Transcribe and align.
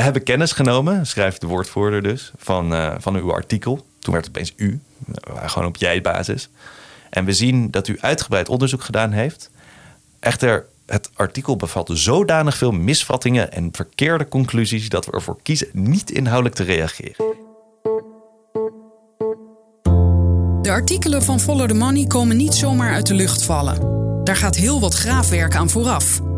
hebben 0.00 0.22
kennis 0.22 0.52
genomen, 0.52 1.06
schrijft 1.06 1.40
de 1.40 1.46
woordvoerder 1.46 2.02
dus, 2.02 2.32
van, 2.36 2.72
uh, 2.72 2.94
van 2.98 3.16
uw 3.16 3.32
artikel. 3.32 3.86
Toen 3.98 4.12
werd 4.12 4.26
het 4.26 4.36
opeens 4.36 4.52
u, 4.56 4.80
we 5.06 5.48
gewoon 5.48 5.68
op 5.68 5.76
jij-basis. 5.76 6.48
En 7.10 7.24
we 7.24 7.32
zien 7.32 7.70
dat 7.70 7.88
u 7.88 7.98
uitgebreid 8.00 8.48
onderzoek 8.48 8.82
gedaan 8.82 9.12
heeft. 9.12 9.50
Echter, 10.20 10.66
het 10.86 11.10
artikel 11.14 11.56
bevat 11.56 11.90
zodanig 11.92 12.56
veel 12.56 12.72
misvattingen 12.72 13.52
en 13.52 13.68
verkeerde 13.72 14.28
conclusies 14.28 14.88
dat 14.88 15.06
we 15.06 15.12
ervoor 15.12 15.38
kiezen 15.42 15.68
niet 15.72 16.10
inhoudelijk 16.10 16.54
te 16.54 16.62
reageren. 16.62 17.38
De 20.62 20.70
artikelen 20.70 21.22
van 21.22 21.40
Follow 21.40 21.68
the 21.68 21.74
Money 21.74 22.06
komen 22.06 22.36
niet 22.36 22.54
zomaar 22.54 22.92
uit 22.92 23.06
de 23.06 23.14
lucht 23.14 23.44
vallen. 23.44 23.98
Daar 24.24 24.36
gaat 24.36 24.56
heel 24.56 24.80
wat 24.80 24.94
graafwerk 24.94 25.56
aan 25.56 25.70
vooraf. 25.70 26.29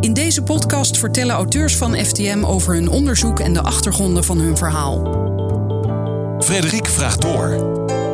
In 0.00 0.12
deze 0.12 0.42
podcast 0.42 0.98
vertellen 0.98 1.34
auteurs 1.34 1.76
van 1.76 1.94
FTM 1.94 2.44
over 2.44 2.74
hun 2.74 2.88
onderzoek 2.88 3.40
en 3.40 3.52
de 3.52 3.62
achtergronden 3.62 4.24
van 4.24 4.38
hun 4.38 4.56
verhaal. 4.56 5.02
Frederik 6.38 6.86
vraagt 6.86 7.20
door. 7.20 7.48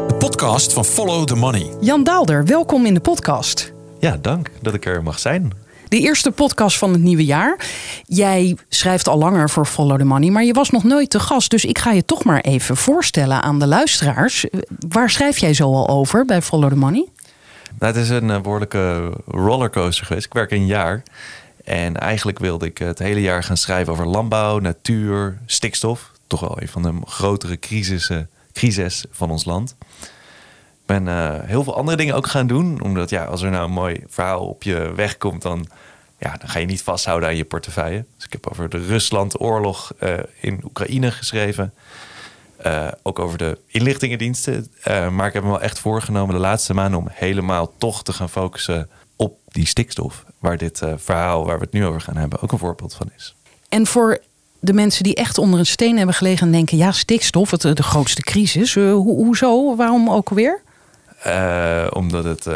De 0.08 0.14
podcast 0.18 0.72
van 0.72 0.84
Follow 0.84 1.24
the 1.24 1.34
Money. 1.34 1.70
Jan 1.80 2.04
Daalder, 2.04 2.44
welkom 2.44 2.86
in 2.86 2.94
de 2.94 3.00
podcast. 3.00 3.72
Ja, 3.98 4.16
dank 4.20 4.50
dat 4.62 4.74
ik 4.74 4.86
er 4.86 5.02
mag 5.02 5.18
zijn. 5.18 5.52
De 5.88 5.98
eerste 5.98 6.30
podcast 6.30 6.78
van 6.78 6.92
het 6.92 7.02
nieuwe 7.02 7.24
jaar. 7.24 7.66
Jij 8.06 8.56
schrijft 8.68 9.08
al 9.08 9.18
langer 9.18 9.50
voor 9.50 9.66
Follow 9.66 9.98
the 9.98 10.04
Money, 10.04 10.30
maar 10.30 10.44
je 10.44 10.52
was 10.52 10.70
nog 10.70 10.84
nooit 10.84 11.10
te 11.10 11.20
gast. 11.20 11.50
Dus 11.50 11.64
ik 11.64 11.78
ga 11.78 11.92
je 11.92 12.04
toch 12.04 12.24
maar 12.24 12.40
even 12.40 12.76
voorstellen 12.76 13.42
aan 13.42 13.58
de 13.58 13.66
luisteraars. 13.66 14.46
Waar 14.88 15.10
schrijf 15.10 15.38
jij 15.38 15.54
zo 15.54 15.64
al 15.64 15.88
over 15.88 16.24
bij 16.24 16.42
Follow 16.42 16.70
the 16.70 16.76
Money? 16.76 17.08
Nou, 17.78 17.92
het 17.92 18.02
is 18.02 18.08
een 18.08 18.28
uh, 18.28 18.40
behoorlijke 18.40 19.12
rollercoaster 19.26 20.06
geweest. 20.06 20.26
Ik 20.26 20.32
werk 20.32 20.50
een 20.50 20.66
jaar. 20.66 21.02
En 21.66 21.96
eigenlijk 21.96 22.38
wilde 22.38 22.66
ik 22.66 22.78
het 22.78 22.98
hele 22.98 23.20
jaar 23.20 23.44
gaan 23.44 23.56
schrijven 23.56 23.92
over 23.92 24.06
landbouw, 24.06 24.58
natuur, 24.58 25.38
stikstof. 25.46 26.10
Toch 26.26 26.40
wel 26.40 26.60
een 26.60 26.68
van 26.68 26.82
de 26.82 26.92
grotere 27.04 27.58
crisissen, 27.58 28.30
crises 28.52 29.04
van 29.10 29.30
ons 29.30 29.44
land. 29.44 29.76
Ik 30.70 30.86
ben 30.86 31.06
uh, 31.06 31.34
heel 31.42 31.64
veel 31.64 31.76
andere 31.76 31.96
dingen 31.96 32.14
ook 32.14 32.26
gaan 32.26 32.46
doen. 32.46 32.82
Omdat 32.82 33.10
ja, 33.10 33.24
als 33.24 33.42
er 33.42 33.50
nou 33.50 33.64
een 33.64 33.72
mooi 33.72 34.04
verhaal 34.08 34.46
op 34.46 34.62
je 34.62 34.92
weg 34.94 35.18
komt, 35.18 35.42
dan, 35.42 35.66
ja, 36.18 36.36
dan 36.36 36.48
ga 36.48 36.58
je 36.58 36.66
niet 36.66 36.82
vasthouden 36.82 37.28
aan 37.28 37.36
je 37.36 37.44
portefeuille. 37.44 38.04
Dus 38.16 38.24
ik 38.24 38.32
heb 38.32 38.46
over 38.50 38.68
de 38.68 38.86
Rusland-oorlog 38.86 39.92
uh, 40.00 40.14
in 40.40 40.60
Oekraïne 40.64 41.10
geschreven. 41.10 41.74
Uh, 42.66 42.88
ook 43.02 43.18
over 43.18 43.38
de 43.38 43.58
inlichtingendiensten. 43.66 44.70
Maar 44.84 45.26
ik 45.26 45.32
heb 45.32 45.42
me 45.42 45.48
wel 45.48 45.60
echt 45.60 45.78
voorgenomen 45.78 46.34
de 46.34 46.40
laatste 46.40 46.74
maanden 46.74 46.98
om 46.98 47.08
helemaal 47.10 47.72
toch 47.78 48.02
te 48.02 48.12
gaan 48.12 48.30
focussen 48.30 48.88
op 49.16 49.38
die 49.48 49.66
stikstof. 49.66 50.24
Waar 50.38 50.58
dit 50.58 50.80
uh, 50.80 50.92
verhaal 50.96 51.46
waar 51.46 51.58
we 51.58 51.64
het 51.64 51.72
nu 51.72 51.84
over 51.84 52.00
gaan 52.00 52.16
hebben 52.16 52.42
ook 52.42 52.52
een 52.52 52.58
voorbeeld 52.58 52.94
van 52.94 53.10
is. 53.16 53.34
En 53.68 53.86
voor 53.86 54.20
de 54.58 54.72
mensen 54.72 55.02
die 55.02 55.14
echt 55.14 55.38
onder 55.38 55.58
een 55.58 55.66
steen 55.66 55.96
hebben 55.96 56.14
gelegen 56.14 56.46
en 56.46 56.52
denken: 56.52 56.76
ja, 56.76 56.92
stikstof, 56.92 57.50
het, 57.50 57.60
de 57.60 57.82
grootste 57.82 58.22
crisis. 58.22 58.74
Ho 58.74 59.02
hoezo? 59.02 59.76
Waarom 59.76 60.10
ook 60.10 60.28
alweer? 60.28 60.64
omdat 61.92 62.24
het 62.24 62.46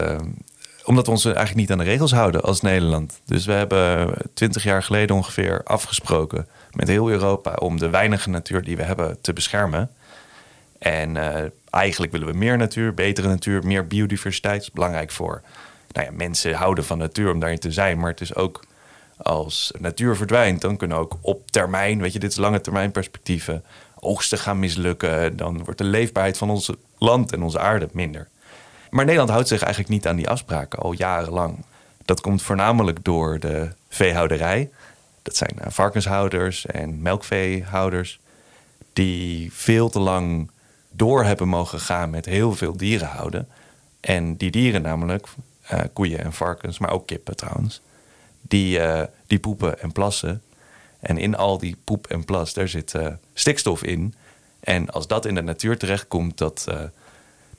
omdat 0.85 1.07
we 1.07 1.13
ons 1.13 1.25
eigenlijk 1.25 1.57
niet 1.57 1.71
aan 1.71 1.79
de 1.79 1.85
regels 1.85 2.13
houden 2.13 2.43
als 2.43 2.61
Nederland. 2.61 3.21
Dus 3.25 3.47
we 3.47 3.53
hebben 3.53 4.15
twintig 4.35 4.63
jaar 4.63 4.83
geleden 4.83 5.17
ongeveer 5.17 5.61
afgesproken 5.65 6.47
met 6.73 6.89
heel 6.89 7.11
Europa 7.11 7.55
om 7.55 7.79
de 7.79 7.91
weinige 7.91 8.31
natuur 8.31 8.63
die 8.63 8.77
we 8.77 8.83
hebben 8.83 9.21
te 9.21 9.33
beschermen. 9.33 9.91
En 10.79 11.15
uh, 11.15 11.35
eigenlijk 11.71 12.13
willen 12.13 12.27
we 12.27 12.33
meer 12.33 12.57
natuur, 12.57 12.95
betere 12.95 13.29
natuur, 13.29 13.67
meer 13.67 13.87
biodiversiteit. 13.87 14.55
Dat 14.55 14.63
is 14.63 14.73
belangrijk 14.73 15.11
voor 15.11 15.43
nou 15.93 16.07
ja, 16.07 16.13
mensen 16.13 16.55
houden 16.55 16.85
van 16.85 16.99
natuur 16.99 17.33
om 17.33 17.41
daarin 17.41 17.59
te 17.59 17.73
zijn. 17.73 17.99
Maar 17.99 18.11
het 18.11 18.21
is 18.21 18.35
ook 18.35 18.65
als 19.17 19.73
natuur 19.79 20.17
verdwijnt, 20.17 20.61
dan 20.61 20.77
kunnen 20.77 20.97
ook 20.97 21.19
op 21.21 21.51
termijn, 21.51 22.01
weet 22.01 22.13
je, 22.13 22.19
dit 22.19 22.31
is 22.31 22.37
lange 22.37 22.61
termijn 22.61 22.91
perspectieven, 22.91 23.65
oogsten 23.99 24.39
gaan 24.39 24.59
mislukken. 24.59 25.37
Dan 25.37 25.65
wordt 25.65 25.79
de 25.79 25.85
leefbaarheid 25.85 26.39
van 26.39 26.51
ons 26.51 26.71
land 26.99 27.33
en 27.33 27.43
onze 27.43 27.59
aarde 27.59 27.89
minder. 27.93 28.29
Maar 28.91 29.05
Nederland 29.05 29.31
houdt 29.31 29.49
zich 29.49 29.63
eigenlijk 29.63 29.93
niet 29.93 30.07
aan 30.07 30.17
die 30.17 30.29
afspraken 30.29 30.79
al 30.79 30.93
jarenlang. 30.93 31.65
Dat 32.05 32.21
komt 32.21 32.43
voornamelijk 32.43 33.05
door 33.05 33.39
de 33.39 33.69
veehouderij. 33.89 34.71
Dat 35.23 35.37
zijn 35.37 35.57
uh, 35.59 35.67
varkenshouders 35.69 36.67
en 36.67 37.03
melkveehouders. 37.03 38.21
Die 38.93 39.53
veel 39.53 39.89
te 39.89 39.99
lang 39.99 40.51
door 40.91 41.25
hebben 41.25 41.49
mogen 41.49 41.81
gaan 41.81 42.11
met 42.11 42.25
heel 42.25 42.55
veel 42.55 42.77
dieren 42.77 43.09
houden. 43.09 43.49
En 44.01 44.37
die 44.37 44.51
dieren 44.51 44.83
namelijk, 44.83 45.29
uh, 45.73 45.81
koeien 45.93 46.19
en 46.19 46.33
varkens, 46.33 46.79
maar 46.79 46.91
ook 46.91 47.07
kippen 47.07 47.37
trouwens. 47.37 47.81
Die, 48.41 48.79
uh, 48.79 49.03
die 49.27 49.39
poepen 49.39 49.81
en 49.81 49.93
plassen. 49.93 50.43
En 51.01 51.19
in 51.19 51.37
al 51.37 51.59
die 51.59 51.77
poep 51.85 52.07
en 52.07 52.25
plas, 52.25 52.53
daar 52.55 52.69
zit 52.69 52.95
stikstof 53.35 53.83
in. 53.83 54.15
En 54.61 54.91
als 54.91 55.07
dat 55.07 55.27
in 55.27 55.35
de 55.35 55.43
natuur 55.43 55.79
terechtkomt, 55.79 56.39
dat 56.39 56.67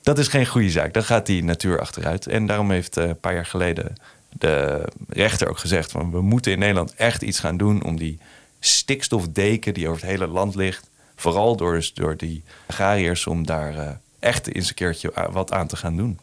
dat 0.02 0.18
is 0.18 0.28
geen 0.28 0.46
goede 0.46 0.70
zaak. 0.70 0.92
Dan 0.92 1.04
gaat 1.04 1.26
die 1.26 1.44
natuur 1.44 1.80
achteruit. 1.80 2.26
En 2.26 2.46
daarom 2.46 2.70
heeft 2.70 2.96
een 2.96 3.20
paar 3.20 3.34
jaar 3.34 3.46
geleden 3.46 3.94
de 4.28 4.84
rechter 5.08 5.48
ook 5.48 5.58
gezegd: 5.58 5.90
van 5.90 6.10
we 6.10 6.20
moeten 6.20 6.52
in 6.52 6.58
Nederland 6.58 6.94
echt 6.94 7.22
iets 7.22 7.38
gaan 7.38 7.56
doen 7.56 7.84
om 7.84 7.96
die 7.96 8.18
stikstofdeken 8.60 9.74
die 9.74 9.88
over 9.88 10.00
het 10.00 10.10
hele 10.10 10.26
land 10.26 10.54
ligt, 10.54 10.90
vooral 11.16 11.56
door, 11.56 11.90
door 11.94 12.16
die 12.16 12.42
agrariërs, 12.66 13.26
om 13.26 13.46
daar 13.46 14.00
echt 14.18 14.54
eens 14.54 14.68
een 14.68 14.74
keertje 14.74 15.12
wat 15.30 15.52
aan 15.52 15.66
te 15.66 15.76
gaan 15.76 15.96
doen. 15.96 16.18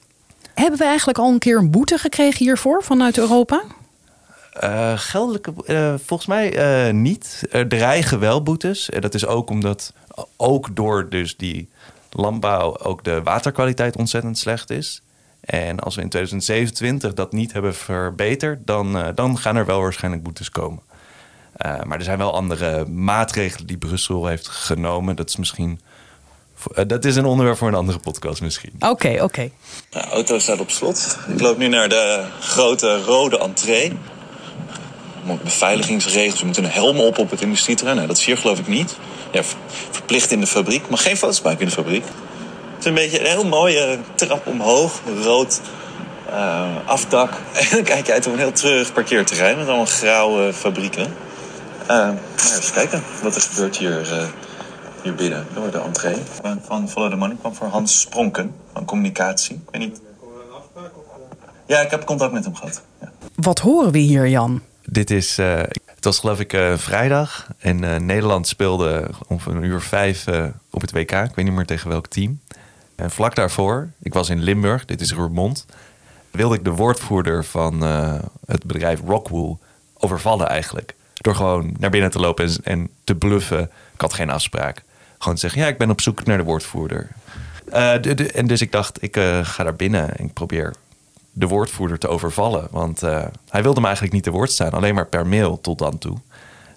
Hebben 0.59 0.79
we 0.79 0.85
eigenlijk 0.85 1.17
al 1.17 1.31
een 1.31 1.39
keer 1.39 1.57
een 1.57 1.71
boete 1.71 1.97
gekregen 1.97 2.45
hiervoor 2.45 2.83
vanuit 2.83 3.17
Europa? 3.17 3.61
Uh, 4.63 4.91
geldelijke, 4.95 5.53
uh, 5.65 5.93
volgens 6.05 6.29
mij 6.29 6.87
uh, 6.87 6.93
niet. 6.93 7.43
Er 7.51 7.67
dreigen 7.67 8.19
wel 8.19 8.43
boetes. 8.43 8.89
En 8.89 9.01
dat 9.01 9.13
is 9.13 9.25
ook 9.25 9.49
omdat, 9.49 9.93
ook 10.37 10.75
door 10.75 11.09
dus 11.09 11.37
die 11.37 11.69
landbouw, 12.09 12.77
ook 12.77 13.03
de 13.03 13.23
waterkwaliteit 13.23 13.95
ontzettend 13.95 14.37
slecht 14.37 14.69
is. 14.69 15.01
En 15.39 15.79
als 15.79 15.95
we 15.95 16.01
in 16.01 16.09
2027 16.09 17.13
dat 17.13 17.31
niet 17.31 17.53
hebben 17.53 17.75
verbeterd, 17.75 18.67
dan, 18.67 19.11
dan 19.15 19.37
gaan 19.37 19.55
er 19.55 19.65
wel 19.65 19.81
waarschijnlijk 19.81 20.23
boetes 20.23 20.49
komen. 20.49 20.81
Maar 21.57 21.97
er 21.97 22.03
zijn 22.03 22.17
wel 22.17 22.33
andere 22.33 22.85
maatregelen 22.85 23.67
die 23.67 23.77
Brussel 23.77 24.25
heeft 24.25 24.47
genomen. 24.47 25.15
Dat 25.15 25.29
is 25.29 25.35
misschien. 25.35 25.79
Uh, 26.75 26.83
dat 26.87 27.05
is 27.05 27.15
een 27.15 27.25
onderwerp 27.25 27.57
voor 27.57 27.67
een 27.67 27.73
andere 27.73 27.99
podcast 27.99 28.41
misschien. 28.41 28.71
Oké, 28.75 28.87
okay, 28.87 29.13
oké. 29.13 29.23
Okay. 29.23 29.51
De 29.89 29.99
auto 29.99 30.39
staat 30.39 30.59
op 30.59 30.69
slot. 30.69 31.17
Ik 31.27 31.41
loop 31.41 31.57
nu 31.57 31.67
naar 31.67 31.89
de 31.89 32.23
grote 32.39 33.01
rode 33.03 33.39
entree. 33.39 33.97
Beveiligingsregels. 35.43 36.39
We 36.39 36.45
moeten 36.45 36.63
een 36.63 36.71
helm 36.71 36.99
op 36.99 37.17
op 37.17 37.29
het 37.29 37.41
industrieterrein. 37.41 37.95
Nou, 37.95 38.07
dat 38.07 38.17
is 38.17 38.25
hier 38.25 38.37
geloof 38.37 38.59
ik 38.59 38.67
niet. 38.67 38.97
Ja, 39.31 39.41
verplicht 39.91 40.31
in 40.31 40.39
de 40.39 40.47
fabriek. 40.47 40.89
Maar 40.89 40.97
geen 40.97 41.17
foto's 41.17 41.41
maken 41.41 41.59
in 41.59 41.65
de 41.65 41.71
fabriek. 41.71 42.03
Het 42.03 42.79
is 42.79 42.85
een 42.85 42.93
beetje 42.93 43.19
een 43.19 43.25
heel 43.25 43.45
mooie 43.45 43.97
trap 44.15 44.47
omhoog. 44.47 45.01
Rood 45.23 45.61
uh, 46.29 46.75
afdak. 46.85 47.31
En 47.59 47.67
dan 47.71 47.83
kijk 47.83 48.05
je 48.05 48.13
uit 48.13 48.27
op 48.27 48.33
een 48.33 48.39
heel 48.39 48.51
treurig 48.51 48.93
parkeerterrein 48.93 49.57
met 49.57 49.67
allemaal 49.67 49.85
grauwe 49.85 50.53
fabrieken. 50.53 51.13
Uh, 51.81 51.87
nou, 51.87 52.17
even 52.35 52.73
kijken 52.73 53.03
wat 53.21 53.35
er 53.35 53.41
gebeurt 53.41 53.77
hier, 53.77 54.01
uh, 54.01 54.23
hier 55.03 55.15
binnen. 55.15 55.47
Door 55.53 55.71
de 55.71 55.79
entree. 55.79 56.17
Van 56.61 56.89
Follow 56.89 57.09
the 57.09 57.15
Money 57.15 57.35
kwam 57.39 57.53
voor 57.53 57.67
Hans 57.67 57.99
Spronken 57.99 58.55
van 58.73 58.85
communicatie. 58.85 59.55
Ik 59.55 59.71
weet 59.71 59.81
niet. 59.81 60.01
Ja, 61.65 61.79
ik 61.79 61.91
heb 61.91 62.05
contact 62.05 62.31
met 62.31 62.43
hem 62.43 62.55
gehad. 62.55 62.81
Ja. 63.01 63.11
Wat 63.35 63.59
horen 63.59 63.91
we 63.91 63.97
hier, 63.97 64.27
Jan? 64.27 64.61
Dit 64.85 65.11
is, 65.11 65.39
uh, 65.39 65.57
het 65.85 66.03
was 66.03 66.19
geloof 66.19 66.39
ik 66.39 66.53
uh, 66.53 66.77
vrijdag. 66.77 67.47
En 67.59 67.83
uh, 67.83 67.95
Nederland 67.95 68.47
speelde 68.47 69.09
om 69.27 69.39
een 69.45 69.63
uur 69.63 69.81
vijf 69.81 70.25
op 70.69 70.81
het 70.81 70.91
WK. 70.91 71.11
Ik 71.11 71.35
weet 71.35 71.45
niet 71.45 71.53
meer 71.53 71.65
tegen 71.65 71.89
welk 71.89 72.07
team. 72.07 72.39
En 72.99 73.11
vlak 73.11 73.35
daarvoor, 73.35 73.89
ik 74.01 74.13
was 74.13 74.29
in 74.29 74.41
Limburg, 74.41 74.85
dit 74.85 75.01
is 75.01 75.11
Roermond, 75.11 75.65
wilde 76.31 76.55
ik 76.55 76.63
de 76.63 76.71
woordvoerder 76.71 77.45
van 77.45 77.83
uh, 77.83 78.19
het 78.45 78.63
bedrijf 78.65 78.99
Rockwool 79.05 79.59
overvallen 79.97 80.47
eigenlijk. 80.47 80.95
Door 81.13 81.35
gewoon 81.35 81.75
naar 81.79 81.89
binnen 81.89 82.11
te 82.11 82.19
lopen 82.19 82.45
en, 82.45 82.57
en, 82.63 82.89
te 83.03 83.15
bluffen. 83.15 83.61
Ik 83.93 84.01
had 84.01 84.13
geen 84.13 84.29
afspraak. 84.29 84.83
Gewoon 85.19 85.33
te 85.33 85.41
zeggen, 85.41 85.61
ja, 85.61 85.67
ik 85.67 85.77
ben 85.77 85.89
op 85.89 86.01
zoek 86.01 86.25
naar 86.25 86.37
de 86.37 86.43
woordvoerder. 86.43 87.07
Uh, 87.67 87.91
de, 88.01 88.13
de, 88.13 88.31
en 88.31 88.47
dus 88.47 88.61
ik 88.61 88.71
dacht, 88.71 89.03
ik 89.03 89.17
uh, 89.17 89.39
ga 89.45 89.63
daar 89.63 89.75
binnen 89.75 90.17
en 90.17 90.25
ik 90.25 90.33
probeer 90.33 90.75
de 91.31 91.47
woordvoerder 91.47 91.97
te 91.97 92.07
overvallen. 92.07 92.67
Want 92.71 93.01
hij 93.49 93.63
wilde 93.63 93.79
me 93.79 93.85
eigenlijk 93.85 94.13
niet 94.13 94.23
te 94.23 94.31
woord 94.31 94.51
staan, 94.51 94.71
alleen 94.71 94.95
maar 94.95 95.07
per 95.07 95.27
mail 95.27 95.61
tot 95.61 95.77
dan 95.77 95.97
toe. 95.97 96.17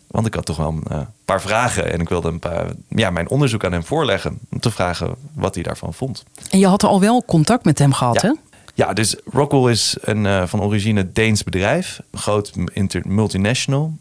Want 0.07 0.27
ik 0.27 0.35
had 0.35 0.45
toch 0.45 0.57
wel 0.57 0.69
een 0.85 1.07
paar 1.25 1.41
vragen 1.41 1.93
en 1.93 2.01
ik 2.01 2.09
wilde 2.09 2.29
een 2.29 2.39
paar, 2.39 2.67
ja, 2.89 3.11
mijn 3.11 3.29
onderzoek 3.29 3.65
aan 3.65 3.73
hem 3.73 3.85
voorleggen. 3.85 4.39
Om 4.51 4.61
te 4.61 4.71
vragen 4.71 5.15
wat 5.35 5.55
hij 5.55 5.63
daarvan 5.63 5.95
vond. 5.95 6.25
En 6.51 6.59
je 6.59 6.67
had 6.67 6.85
al 6.85 7.01
wel 7.01 7.25
contact 7.25 7.65
met 7.65 7.79
hem 7.79 7.93
gehad, 7.93 8.21
ja. 8.21 8.29
hè? 8.29 8.35
Ja, 8.75 8.93
dus 8.93 9.17
Rockwell 9.25 9.71
is 9.71 9.97
een 10.01 10.49
van 10.49 10.63
origine 10.63 11.13
Deens 11.13 11.45
bedrijf. 11.45 12.01
Een 12.11 12.19
groot 12.19 12.53
multinational 13.05 13.93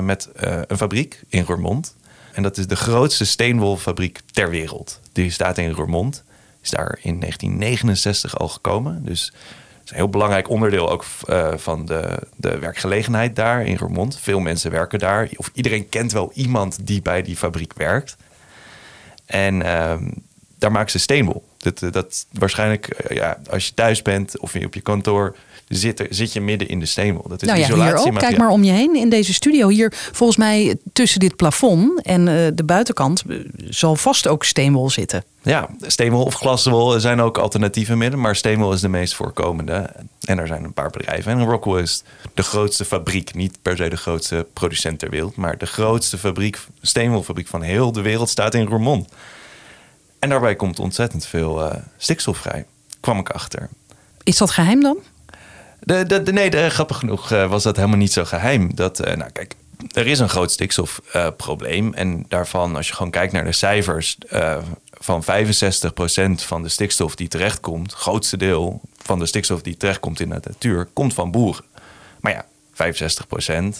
met 0.00 0.28
een 0.66 0.76
fabriek 0.76 1.22
in 1.28 1.44
Roermond. 1.44 1.94
En 2.32 2.42
dat 2.42 2.56
is 2.56 2.66
de 2.66 2.76
grootste 2.76 3.24
steenwolfabriek 3.24 4.20
ter 4.30 4.50
wereld. 4.50 5.00
Die 5.12 5.30
staat 5.30 5.58
in 5.58 5.70
Roermond. 5.70 6.24
Is 6.62 6.70
daar 6.70 6.98
in 7.02 7.20
1969 7.20 8.38
al 8.38 8.48
gekomen. 8.48 9.04
Dus 9.04 9.32
een 9.84 9.96
heel 9.96 10.08
belangrijk 10.08 10.48
onderdeel 10.48 10.90
ook 10.90 11.04
uh, 11.26 11.52
van 11.56 11.86
de, 11.86 12.18
de 12.36 12.58
werkgelegenheid 12.58 13.36
daar 13.36 13.66
in 13.66 13.76
Roermond. 13.76 14.18
Veel 14.20 14.40
mensen 14.40 14.70
werken 14.70 14.98
daar. 14.98 15.28
Of 15.36 15.50
iedereen 15.54 15.88
kent 15.88 16.12
wel 16.12 16.30
iemand 16.34 16.86
die 16.86 17.02
bij 17.02 17.22
die 17.22 17.36
fabriek 17.36 17.72
werkt. 17.72 18.16
En 19.26 19.62
ehm, 19.62 20.10
daar 20.58 20.72
maken 20.72 20.90
ze 20.90 20.98
steenwol. 20.98 21.44
Dat, 21.62 21.92
dat 21.92 22.26
waarschijnlijk, 22.32 23.04
ja, 23.08 23.38
als 23.50 23.66
je 23.66 23.74
thuis 23.74 24.02
bent 24.02 24.38
of 24.38 24.54
op 24.54 24.74
je 24.74 24.80
kantoor, 24.80 25.36
zit, 25.68 26.06
zit 26.10 26.32
je 26.32 26.40
midden 26.40 26.68
in 26.68 26.78
de 26.78 26.86
steenwol. 26.86 27.28
Dat 27.28 27.42
is 27.42 27.48
nou 27.48 27.60
ja, 27.60 27.92
ook. 27.92 28.18
Kijk 28.18 28.36
maar 28.36 28.48
om 28.48 28.64
je 28.64 28.72
heen 28.72 28.96
in 28.96 29.08
deze 29.08 29.34
studio. 29.34 29.68
Hier 29.68 29.92
volgens 30.12 30.38
mij 30.38 30.76
tussen 30.92 31.20
dit 31.20 31.36
plafond 31.36 32.02
en 32.02 32.26
uh, 32.26 32.46
de 32.54 32.64
buitenkant 32.64 33.22
eh, 33.28 33.36
zal 33.68 33.96
vast 33.96 34.28
ook 34.28 34.44
steenwol 34.44 34.90
zitten. 34.90 35.24
Ja, 35.42 35.68
steenwol 35.80 36.24
of 36.24 36.34
glaswol 36.34 37.00
zijn 37.00 37.20
ook 37.20 37.38
alternatieven 37.38 37.98
midden. 37.98 38.20
Maar 38.20 38.36
steenwol 38.36 38.72
is 38.72 38.80
de 38.80 38.88
meest 38.88 39.14
voorkomende. 39.14 39.90
En 40.24 40.38
er 40.38 40.46
zijn 40.46 40.64
een 40.64 40.72
paar 40.72 40.90
bedrijven. 40.90 41.32
En 41.32 41.44
Rockwell 41.44 41.82
is 41.82 42.02
de 42.34 42.42
grootste 42.42 42.84
fabriek. 42.84 43.34
Niet 43.34 43.58
per 43.62 43.76
se 43.76 43.88
de 43.88 43.96
grootste 43.96 44.46
producent 44.52 44.98
ter 44.98 45.10
wereld. 45.10 45.36
Maar 45.36 45.58
de 45.58 45.66
grootste 45.66 46.18
fabriek, 46.18 46.58
steenwolfabriek 46.82 47.46
van 47.48 47.62
heel 47.62 47.92
de 47.92 48.02
wereld 48.02 48.28
staat 48.28 48.54
in 48.54 48.66
Roermond. 48.66 49.08
En 50.22 50.28
daarbij 50.28 50.56
komt 50.56 50.78
ontzettend 50.78 51.26
veel 51.26 51.66
uh, 51.66 51.74
stikstof 51.96 52.38
vrij. 52.38 52.66
Kwam 53.00 53.18
ik 53.18 53.30
achter. 53.30 53.68
Is 54.22 54.36
dat 54.36 54.50
geheim 54.50 54.80
dan? 54.80 54.98
De, 55.80 56.06
de, 56.06 56.22
de, 56.22 56.32
nee, 56.32 56.50
de, 56.50 56.70
grappig 56.70 56.98
genoeg 56.98 57.32
uh, 57.32 57.48
was 57.48 57.62
dat 57.62 57.76
helemaal 57.76 57.98
niet 57.98 58.12
zo 58.12 58.24
geheim. 58.24 58.74
Dat, 58.74 59.06
uh, 59.06 59.14
nou 59.14 59.30
kijk, 59.30 59.54
er 59.92 60.06
is 60.06 60.18
een 60.18 60.28
groot 60.28 60.52
stikstofprobleem. 60.52 61.94
En 61.94 62.24
daarvan, 62.28 62.76
als 62.76 62.88
je 62.88 62.94
gewoon 62.94 63.10
kijkt 63.10 63.32
naar 63.32 63.44
de 63.44 63.52
cijfers... 63.52 64.18
van 64.90 65.24
65% 65.24 65.26
van 66.34 66.62
de 66.62 66.68
stikstof 66.68 67.14
die 67.14 67.28
terechtkomt... 67.28 67.92
grootste 67.92 68.36
deel 68.36 68.80
van 69.02 69.18
de 69.18 69.26
stikstof 69.26 69.62
die 69.62 69.76
terechtkomt 69.76 70.20
in 70.20 70.28
de 70.28 70.40
natuur... 70.44 70.88
komt 70.92 71.14
van 71.14 71.30
boeren. 71.30 71.64
Maar 72.20 72.32
ja, 72.32 72.44
65% 72.72 72.76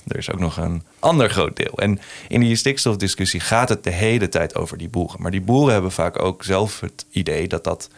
Er 0.06 0.16
is 0.16 0.32
ook 0.32 0.38
nog 0.38 0.56
een 0.56 0.82
ander 0.98 1.30
groot 1.30 1.56
deel. 1.56 1.78
En 1.78 2.00
in 2.28 2.40
die 2.40 2.56
stikstofdiscussie 2.56 3.40
gaat 3.40 3.68
het 3.68 3.84
de 3.84 3.90
hele 3.90 4.28
tijd 4.28 4.54
over 4.54 4.78
die 4.78 4.88
boeren. 4.88 5.22
Maar 5.22 5.30
die 5.30 5.40
boeren 5.40 5.72
hebben 5.72 5.92
vaak 5.92 6.22
ook 6.22 6.44
zelf 6.44 6.80
het 6.80 7.06
idee 7.10 7.48
dat 7.48 7.64
dat 7.64 7.88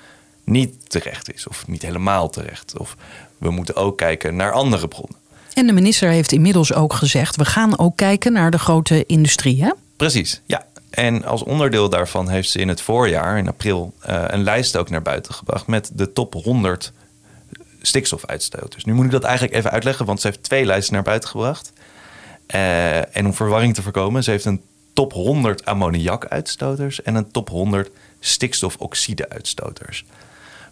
niet 0.44 0.91
terecht 0.91 1.35
is. 1.35 1.49
Of 1.49 1.67
niet 1.67 1.82
helemaal 1.82 2.31
terecht. 2.31 2.79
Of 2.79 2.96
we 3.38 3.50
moeten 3.50 3.76
ook 3.76 3.99
kijken 3.99 4.37
naar 4.37 4.52
andere 4.52 4.88
bronnen. 4.88 5.19
En 5.52 5.67
de 5.67 5.73
minister 5.73 6.11
heeft 6.11 6.32
inmiddels 6.32 6.75
ook 6.75 6.93
gezegd: 6.93 7.37
we 7.37 7.44
gaan 7.44 7.79
ook 7.79 7.96
kijken 7.96 8.32
naar 8.32 8.50
de 8.50 8.58
grote 8.58 9.06
industrie. 9.06 9.62
Hè? 9.62 9.70
Precies, 9.96 10.41
ja. 10.46 10.67
En 10.91 11.25
als 11.25 11.43
onderdeel 11.43 11.88
daarvan 11.88 12.29
heeft 12.29 12.50
ze 12.50 12.58
in 12.58 12.69
het 12.69 12.81
voorjaar, 12.81 13.38
in 13.38 13.49
april, 13.49 13.94
uh, 14.08 14.25
een 14.26 14.43
lijst 14.43 14.76
ook 14.76 14.91
naar 14.91 15.02
buiten 15.02 15.35
gebracht 15.35 15.67
met 15.67 15.91
de 15.93 16.12
top 16.12 16.35
100 16.35 16.93
stikstofuitstoters. 17.86 18.84
Nu 18.84 18.92
moet 18.92 19.04
ik 19.04 19.10
dat 19.10 19.25
eigenlijk 19.25 19.56
even 19.56 19.70
uitleggen, 19.70 20.06
want 20.06 20.20
ze 20.20 20.26
heeft 20.26 20.42
twee 20.42 20.64
lijsten 20.64 20.94
naar 20.94 21.02
buiten 21.02 21.28
gebracht. 21.28 21.72
Uh, 22.54 23.16
en 23.16 23.26
om 23.26 23.34
verwarring 23.34 23.75
te 23.75 23.82
voorkomen, 23.82 24.25
ze 24.25 24.31
heeft 24.31 24.44
een 24.44 24.62
top 24.92 25.12
100 25.12 25.64
ammoniakuitstoters 25.64 27.02
en 27.02 27.14
een 27.14 27.31
top 27.31 27.48
100 27.48 27.90
stikstofoxide-uitstoters. 28.20 30.04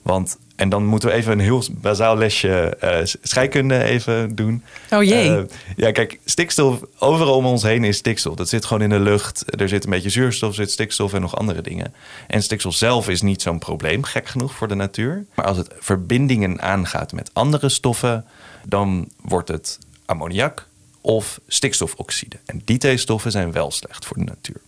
Want, 0.02 0.38
en 0.62 0.68
dan 0.68 0.84
moeten 0.84 1.08
we 1.08 1.14
even 1.14 1.32
een 1.32 1.40
heel 1.40 1.64
bazaal 1.70 2.16
lesje 2.16 2.76
uh, 2.84 2.98
scheikunde 3.22 3.82
even 3.82 4.34
doen. 4.34 4.62
Oh 4.90 5.02
jee. 5.02 5.28
Uh, 5.28 5.42
ja, 5.76 5.92
kijk, 5.92 6.18
stikstof, 6.24 6.80
overal 6.98 7.36
om 7.36 7.46
ons 7.46 7.62
heen 7.62 7.84
is 7.84 7.96
stikstof. 7.96 8.34
Dat 8.34 8.48
zit 8.48 8.64
gewoon 8.64 8.82
in 8.82 8.88
de 8.88 9.00
lucht. 9.00 9.60
Er 9.60 9.68
zit 9.68 9.84
een 9.84 9.90
beetje 9.90 10.10
zuurstof, 10.10 10.54
zit 10.54 10.70
stikstof 10.70 11.12
en 11.12 11.20
nog 11.20 11.36
andere 11.36 11.62
dingen. 11.62 11.94
En 12.26 12.42
stikstof 12.42 12.74
zelf 12.74 13.08
is 13.08 13.22
niet 13.22 13.42
zo'n 13.42 13.58
probleem, 13.58 14.02
gek 14.02 14.28
genoeg 14.28 14.54
voor 14.54 14.68
de 14.68 14.74
natuur. 14.74 15.24
Maar 15.34 15.46
als 15.46 15.56
het 15.56 15.68
verbindingen 15.78 16.60
aangaat 16.60 17.12
met 17.12 17.30
andere 17.32 17.68
stoffen, 17.68 18.24
dan 18.66 19.08
wordt 19.20 19.48
het 19.48 19.78
ammoniak 20.04 20.66
of 21.00 21.40
stikstofoxide. 21.46 22.36
En 22.44 22.62
die 22.64 22.78
twee 22.78 22.96
stoffen 22.96 23.30
zijn 23.30 23.52
wel 23.52 23.70
slecht 23.70 24.04
voor 24.04 24.16
de 24.16 24.24
natuur. 24.24 24.60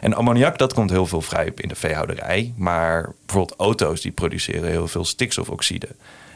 En 0.00 0.14
ammoniak, 0.14 0.58
dat 0.58 0.74
komt 0.74 0.90
heel 0.90 1.06
veel 1.06 1.22
vrij 1.22 1.52
in 1.54 1.68
de 1.68 1.74
veehouderij. 1.74 2.52
Maar 2.56 3.12
bijvoorbeeld 3.26 3.60
auto's, 3.60 4.00
die 4.00 4.12
produceren 4.12 4.70
heel 4.70 4.88
veel 4.88 5.04
stikstofoxide. 5.04 5.88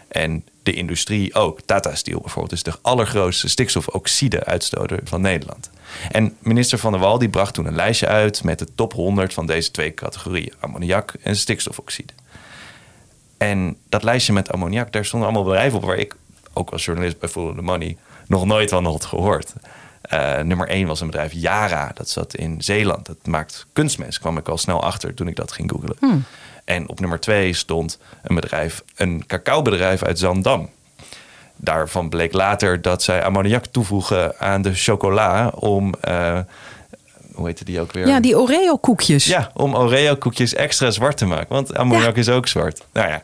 En 0.09 0.45
de 0.63 0.73
industrie 0.73 1.35
ook. 1.35 1.61
Tata 1.61 1.95
Steel 1.95 2.21
bijvoorbeeld 2.21 2.53
is 2.53 2.63
de 2.63 2.75
allergrootste 2.83 3.49
stikstofoxide-uitstoter 3.49 5.01
van 5.05 5.21
Nederland. 5.21 5.71
En 6.11 6.37
minister 6.39 6.79
Van 6.79 6.93
der 6.93 7.01
Wal 7.01 7.19
die 7.19 7.29
bracht 7.29 7.55
toen 7.55 7.67
een 7.67 7.75
lijstje 7.75 8.07
uit 8.07 8.45
met 8.45 8.59
de 8.59 8.67
top 8.75 8.93
100 8.93 9.35
van 9.35 9.47
deze 9.47 9.71
twee 9.71 9.95
categorieën: 9.95 10.53
ammoniak 10.61 11.15
en 11.23 11.37
stikstofoxide. 11.37 12.13
En 13.39 13.77
dat 13.89 14.03
lijstje 14.03 14.33
met 14.33 14.53
ammoniak, 14.53 14.93
daar 14.93 15.05
stonden 15.05 15.29
allemaal 15.29 15.47
bedrijven 15.47 15.79
op 15.79 15.85
waar 15.85 15.99
ik, 15.99 16.17
ook 16.53 16.71
als 16.71 16.85
journalist 16.85 17.19
bij 17.19 17.29
Follow 17.29 17.57
the 17.57 17.63
Money, 17.63 17.97
nog 18.27 18.47
nooit 18.47 18.71
van 18.71 18.85
had 18.85 19.05
gehoord. 19.05 19.53
Uh, 20.13 20.39
nummer 20.41 20.69
één 20.69 20.87
was 20.87 21.01
een 21.01 21.07
bedrijf 21.07 21.33
Yara, 21.33 21.91
dat 21.95 22.09
zat 22.09 22.35
in 22.35 22.63
Zeeland. 22.63 23.07
Dat 23.07 23.17
maakt 23.25 23.67
kunstmest, 23.73 24.19
kwam 24.19 24.37
ik 24.37 24.49
al 24.49 24.59
snel 24.59 24.83
achter 24.83 25.15
toen 25.15 25.29
ik 25.29 25.37
dat 25.37 25.53
ging 25.53 25.71
googlen. 25.71 25.97
Hmm. 25.99 26.25
En 26.65 26.89
op 26.89 27.01
nummer 27.01 27.21
twee 27.21 27.53
stond 27.53 27.99
een 28.23 28.35
bedrijf, 28.35 28.83
een 28.97 29.27
cacaobedrijf 29.27 30.03
uit 30.03 30.19
Zandam. 30.19 30.69
Daarvan 31.57 32.09
bleek 32.09 32.33
later 32.33 32.83
dat 32.83 33.03
zij 33.03 33.25
ammoniak 33.25 33.67
toevoegen 33.67 34.39
aan 34.39 34.63
de 34.63 34.75
chocola 34.75 35.49
om... 35.49 35.95
Uh, 36.09 36.39
hoe 37.35 37.47
heette 37.47 37.65
die 37.65 37.81
ook 37.81 37.93
weer? 37.93 38.07
Ja, 38.07 38.21
die 38.21 38.39
Oreo-koekjes. 38.39 39.25
Ja, 39.25 39.51
om 39.55 39.75
Oreo-koekjes 39.75 40.55
extra 40.55 40.91
zwart 40.91 41.17
te 41.17 41.27
maken. 41.27 41.49
Want 41.49 41.75
ammoniak 41.75 42.17
is 42.17 42.29
ook 42.29 42.49
zwart. 42.49 42.83
Nou 42.93 43.09
ja, 43.09 43.23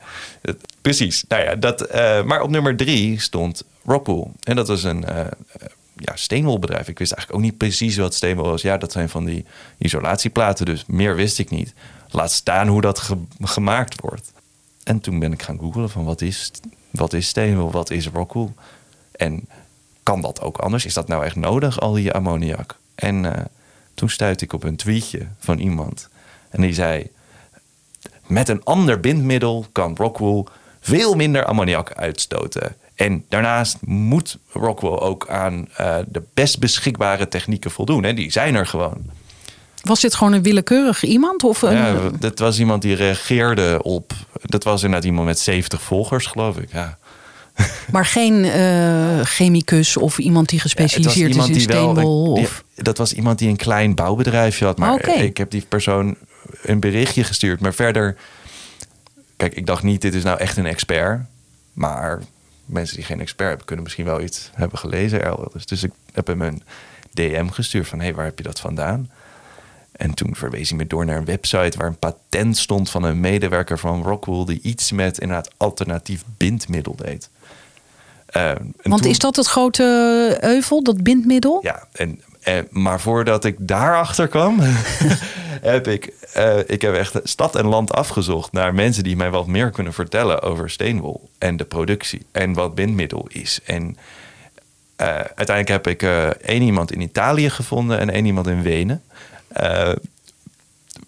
precies. 0.80 1.24
Nou 1.28 1.42
ja, 1.42 1.54
dat, 1.54 1.94
uh, 1.94 2.22
maar 2.22 2.40
op 2.42 2.50
nummer 2.50 2.76
drie 2.76 3.20
stond 3.20 3.64
Rockwool. 3.84 4.32
En 4.42 4.56
dat 4.56 4.68
was 4.68 4.82
een 4.82 5.04
ja, 5.96 6.16
steenwolbedrijf. 6.16 6.88
Ik 6.88 6.98
wist 6.98 7.12
eigenlijk 7.12 7.40
ook 7.40 7.50
niet 7.50 7.58
precies 7.58 7.96
wat 7.96 8.14
steenwol 8.14 8.48
was. 8.48 8.62
Ja, 8.62 8.76
dat 8.76 8.92
zijn 8.92 9.08
van 9.08 9.24
die 9.24 9.44
isolatieplaten, 9.78 10.66
dus 10.66 10.84
meer 10.86 11.14
wist 11.14 11.38
ik 11.38 11.50
niet. 11.50 11.74
Laat 12.10 12.32
staan 12.32 12.68
hoe 12.68 12.80
dat 12.80 13.10
gemaakt 13.40 14.00
wordt. 14.00 14.32
En 14.84 15.00
toen 15.00 15.18
ben 15.18 15.32
ik 15.32 15.42
gaan 15.42 15.58
googlen 15.58 15.90
van 15.90 16.04
wat 16.04 16.20
is, 16.20 16.50
wat 16.90 17.12
is 17.12 17.28
steenwol, 17.28 17.70
wat 17.70 17.90
is 17.90 18.08
rockwool? 18.08 18.54
En 19.12 19.48
kan 20.02 20.20
dat 20.20 20.40
ook 20.40 20.58
anders? 20.58 20.84
Is 20.84 20.94
dat 20.94 21.08
nou 21.08 21.24
echt 21.24 21.36
nodig, 21.36 21.80
al 21.80 21.92
die 21.92 22.12
ammoniak? 22.12 22.78
En 22.94 23.24
uh, 23.24 23.32
toen 23.94 24.10
stuitte 24.10 24.44
ik 24.44 24.52
op 24.52 24.62
een 24.62 24.76
tweetje 24.76 25.26
van 25.38 25.58
iemand. 25.58 26.08
En 26.50 26.60
die 26.60 26.74
zei, 26.74 27.10
met 28.26 28.48
een 28.48 28.64
ander 28.64 29.00
bindmiddel 29.00 29.66
kan 29.72 29.96
rockwool 29.96 30.48
veel 30.80 31.14
minder 31.14 31.44
ammoniak 31.44 31.92
uitstoten. 31.92 32.76
En 32.96 33.24
daarnaast 33.28 33.76
moet 33.80 34.38
Rockwell 34.52 34.98
ook 34.98 35.28
aan 35.28 35.68
uh, 35.80 35.96
de 36.08 36.22
best 36.34 36.58
beschikbare 36.58 37.28
technieken 37.28 37.70
voldoen. 37.70 38.04
En 38.04 38.14
die 38.14 38.32
zijn 38.32 38.54
er 38.54 38.66
gewoon. 38.66 39.10
Was 39.82 40.00
dit 40.00 40.14
gewoon 40.14 40.32
een 40.32 40.42
willekeurig 40.42 41.04
iemand? 41.04 41.44
Of 41.44 41.62
een... 41.62 41.76
Ja, 41.76 42.10
dat 42.18 42.38
was 42.38 42.58
iemand 42.58 42.82
die 42.82 42.94
reageerde 42.94 43.82
op. 43.82 44.12
Dat 44.42 44.64
was 44.64 44.82
inderdaad 44.82 45.08
iemand 45.08 45.26
met 45.26 45.38
70 45.38 45.82
volgers, 45.82 46.26
geloof 46.26 46.56
ik. 46.56 46.72
Ja. 46.72 46.98
Maar 47.92 48.06
geen 48.06 48.44
uh, 48.44 49.20
chemicus 49.24 49.96
of 49.96 50.18
iemand 50.18 50.48
die 50.48 50.60
gespecialiseerd 50.60 51.34
ja, 51.34 51.42
is 51.42 51.48
in 51.48 51.60
steenwol? 51.60 52.32
Of... 52.32 52.64
dat 52.74 52.98
was 52.98 53.12
iemand 53.12 53.38
die 53.38 53.48
een 53.48 53.56
klein 53.56 53.94
bouwbedrijfje 53.94 54.64
had. 54.64 54.78
Maar 54.78 54.92
okay. 54.92 55.14
ik 55.14 55.36
heb 55.36 55.50
die 55.50 55.64
persoon 55.68 56.16
een 56.62 56.80
berichtje 56.80 57.24
gestuurd. 57.24 57.60
Maar 57.60 57.74
verder, 57.74 58.16
kijk, 59.36 59.54
ik 59.54 59.66
dacht 59.66 59.82
niet, 59.82 60.00
dit 60.00 60.14
is 60.14 60.22
nou 60.22 60.38
echt 60.38 60.56
een 60.56 60.66
expert. 60.66 61.20
Maar 61.72 62.20
mensen 62.66 62.96
die 62.96 63.04
geen 63.04 63.20
expert 63.20 63.48
hebben, 63.48 63.66
kunnen 63.66 63.84
misschien 63.84 64.04
wel 64.04 64.20
iets 64.20 64.50
hebben 64.54 64.78
gelezen 64.78 65.22
elders. 65.22 65.66
Dus 65.66 65.82
ik 65.82 65.92
heb 66.12 66.26
hem 66.26 66.42
een 66.42 66.62
DM 67.12 67.48
gestuurd 67.48 67.88
van, 67.88 67.98
hé, 67.98 68.04
hey, 68.04 68.14
waar 68.14 68.24
heb 68.24 68.38
je 68.38 68.44
dat 68.44 68.60
vandaan? 68.60 69.10
En 69.92 70.14
toen 70.14 70.36
verwees 70.36 70.68
hij 70.68 70.78
me 70.78 70.86
door 70.86 71.04
naar 71.04 71.16
een 71.16 71.24
website 71.24 71.78
waar 71.78 71.86
een 71.86 71.98
patent 71.98 72.56
stond 72.56 72.90
van 72.90 73.02
een 73.02 73.20
medewerker 73.20 73.78
van 73.78 74.02
Rockwool 74.02 74.44
die 74.44 74.60
iets 74.62 74.92
met 74.92 75.18
inderdaad 75.18 75.50
alternatief 75.56 76.24
bindmiddel 76.36 76.96
deed. 76.96 77.30
Uh, 78.36 78.52
Want 78.82 79.04
is 79.04 79.18
dat 79.18 79.36
het 79.36 79.46
grote 79.46 80.38
euvel, 80.40 80.82
dat 80.82 81.02
bindmiddel? 81.02 81.58
Ja, 81.62 81.86
en, 81.92 82.20
eh, 82.46 82.58
maar 82.70 83.00
voordat 83.00 83.44
ik 83.44 83.56
daarachter 83.58 84.28
kwam, 84.28 84.58
heb 85.72 85.88
ik, 85.88 86.12
uh, 86.36 86.58
ik 86.66 86.82
heb 86.82 86.94
echt 86.94 87.20
stad 87.22 87.56
en 87.56 87.66
land 87.66 87.92
afgezocht 87.92 88.52
naar 88.52 88.74
mensen 88.74 89.04
die 89.04 89.16
mij 89.16 89.30
wat 89.30 89.46
meer 89.46 89.70
kunnen 89.70 89.92
vertellen 89.92 90.42
over 90.42 90.70
steenwol 90.70 91.30
en 91.38 91.56
de 91.56 91.64
productie 91.64 92.26
en 92.32 92.52
wat 92.52 92.74
bindmiddel 92.74 93.26
is. 93.28 93.60
En 93.64 93.96
uh, 95.00 95.06
uiteindelijk 95.06 95.68
heb 95.68 95.86
ik 95.86 96.02
één 96.42 96.62
iemand 96.62 96.92
in 96.92 97.00
Italië 97.00 97.50
gevonden 97.50 97.98
en 97.98 98.10
één 98.10 98.26
iemand 98.26 98.46
in 98.46 98.62
Wenen. 98.62 99.02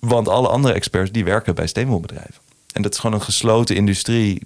want 0.00 0.28
alle 0.28 0.49
andere 0.49 0.75
experts 0.75 1.11
die 1.11 1.25
werken 1.25 1.54
bij 1.54 1.66
steenwolbedrijven. 1.66 2.40
En 2.73 2.83
dat 2.83 2.92
is 2.92 2.99
gewoon 2.99 3.16
een 3.16 3.23
gesloten 3.23 3.76
industrie. 3.76 4.42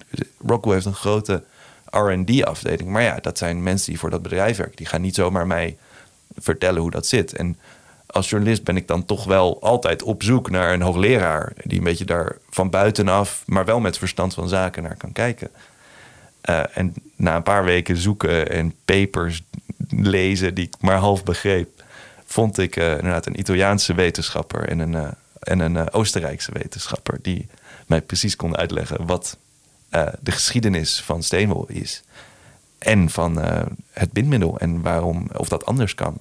Rockwell 0.46 0.74
heeft 0.74 0.86
een 0.86 0.94
grote 0.94 1.42
R&D-afdeling. 1.90 2.88
Maar 2.88 3.02
ja, 3.02 3.18
dat 3.20 3.38
zijn 3.38 3.62
mensen 3.62 3.90
die 3.90 3.98
voor 3.98 4.10
dat 4.10 4.22
bedrijf 4.22 4.56
werken. 4.56 4.76
Die 4.76 4.86
gaan 4.86 5.00
niet 5.00 5.14
zomaar 5.14 5.46
mij 5.46 5.76
vertellen 6.36 6.80
hoe 6.80 6.90
dat 6.90 7.06
zit. 7.06 7.32
En 7.32 7.58
als 8.06 8.30
journalist 8.30 8.64
ben 8.64 8.76
ik 8.76 8.86
dan 8.86 9.04
toch 9.04 9.24
wel 9.24 9.62
altijd 9.62 10.02
op 10.02 10.22
zoek 10.22 10.50
naar 10.50 10.72
een 10.72 10.82
hoogleraar. 10.82 11.52
Die 11.64 11.78
een 11.78 11.84
beetje 11.84 12.04
daar 12.04 12.36
van 12.50 12.70
buitenaf, 12.70 13.42
maar 13.46 13.64
wel 13.64 13.80
met 13.80 13.98
verstand 13.98 14.34
van 14.34 14.48
zaken 14.48 14.82
naar 14.82 14.96
kan 14.96 15.12
kijken. 15.12 15.50
Eh, 16.42 16.76
en 16.76 16.94
na 17.16 17.36
een 17.36 17.42
paar 17.42 17.64
weken 17.64 17.96
zoeken 17.96 18.50
en 18.50 18.74
papers 18.84 19.42
lezen 19.88 20.54
die 20.54 20.66
ik 20.66 20.74
maar 20.80 20.96
half 20.96 21.24
begreep, 21.24 21.84
vond 22.24 22.58
ik 22.58 22.76
eh, 22.76 22.90
inderdaad 22.90 23.26
een 23.26 23.38
Italiaanse 23.38 23.94
wetenschapper 23.94 24.68
en 24.68 24.78
een, 24.78 24.94
eh, 24.94 25.08
en 25.38 25.60
een 25.60 25.92
Oostenrijkse 25.92 26.52
wetenschapper 26.52 27.18
die 27.22 27.48
mij 27.86 28.02
precies 28.02 28.36
konden 28.36 28.58
uitleggen 28.58 29.06
wat 29.06 29.36
de 30.20 30.30
geschiedenis 30.30 31.02
van 31.02 31.22
steenwol 31.22 31.64
is. 31.68 32.02
En 32.82 33.10
van 33.10 33.40
eh, 33.40 33.62
het 33.90 34.12
bindmiddel 34.12 34.58
en 34.58 34.82
waarom, 34.82 35.28
of 35.36 35.48
dat 35.48 35.66
anders 35.66 35.94
kan. 35.94 36.18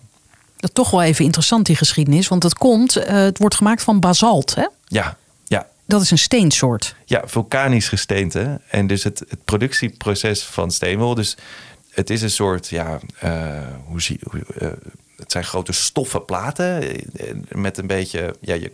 Dat 0.61 0.69
is 0.69 0.75
toch 0.75 0.91
wel 0.91 1.01
even 1.01 1.25
interessant, 1.25 1.65
die 1.65 1.75
geschiedenis. 1.75 2.27
Want 2.27 2.43
het 2.43 2.53
komt, 2.53 2.95
eh, 2.95 3.15
het 3.15 3.37
wordt 3.37 3.55
gemaakt 3.55 3.83
van 3.83 3.99
basalt. 3.99 4.55
Hè? 4.55 4.67
Ja, 4.85 5.17
ja, 5.45 5.67
Dat 5.85 6.01
is 6.01 6.11
een 6.11 6.17
steensoort. 6.17 6.95
Ja, 7.05 7.21
vulkanisch 7.25 7.89
gesteente. 7.89 8.61
En 8.69 8.87
dus 8.87 9.03
het, 9.03 9.19
het 9.19 9.45
productieproces 9.45 10.43
van 10.43 10.71
steenwol. 10.71 11.15
Dus 11.15 11.37
het 11.91 12.09
is 12.09 12.21
een 12.21 12.29
soort, 12.29 12.67
ja, 12.67 12.99
eh, 13.19 13.51
hoe 13.85 14.01
zie 14.01 14.19
eh, 14.57 14.67
Het 15.17 15.31
zijn 15.31 15.43
grote 15.43 15.71
stoffen 15.71 16.25
platen 16.25 16.83
met 17.49 17.77
een 17.77 17.87
beetje, 17.87 18.35
ja, 18.41 18.53
je, 18.53 18.71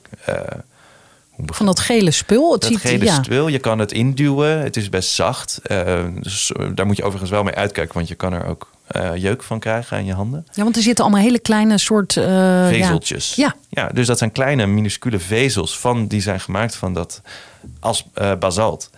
Van 1.46 1.66
dat 1.66 1.80
gele 1.80 2.12
spul. 2.12 2.52
Het 2.52 2.62
dat 2.62 2.72
ziet, 2.72 2.80
gele 2.80 3.06
ja. 3.06 3.24
spul, 3.24 3.48
je 3.48 3.60
kan 3.60 3.80
het 3.80 3.92
induwen. 3.92 4.60
Het 4.60 4.78
is 4.78 4.90
best 4.90 5.10
zacht. 5.10 5.60
Eh, 5.64 6.04
dus 6.20 6.52
eh, 6.52 6.66
daar 6.76 6.86
moet 6.86 6.98
je 6.98 7.04
overigens 7.04 7.32
wel 7.32 7.44
mee 7.44 7.56
uitkijken, 7.56 7.94
want 7.94 8.08
je 8.08 8.16
kan 8.16 8.34
er 8.34 8.46
ook 8.46 8.72
eh, 8.88 9.16
jeuk 9.16 9.44
van 9.44 9.60
krijgen 9.60 9.98
aan 9.98 10.06
je 10.06 10.14
handen. 10.14 10.46
ja, 10.52 10.64
want 10.64 10.76
er 10.76 10.82
zitten 10.82 11.04
allemaal 11.04 11.24
hele 11.24 11.40
kleine 11.40 11.78
soort... 11.78 12.14
Vezeltjes. 12.14 13.36
Ja. 13.36 13.56
ja, 13.70 13.88
dus 13.88 14.08
dat 14.08 14.18
zijn 14.18 14.32
kleine, 14.32 14.66
minuscule 14.66 15.20
vezels 15.20 15.80
van, 15.80 16.08
die 16.08 16.22
zijn 16.22 16.40
gemaakt 16.40 16.76
van 16.76 16.94
dat 16.94 17.22
als 17.80 18.06
basalt. 18.40 18.90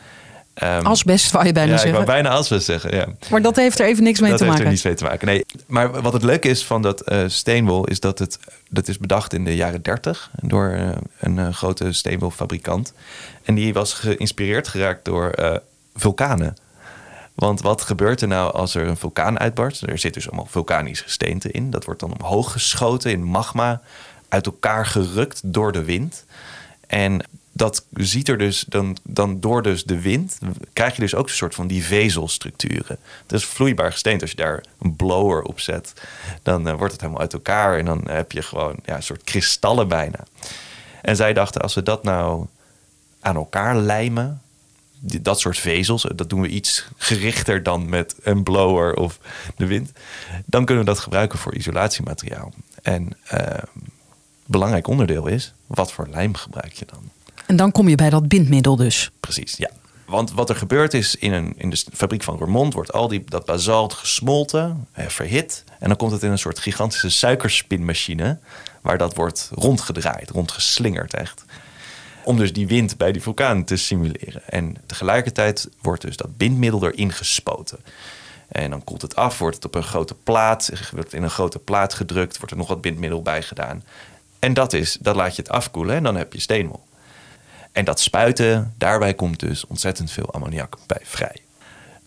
Ehm, 0.59 0.85
Asbest, 0.85 1.31
wou 1.31 1.45
je 1.45 1.51
bijna 1.51 1.69
ja, 1.69 1.75
ik 1.75 1.79
zeggen. 1.79 2.05
wou 2.05 2.11
bijna 2.11 2.29
asbest 2.29 2.65
zeggen, 2.65 2.95
ja. 2.95 3.07
Maar 3.29 3.41
dat 3.41 3.55
heeft 3.55 3.79
er 3.79 3.85
even 3.85 4.03
niks 4.03 4.19
mee 4.19 4.29
dat 4.29 4.39
te 4.39 4.43
heeft 4.43 4.57
maken. 4.57 4.65
er 4.65 4.71
niets 4.71 4.85
mee 4.85 4.95
te 4.95 5.03
maken. 5.03 5.27
Nee, 5.27 5.45
maar 5.67 6.01
wat 6.01 6.13
het 6.13 6.23
leuke 6.23 6.47
is 6.49 6.65
van 6.65 6.81
dat 6.81 7.01
eh, 7.01 7.23
steenwol 7.27 7.85
is 7.85 7.99
dat 7.99 8.19
het 8.19 8.39
dat 8.69 8.87
is 8.87 8.97
bedacht 8.97 9.33
in 9.33 9.45
de 9.45 9.55
jaren 9.55 9.81
30 9.81 10.31
door 10.41 10.69
eh, 10.69 10.89
een 11.19 11.39
eh, 11.39 11.53
grote 11.53 11.93
steenwolfabrikant. 11.93 12.93
En 13.43 13.55
die 13.55 13.73
was 13.73 13.93
geïnspireerd 13.93 14.67
geraakt 14.67 15.05
door 15.05 15.61
vulkanen. 15.95 16.55
Want 17.33 17.61
wat 17.61 17.81
gebeurt 17.81 18.21
er 18.21 18.27
nou 18.27 18.53
als 18.53 18.75
er 18.75 18.87
een 18.87 18.97
vulkaan 18.97 19.39
uitbarst? 19.39 19.81
Er 19.81 19.97
zit 19.97 20.13
dus 20.13 20.27
allemaal 20.27 20.47
vulkanisch 20.49 21.01
gesteente 21.01 21.51
in. 21.51 21.69
Dat 21.69 21.85
wordt 21.85 21.99
dan 21.99 22.13
omhoog 22.19 22.51
geschoten 22.51 23.11
in 23.11 23.23
magma, 23.23 23.81
uit 24.29 24.45
elkaar 24.45 24.85
gerukt 24.85 25.41
door 25.43 25.71
de 25.71 25.83
wind. 25.83 26.25
En 26.87 27.23
dat 27.59 27.85
ziet 27.93 28.29
er 28.29 28.37
dus 28.37 28.65
dan, 28.67 28.97
dan 29.03 29.39
door 29.39 29.61
dus 29.61 29.83
de 29.83 30.01
wind, 30.01 30.39
krijg 30.73 30.95
je 30.95 31.01
dus 31.01 31.15
ook 31.15 31.27
een 31.27 31.33
soort 31.33 31.55
van 31.55 31.67
die 31.67 31.83
vezelstructuren. 31.83 32.97
Dat 33.25 33.39
is 33.39 33.45
vloeibaar 33.45 33.91
gesteente. 33.91 34.21
Als 34.21 34.31
je 34.31 34.37
daar 34.37 34.63
een 34.79 34.95
blower 34.95 35.41
op 35.41 35.59
zet, 35.59 35.93
dan 36.43 36.67
eh, 36.67 36.75
wordt 36.77 36.91
het 36.91 37.01
helemaal 37.01 37.21
uit 37.21 37.33
elkaar. 37.33 37.77
En 37.77 37.85
dan 37.85 38.01
heb 38.09 38.31
je 38.31 38.41
gewoon 38.41 38.75
ja, 38.85 38.95
een 38.95 39.03
soort 39.03 39.23
kristallen 39.23 39.87
bijna. 39.87 40.23
En 41.01 41.15
zij 41.15 41.33
dachten, 41.33 41.61
als 41.61 41.73
we 41.73 41.83
dat 41.83 42.03
nou 42.03 42.45
aan 43.19 43.35
elkaar 43.35 43.77
lijmen, 43.77 44.41
dat 44.99 45.39
soort 45.39 45.57
vezels, 45.57 46.07
dat 46.15 46.29
doen 46.29 46.41
we 46.41 46.47
iets 46.47 46.87
gerichter 46.97 47.63
dan 47.63 47.89
met 47.89 48.15
een 48.21 48.43
blower 48.43 48.93
of 48.93 49.19
de 49.55 49.65
wind, 49.65 49.91
dan 50.45 50.65
kunnen 50.65 50.83
we 50.85 50.89
dat 50.89 50.99
gebruiken 50.99 51.39
voor 51.39 51.55
isolatiemateriaal. 51.55 52.53
En 52.81 53.17
eh, 53.23 53.63
belangrijk 54.45 54.87
onderdeel 54.87 55.27
is, 55.27 55.53
wat 55.67 55.91
voor 55.91 56.07
lijm 56.11 56.35
gebruik 56.35 56.73
je 56.73 56.85
dan? 56.85 57.11
En 57.49 57.55
dan 57.55 57.71
kom 57.71 57.87
je 57.87 57.95
bij 57.95 58.09
dat 58.09 58.27
bindmiddel 58.27 58.75
dus. 58.75 59.11
Precies, 59.19 59.57
ja. 59.57 59.69
Want 60.05 60.31
wat 60.31 60.49
er 60.49 60.55
gebeurt 60.55 60.93
is, 60.93 61.15
in, 61.15 61.33
een, 61.33 61.53
in 61.57 61.69
de 61.69 61.83
fabriek 61.93 62.23
van 62.23 62.37
Roermond 62.37 62.73
wordt 62.73 62.93
al 62.93 63.07
die, 63.07 63.23
dat 63.25 63.45
basalt 63.45 63.93
gesmolten, 63.93 64.87
verhit. 64.93 65.63
En 65.79 65.87
dan 65.87 65.97
komt 65.97 66.11
het 66.11 66.23
in 66.23 66.31
een 66.31 66.37
soort 66.39 66.59
gigantische 66.59 67.09
suikerspinmachine, 67.09 68.39
waar 68.81 68.97
dat 68.97 69.15
wordt 69.15 69.49
rondgedraaid, 69.53 70.29
rondgeslingerd 70.29 71.13
echt. 71.13 71.45
Om 72.23 72.37
dus 72.37 72.53
die 72.53 72.67
wind 72.67 72.97
bij 72.97 73.11
die 73.11 73.21
vulkaan 73.21 73.63
te 73.63 73.75
simuleren. 73.75 74.41
En 74.45 74.75
tegelijkertijd 74.85 75.69
wordt 75.81 76.01
dus 76.01 76.17
dat 76.17 76.37
bindmiddel 76.37 76.83
erin 76.83 77.11
gespoten. 77.11 77.79
En 78.47 78.69
dan 78.69 78.83
koelt 78.83 79.01
het 79.01 79.15
af, 79.15 79.39
wordt 79.39 79.55
het 79.55 79.65
op 79.65 79.75
een 79.75 79.83
grote 79.83 80.15
plaat, 80.15 80.71
wordt 80.91 81.13
in 81.13 81.23
een 81.23 81.29
grote 81.29 81.59
plaat 81.59 81.93
gedrukt, 81.93 82.37
wordt 82.37 82.51
er 82.51 82.57
nog 82.57 82.67
wat 82.67 82.81
bindmiddel 82.81 83.21
bij 83.21 83.41
gedaan. 83.41 83.83
En 84.39 84.53
dat, 84.53 84.73
is, 84.73 84.97
dat 85.01 85.15
laat 85.15 85.35
je 85.35 85.41
het 85.41 85.51
afkoelen 85.51 85.95
en 85.95 86.03
dan 86.03 86.15
heb 86.15 86.33
je 86.33 86.39
steenwol. 86.39 86.87
En 87.79 87.85
dat 87.85 87.99
spuiten, 87.99 88.73
daarbij 88.77 89.13
komt 89.13 89.39
dus 89.39 89.67
ontzettend 89.67 90.11
veel 90.11 90.31
ammoniak 90.33 90.77
bij 90.87 91.01
vrij. 91.03 91.35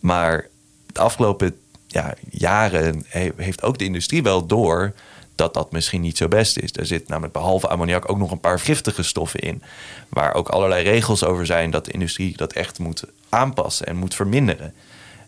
Maar 0.00 0.46
de 0.86 1.00
afgelopen 1.00 1.56
ja, 1.86 2.14
jaren 2.30 3.04
he- 3.08 3.30
heeft 3.36 3.62
ook 3.62 3.78
de 3.78 3.84
industrie 3.84 4.22
wel 4.22 4.46
door 4.46 4.92
dat 5.34 5.54
dat 5.54 5.72
misschien 5.72 6.00
niet 6.00 6.16
zo 6.16 6.28
best 6.28 6.58
is. 6.58 6.72
Er 6.72 6.86
zit 6.86 7.08
namelijk 7.08 7.32
behalve 7.32 7.68
ammoniak 7.68 8.10
ook 8.10 8.18
nog 8.18 8.30
een 8.30 8.40
paar 8.40 8.58
giftige 8.60 9.02
stoffen 9.02 9.40
in. 9.40 9.62
Waar 10.08 10.34
ook 10.34 10.48
allerlei 10.48 10.84
regels 10.84 11.24
over 11.24 11.46
zijn 11.46 11.70
dat 11.70 11.84
de 11.84 11.92
industrie 11.92 12.36
dat 12.36 12.52
echt 12.52 12.78
moet 12.78 13.04
aanpassen 13.28 13.86
en 13.86 13.96
moet 13.96 14.14
verminderen. 14.14 14.74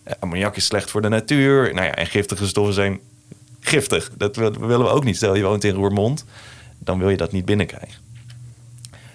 Eh, 0.03 0.15
ammoniak 0.19 0.57
is 0.57 0.65
slecht 0.65 0.91
voor 0.91 1.03
de 1.03 1.09
natuur. 1.09 1.75
Nou 1.75 1.87
ja, 1.87 1.95
en 1.95 2.07
giftige 2.07 2.47
stoffen 2.47 2.75
zijn 2.75 3.01
giftig. 3.61 4.11
Dat 4.17 4.37
wil- 4.37 4.53
willen 4.53 4.87
we 4.87 4.93
ook 4.93 5.05
niet. 5.05 5.17
Stel 5.17 5.35
je 5.35 5.43
woont 5.43 5.65
in 5.65 5.75
Roermond, 5.75 6.25
dan 6.79 6.99
wil 6.99 7.09
je 7.11 7.17
dat 7.17 7.33
niet 7.33 7.45
binnenkrijgen. 7.45 8.04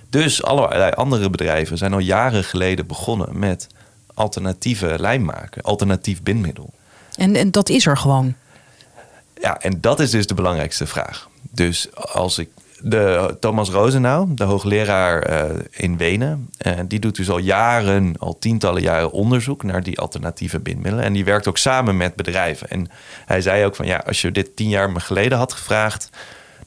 Dus 0.10 0.44
allerlei 0.44 0.92
andere 0.92 1.30
bedrijven 1.30 1.78
zijn 1.78 1.94
al 1.94 2.00
jaren 2.00 2.44
geleden 2.44 2.88
begonnen 2.88 3.40
met 3.40 3.68
alternatieve 4.14 4.96
lijm 5.00 5.24
maken, 5.24 5.62
alternatief 5.62 6.24
bindmiddel. 6.24 6.74
En, 7.16 7.36
en 7.36 7.52
dat 7.52 7.70
is 7.70 7.86
er 7.86 7.98
gewoon. 7.98 8.36
Ja, 9.42 9.62
en 9.62 9.82
dat 9.82 10.00
is 10.00 10.12
dus 10.12 10.28
de 10.28 10.34
belangrijkste 10.34 10.88
vraag. 10.88 11.30
Dus 11.52 11.96
als 11.96 12.38
ik 12.38 12.50
de 12.82 13.38
Thomas 13.40 13.70
Rosenau, 13.70 14.34
de 14.34 14.44
hoogleraar 14.44 15.22
eh, 15.22 15.56
in 15.72 15.98
Wenen, 15.98 16.50
eh, 16.58 16.80
die 16.88 17.00
doet 17.00 17.16
dus 17.16 17.30
al 17.30 17.38
jaren, 17.38 18.16
al 18.20 18.38
tientallen 18.40 18.82
jaren 18.82 19.12
onderzoek 19.12 19.64
naar 19.64 19.84
die 19.84 20.00
alternatieve 20.00 20.60
bindmiddelen. 20.60 21.06
En 21.06 21.14
die 21.14 21.26
werkt 21.26 21.48
ook 21.48 21.58
samen 21.58 21.98
met 21.98 22.16
bedrijven. 22.16 22.70
En 22.70 22.90
hij 23.26 23.42
zei 23.42 23.66
ook 23.66 23.76
van 23.76 23.86
ja, 23.86 24.04
als 24.06 24.22
je 24.22 24.32
dit 24.32 24.56
tien 24.56 24.70
jaar 24.70 25.02
geleden 25.02 25.38
had 25.38 25.54
gevraagd, 25.54 26.10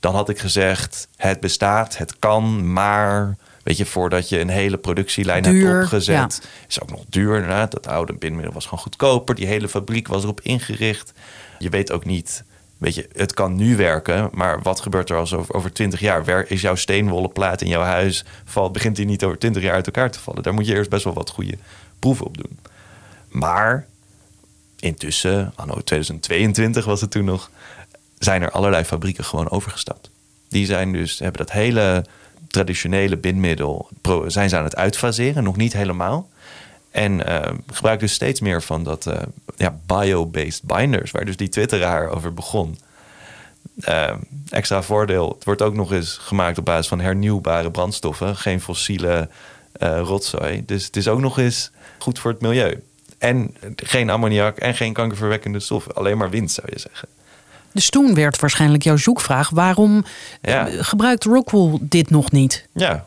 dan 0.03 0.15
had 0.15 0.29
ik 0.29 0.39
gezegd: 0.39 1.09
het 1.17 1.41
bestaat, 1.41 1.97
het 1.97 2.19
kan, 2.19 2.73
maar. 2.73 3.37
Weet 3.63 3.77
je, 3.77 3.87
voordat 3.87 4.29
je 4.29 4.41
een 4.41 4.49
hele 4.49 4.77
productielijn 4.77 5.43
Duur, 5.43 5.69
hebt 5.69 5.83
opgezet, 5.83 6.41
ja. 6.43 6.49
is 6.69 6.83
ook 6.83 6.91
nog 6.91 7.05
duur. 7.09 7.35
Inderdaad. 7.35 7.71
Dat 7.71 7.87
oude 7.87 8.13
bindmiddel 8.13 8.53
was 8.53 8.65
gewoon 8.65 8.81
goedkoper. 8.81 9.35
Die 9.35 9.47
hele 9.47 9.69
fabriek 9.69 10.09
was 10.09 10.23
erop 10.23 10.41
ingericht. 10.41 11.13
Je 11.59 11.69
weet 11.69 11.93
ook 11.93 12.05
niet, 12.05 12.45
weet 12.79 12.95
je, 12.95 13.09
het 13.13 13.35
kan 13.35 13.57
nu 13.57 13.77
werken, 13.77 14.29
maar 14.33 14.63
wat 14.63 14.81
gebeurt 14.81 15.11
er 15.11 15.17
als 15.17 15.35
over, 15.35 15.73
20 15.73 16.01
jaar? 16.01 16.51
Is 16.51 16.61
jouw 16.61 16.75
steenwollen 16.75 17.33
plaat 17.33 17.61
in 17.61 17.69
jouw 17.69 17.83
huis, 17.83 18.25
valt, 18.45 18.73
begint 18.73 18.97
die 18.97 19.07
niet 19.07 19.25
over 19.25 19.39
20 19.39 19.63
jaar 19.63 19.75
uit 19.75 19.87
elkaar 19.87 20.11
te 20.11 20.21
vallen? 20.21 20.43
Daar 20.43 20.55
moet 20.55 20.67
je 20.67 20.75
eerst 20.75 20.91
best 20.91 21.05
wel 21.05 21.15
wat 21.15 21.31
goede 21.31 21.59
proeven 21.99 22.27
op 22.27 22.37
doen. 22.37 22.59
Maar 23.29 23.87
intussen, 24.81 25.53
anno 25.55 25.81
2022 25.85 26.85
was 26.85 27.01
het 27.01 27.11
toen 27.11 27.25
nog, 27.25 27.51
zijn 28.25 28.43
er 28.43 28.51
allerlei 28.51 28.85
fabrieken 28.85 29.25
gewoon 29.25 29.51
overgestapt. 29.51 30.11
Die 30.49 30.67
zijn 30.67 30.93
dus, 30.93 31.19
hebben 31.19 31.39
dat 31.39 31.53
hele 31.53 32.05
traditionele 32.49 33.17
bindmiddel, 33.17 33.89
zijn 34.27 34.49
ze 34.49 34.57
aan 34.57 34.65
het 34.65 34.77
uitfaseren, 34.77 35.43
nog 35.43 35.57
niet 35.57 35.73
helemaal. 35.73 36.29
En 36.91 37.21
gebruiken 37.73 38.07
dus 38.07 38.15
steeds 38.15 38.41
meer 38.41 38.63
van 38.63 38.83
dat 38.85 39.07
eh, 39.07 39.23
ja, 39.57 39.79
bio-based 39.87 40.63
binders, 40.63 41.11
waar 41.11 41.25
dus 41.25 41.37
die 41.37 41.49
twitteraar 41.49 42.09
over 42.09 42.35
begon. 42.35 42.79
Eh, 43.81 44.15
extra 44.49 44.83
voordeel, 44.83 45.29
het 45.29 45.45
wordt 45.45 45.63
ook 45.63 45.75
nog 45.75 45.93
eens 45.93 46.17
gemaakt 46.17 46.59
op 46.59 46.65
basis 46.65 46.89
van 46.89 47.01
hernieuwbare 47.01 47.71
brandstoffen, 47.71 48.37
geen 48.37 48.61
fossiele 48.61 49.29
eh, 49.73 50.01
rotzooi. 50.05 50.63
Dus 50.67 50.85
het 50.85 50.97
is 50.97 51.09
ook 51.09 51.21
nog 51.21 51.39
eens 51.39 51.71
goed 51.99 52.19
voor 52.19 52.31
het 52.31 52.41
milieu. 52.41 52.83
En 53.19 53.57
geen 53.77 54.11
ammoniak 54.11 54.59
en 54.59 54.75
geen 54.75 54.93
kankerverwekkende 54.93 55.61
stoffen, 55.61 55.95
alleen 55.95 56.19
maar 56.19 56.31
wind 56.31 56.51
zou 56.51 56.67
je 56.71 56.79
zeggen. 56.79 57.09
Dus 57.73 57.91
toen 57.91 58.15
werd 58.15 58.41
waarschijnlijk 58.41 58.83
jouw 58.83 58.97
zoekvraag: 58.97 59.51
waarom 59.51 60.05
Ja. 60.41 60.69
eh, 60.69 60.75
gebruikt 60.81 61.25
Rockwool 61.25 61.79
dit 61.83 62.11
nog 62.11 62.31
niet? 62.31 62.67
Ja, 62.73 63.07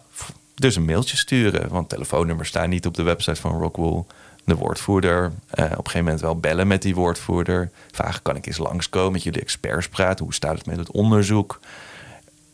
dus 0.56 0.76
een 0.76 0.86
mailtje 0.86 1.18
sturen. 1.18 1.70
Want 1.70 1.90
telefoonnummers 1.90 2.50
staan 2.50 2.70
niet 2.70 2.86
op 2.86 2.94
de 2.94 3.04
website 3.04 3.42
van 3.42 3.52
Rockwool. 3.60 4.08
De 4.46 4.56
woordvoerder. 4.56 5.32
eh, 5.50 5.64
op 5.66 5.72
een 5.72 5.76
gegeven 5.76 6.04
moment 6.04 6.22
wel 6.22 6.40
bellen 6.40 6.68
met 6.68 6.82
die 6.82 6.96
woordvoerder. 6.96 7.70
Vragen, 7.92 8.22
kan 8.22 8.36
ik 8.36 8.46
eens 8.48 8.58
langskomen 8.58 9.12
met 9.12 9.24
jullie 9.24 9.42
experts 9.42 9.88
praten? 9.90 10.26
Hoe 10.26 10.34
staat 10.34 10.58
het 10.58 10.66
met 10.66 10.78
het 10.78 10.92
onderzoek? 10.92 11.60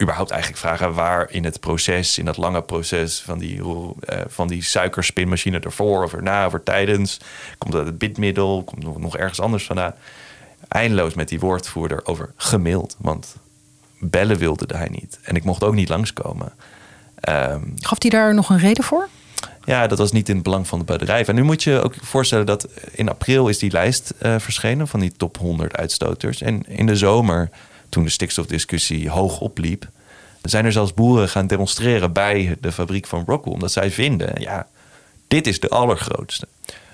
Überhaupt 0.01 0.29
eigenlijk 0.31 0.61
vragen 0.61 0.93
waar 0.93 1.31
in 1.31 1.43
het 1.43 1.59
proces, 1.59 2.17
in 2.17 2.25
dat 2.25 2.37
lange 2.37 2.61
proces 2.61 3.21
van 3.21 3.39
die, 3.39 3.61
eh, 3.99 4.21
van 4.27 4.47
die 4.47 4.63
suikerspinmachine 4.63 5.59
ervoor 5.59 6.03
of 6.03 6.13
erna 6.13 6.45
of 6.45 6.53
er 6.53 6.63
tijdens. 6.63 7.19
Komt 7.57 7.73
dat 7.73 7.85
het 7.85 7.97
bindmiddel? 7.97 8.63
Komt 8.63 8.83
nog, 8.83 8.97
nog 8.97 9.17
ergens 9.17 9.39
anders 9.39 9.65
vandaan? 9.65 9.93
Eindeloos 10.67 11.13
met 11.13 11.29
die 11.29 11.39
woordvoerder 11.39 12.05
over 12.05 12.33
gemaild. 12.35 12.95
Want 12.99 13.35
bellen 13.99 14.37
wilde 14.37 14.77
hij 14.77 14.87
niet. 14.91 15.19
En 15.23 15.35
ik 15.35 15.43
mocht 15.43 15.63
ook 15.63 15.73
niet 15.73 15.89
langskomen. 15.89 16.53
Ehm, 17.15 17.61
Gaf 17.79 18.01
hij 18.01 18.09
daar 18.09 18.33
nog 18.33 18.49
een 18.49 18.59
reden 18.59 18.83
voor? 18.83 19.07
Ja, 19.65 19.87
dat 19.87 19.97
was 19.97 20.11
niet 20.11 20.29
in 20.29 20.35
het 20.35 20.43
belang 20.43 20.67
van 20.67 20.77
het 20.77 20.87
bedrijf. 20.87 21.27
En 21.27 21.35
nu 21.35 21.43
moet 21.43 21.63
je 21.63 21.81
ook 21.81 21.93
voorstellen 22.01 22.45
dat 22.45 22.67
in 22.91 23.09
april 23.09 23.47
is 23.47 23.57
die 23.57 23.71
lijst 23.71 24.13
uh, 24.21 24.35
verschenen 24.39 24.87
van 24.87 24.99
die 24.99 25.11
top 25.17 25.37
100 25.37 25.75
uitstoters. 25.75 26.41
En 26.41 26.63
in 26.67 26.85
de 26.85 26.95
zomer, 26.95 27.49
toen 27.89 28.03
de 28.03 28.09
stikstofdiscussie 28.09 29.09
hoog 29.09 29.39
opliep, 29.39 29.87
zijn 30.41 30.65
er 30.65 30.71
zelfs 30.71 30.93
boeren 30.93 31.29
gaan 31.29 31.47
demonstreren 31.47 32.13
bij 32.13 32.57
de 32.61 32.71
fabriek 32.71 33.07
van 33.07 33.23
Rockwell. 33.27 33.53
Omdat 33.53 33.71
zij 33.71 33.91
vinden, 33.91 34.41
ja, 34.41 34.67
dit 35.27 35.47
is 35.47 35.59
de 35.59 35.69
allergrootste. 35.69 36.47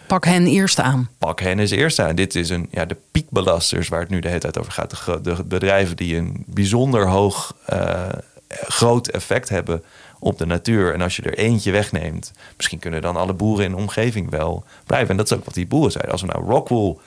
Pak 0.08 0.26
hen 0.26 0.48
eerst 0.48 0.80
aan. 0.80 1.10
Pak 1.18 1.40
hen 1.40 1.60
eens 1.60 1.72
eerst 1.72 2.00
aan. 2.00 2.16
Dit 2.16 2.36
is 2.36 2.50
een, 2.50 2.68
ja, 2.72 2.86
de 2.86 2.98
piekbelasters 3.12 3.88
waar 3.88 4.00
het 4.00 4.10
nu 4.10 4.20
de 4.20 4.28
hele 4.28 4.40
tijd 4.40 4.60
over 4.60 4.72
gaat. 4.72 4.90
De, 4.90 5.22
de 5.22 5.44
bedrijven 5.44 5.96
die 5.96 6.16
een 6.16 6.44
bijzonder 6.48 7.08
hoog 7.08 7.56
uh, 7.74 8.10
groot 8.50 9.08
effect 9.08 9.50
hebben 9.50 9.84
op 10.20 10.38
de 10.38 10.46
natuur. 10.46 10.94
En 10.94 11.02
als 11.02 11.16
je 11.16 11.22
er 11.22 11.38
eentje 11.38 11.72
wegneemt, 11.72 12.32
misschien 12.56 12.80
kunnen 12.80 13.02
dan 13.02 13.16
alle 13.16 13.34
boeren 13.34 13.66
in 13.66 13.72
de 13.72 13.78
omgeving 13.78 14.30
wel 14.30 14.64
blijven. 14.86 15.10
En 15.10 15.18
dat 15.18 15.32
is 15.32 15.38
ook 15.38 15.46
wat 15.46 15.54
die 15.54 15.68
boeren 15.68 15.92
zeiden. 15.92 16.12
Als 16.12 16.22
we 16.22 16.28
nou 16.28 16.46
Rockwool. 16.46 17.02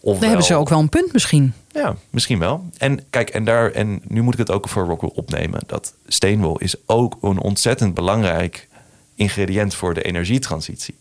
Of 0.00 0.18
Dan 0.18 0.28
hebben 0.28 0.46
ze 0.46 0.54
ook 0.54 0.68
wel 0.68 0.78
een 0.78 0.88
punt 0.88 1.12
misschien. 1.12 1.54
Ja, 1.72 1.96
misschien 2.10 2.38
wel. 2.38 2.64
En 2.78 3.10
kijk, 3.10 3.30
en, 3.30 3.44
daar, 3.44 3.70
en 3.70 4.00
nu 4.08 4.22
moet 4.22 4.32
ik 4.32 4.38
het 4.38 4.50
ook 4.50 4.68
voor 4.68 4.86
Rockwool 4.86 5.12
opnemen. 5.14 5.60
Dat 5.66 5.94
steenwol 6.06 6.58
is 6.58 6.76
ook 6.86 7.16
een 7.20 7.38
ontzettend 7.38 7.94
belangrijk 7.94 8.68
ingrediënt 9.14 9.74
voor 9.74 9.94
de 9.94 10.02
energietransitie. 10.02 10.94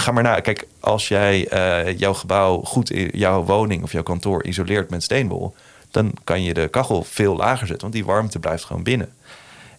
Ga 0.00 0.12
maar 0.12 0.22
na. 0.22 0.40
Kijk, 0.40 0.66
als 0.80 1.08
jij 1.08 1.52
uh, 1.52 1.98
jouw 1.98 2.14
gebouw 2.14 2.62
goed, 2.62 2.90
in 2.90 3.10
jouw 3.12 3.44
woning 3.44 3.82
of 3.82 3.92
jouw 3.92 4.02
kantoor 4.02 4.44
isoleert 4.44 4.90
met 4.90 5.02
steenwol, 5.02 5.54
dan 5.90 6.12
kan 6.24 6.42
je 6.42 6.54
de 6.54 6.68
kachel 6.68 7.04
veel 7.04 7.36
lager 7.36 7.66
zetten, 7.66 7.80
want 7.80 7.92
die 7.92 8.04
warmte 8.04 8.38
blijft 8.38 8.64
gewoon 8.64 8.82
binnen. 8.82 9.12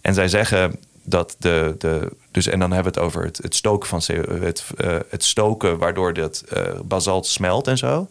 En 0.01 0.13
zij 0.13 0.27
zeggen 0.27 0.79
dat 1.03 1.35
de. 1.39 1.75
de 1.77 2.11
dus, 2.31 2.47
en 2.47 2.59
dan 2.59 2.71
hebben 2.71 2.93
we 2.93 2.99
het 2.99 3.07
over 3.07 3.23
het, 3.23 3.37
het 3.37 3.55
stoken 3.55 3.89
van 3.89 4.01
het, 4.41 4.63
uh, 4.77 4.97
het 5.09 5.23
stoken 5.23 5.77
waardoor 5.77 6.13
dat 6.13 6.43
uh, 6.53 6.79
basalt 6.83 7.25
smelt 7.25 7.67
en 7.67 7.77
zo. 7.77 8.07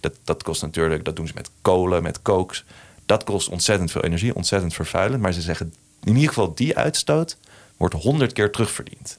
Dat, 0.00 0.12
dat 0.24 0.42
kost 0.42 0.62
natuurlijk, 0.62 1.04
dat 1.04 1.16
doen 1.16 1.26
ze 1.26 1.32
met 1.34 1.50
kolen, 1.62 2.02
met 2.02 2.22
kooks. 2.22 2.64
Dat 3.06 3.24
kost 3.24 3.48
ontzettend 3.48 3.90
veel 3.90 4.02
energie, 4.02 4.34
ontzettend 4.34 4.74
vervuilend. 4.74 5.22
Maar 5.22 5.32
ze 5.32 5.40
zeggen 5.40 5.74
in 6.04 6.14
ieder 6.14 6.28
geval 6.28 6.54
die 6.54 6.76
uitstoot 6.76 7.36
wordt 7.76 7.94
honderd 7.94 8.32
keer 8.32 8.50
terugverdiend. 8.50 9.18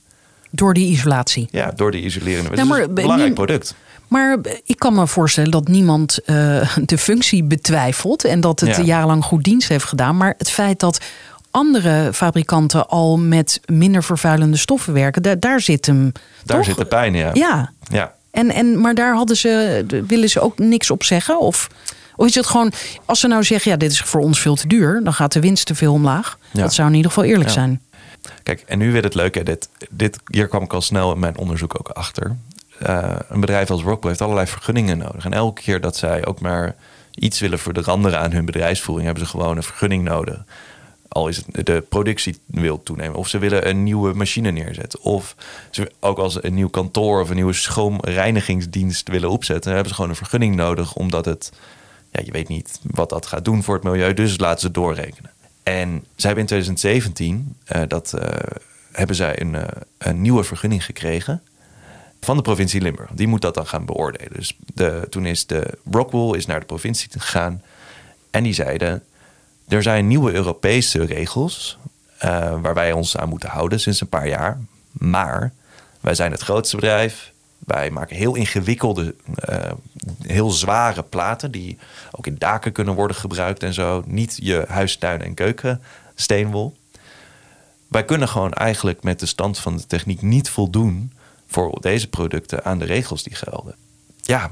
Door 0.55 0.73
die 0.73 0.87
isolatie. 0.87 1.47
Ja, 1.51 1.71
door 1.75 1.91
die 1.91 2.03
isolerende. 2.03 2.55
Ja, 2.55 2.63
maar, 2.63 2.79
is 2.79 2.85
een 2.87 2.93
belangrijk 2.93 3.33
product. 3.33 3.75
Maar 4.07 4.37
ik 4.63 4.79
kan 4.79 4.93
me 4.93 5.07
voorstellen 5.07 5.51
dat 5.51 5.67
niemand 5.67 6.19
uh, 6.25 6.75
de 6.85 6.97
functie 6.97 7.43
betwijfelt 7.43 8.23
en 8.23 8.39
dat 8.39 8.59
het 8.59 8.75
ja. 8.75 8.83
jarenlang 8.83 9.23
goed 9.23 9.43
dienst 9.43 9.69
heeft 9.69 9.85
gedaan. 9.85 10.17
Maar 10.17 10.33
het 10.37 10.49
feit 10.49 10.79
dat 10.79 11.01
andere 11.51 12.13
fabrikanten 12.13 12.87
al 12.87 13.17
met 13.17 13.59
minder 13.65 14.03
vervuilende 14.03 14.57
stoffen 14.57 14.93
werken, 14.93 15.21
daar, 15.21 15.39
daar 15.39 15.61
zit 15.61 15.85
hem. 15.85 16.11
Daar 16.43 16.63
zit 16.63 16.77
de 16.77 16.85
pijn, 16.85 17.13
ja. 17.13 17.29
Ja. 17.33 17.71
ja. 17.87 18.13
En, 18.31 18.51
en, 18.51 18.81
maar 18.81 18.95
daar 18.95 19.15
hadden 19.15 19.37
ze, 19.37 19.85
willen 20.07 20.29
ze 20.29 20.39
ook 20.39 20.57
niks 20.57 20.89
op 20.89 21.03
zeggen? 21.03 21.39
Of, 21.39 21.69
of 22.15 22.27
is 22.27 22.35
het 22.35 22.45
gewoon, 22.45 22.71
als 23.05 23.19
ze 23.19 23.27
nou 23.27 23.43
zeggen, 23.43 23.71
ja, 23.71 23.77
dit 23.77 23.91
is 23.91 23.99
voor 23.99 24.21
ons 24.21 24.39
veel 24.39 24.55
te 24.55 24.67
duur, 24.67 25.01
dan 25.03 25.13
gaat 25.13 25.31
de 25.31 25.39
winst 25.39 25.65
te 25.65 25.75
veel 25.75 25.93
omlaag. 25.93 26.37
Ja. 26.51 26.61
Dat 26.61 26.73
zou 26.73 26.89
in 26.89 26.95
ieder 26.95 27.11
geval 27.11 27.29
eerlijk 27.29 27.49
zijn. 27.49 27.81
Kijk, 28.43 28.63
en 28.67 28.77
nu 28.77 28.91
weer 28.91 29.03
het 29.03 29.15
leuke. 29.15 29.43
Dit, 29.43 29.69
dit, 29.89 30.19
hier 30.27 30.47
kwam 30.47 30.63
ik 30.63 30.73
al 30.73 30.81
snel 30.81 31.13
in 31.13 31.19
mijn 31.19 31.37
onderzoek 31.37 31.79
ook 31.79 31.89
achter. 31.89 32.37
Uh, 32.87 33.15
een 33.29 33.39
bedrijf 33.39 33.69
als 33.69 33.81
Rockwell 33.81 34.09
heeft 34.09 34.21
allerlei 34.21 34.47
vergunningen 34.47 34.97
nodig. 34.97 35.25
En 35.25 35.33
elke 35.33 35.61
keer 35.61 35.81
dat 35.81 35.97
zij 35.97 36.25
ook 36.25 36.39
maar 36.39 36.75
iets 37.11 37.39
willen 37.39 37.59
veranderen 37.59 38.19
aan 38.19 38.31
hun 38.31 38.45
bedrijfsvoering, 38.45 39.05
hebben 39.05 39.25
ze 39.25 39.31
gewoon 39.31 39.57
een 39.57 39.63
vergunning 39.63 40.03
nodig. 40.03 40.43
Al 41.07 41.27
is 41.27 41.37
het 41.37 41.65
de 41.65 41.83
productie 41.89 42.37
wil 42.45 42.83
toenemen. 42.83 43.17
Of 43.17 43.27
ze 43.27 43.37
willen 43.37 43.69
een 43.69 43.83
nieuwe 43.83 44.13
machine 44.13 44.51
neerzetten. 44.51 45.01
Of 45.01 45.35
ze 45.69 45.91
ook 45.99 46.17
als 46.17 46.43
een 46.43 46.53
nieuw 46.53 46.69
kantoor 46.69 47.21
of 47.21 47.29
een 47.29 47.35
nieuwe 47.35 47.53
schoonreinigingsdienst 47.53 49.09
willen 49.09 49.29
opzetten, 49.29 49.63
dan 49.63 49.73
hebben 49.73 49.89
ze 49.89 49.95
gewoon 49.95 50.09
een 50.09 50.17
vergunning 50.17 50.55
nodig. 50.55 50.95
Omdat 50.95 51.25
het, 51.25 51.51
ja, 52.11 52.21
je 52.25 52.31
weet 52.31 52.47
niet 52.47 52.79
wat 52.81 53.09
dat 53.09 53.25
gaat 53.25 53.45
doen 53.45 53.63
voor 53.63 53.75
het 53.75 53.83
milieu. 53.83 54.13
Dus 54.13 54.39
laten 54.39 54.59
ze 54.59 54.71
doorrekenen. 54.71 55.31
En 55.65 56.05
zij 56.15 56.29
hebben 56.29 56.39
in 56.39 56.45
2017 56.45 57.57
uh, 57.75 57.81
dat, 57.87 58.13
uh, 58.15 58.23
hebben 58.91 59.15
zij 59.15 59.41
een, 59.41 59.53
uh, 59.53 59.63
een 59.97 60.21
nieuwe 60.21 60.43
vergunning 60.43 60.85
gekregen 60.85 61.41
van 62.21 62.35
de 62.37 62.41
provincie 62.41 62.81
Limburg. 62.81 63.09
Die 63.13 63.27
moet 63.27 63.41
dat 63.41 63.53
dan 63.53 63.67
gaan 63.67 63.85
beoordelen. 63.85 64.33
Dus 64.33 64.57
de, 64.73 65.07
toen 65.09 65.25
is 65.25 65.45
de 65.45 65.77
Rockwool 65.91 66.33
is 66.33 66.45
naar 66.45 66.59
de 66.59 66.65
provincie 66.65 67.09
gegaan 67.11 67.61
en 68.31 68.43
die 68.43 68.53
zeiden: 68.53 69.03
er 69.67 69.83
zijn 69.83 70.07
nieuwe 70.07 70.33
Europese 70.33 71.05
regels 71.05 71.77
waar 72.61 72.73
wij 72.73 72.91
ons 72.91 73.17
aan 73.17 73.29
moeten 73.29 73.49
houden 73.49 73.79
sinds 73.79 74.01
een 74.01 74.09
paar 74.09 74.27
jaar. 74.27 74.59
Maar 74.91 75.53
wij 76.01 76.15
zijn 76.15 76.31
het 76.31 76.41
grootste 76.41 76.75
bedrijf. 76.75 77.33
Wij 77.59 77.89
maken 77.91 78.15
heel 78.15 78.35
ingewikkelde, 78.35 79.15
uh, 79.49 79.71
heel 80.21 80.49
zware 80.49 81.03
platen 81.03 81.51
die 81.51 81.77
ook 82.11 82.27
in 82.27 82.35
daken 82.37 82.71
kunnen 82.71 82.93
worden 82.93 83.17
gebruikt 83.17 83.63
en 83.63 83.73
zo. 83.73 84.03
Niet 84.05 84.37
je 84.41 84.65
huistuin 84.67 85.21
en 85.21 85.33
keuken 85.33 85.81
steenwol. 86.15 86.75
Wij 87.87 88.05
kunnen 88.05 88.27
gewoon 88.27 88.53
eigenlijk 88.53 89.03
met 89.03 89.19
de 89.19 89.25
stand 89.25 89.59
van 89.59 89.77
de 89.77 89.87
techniek 89.87 90.21
niet 90.21 90.49
voldoen 90.49 91.11
voor 91.47 91.81
deze 91.81 92.09
producten 92.09 92.65
aan 92.65 92.79
de 92.79 92.85
regels 92.85 93.23
die 93.23 93.35
gelden. 93.35 93.75
Ja, 94.21 94.51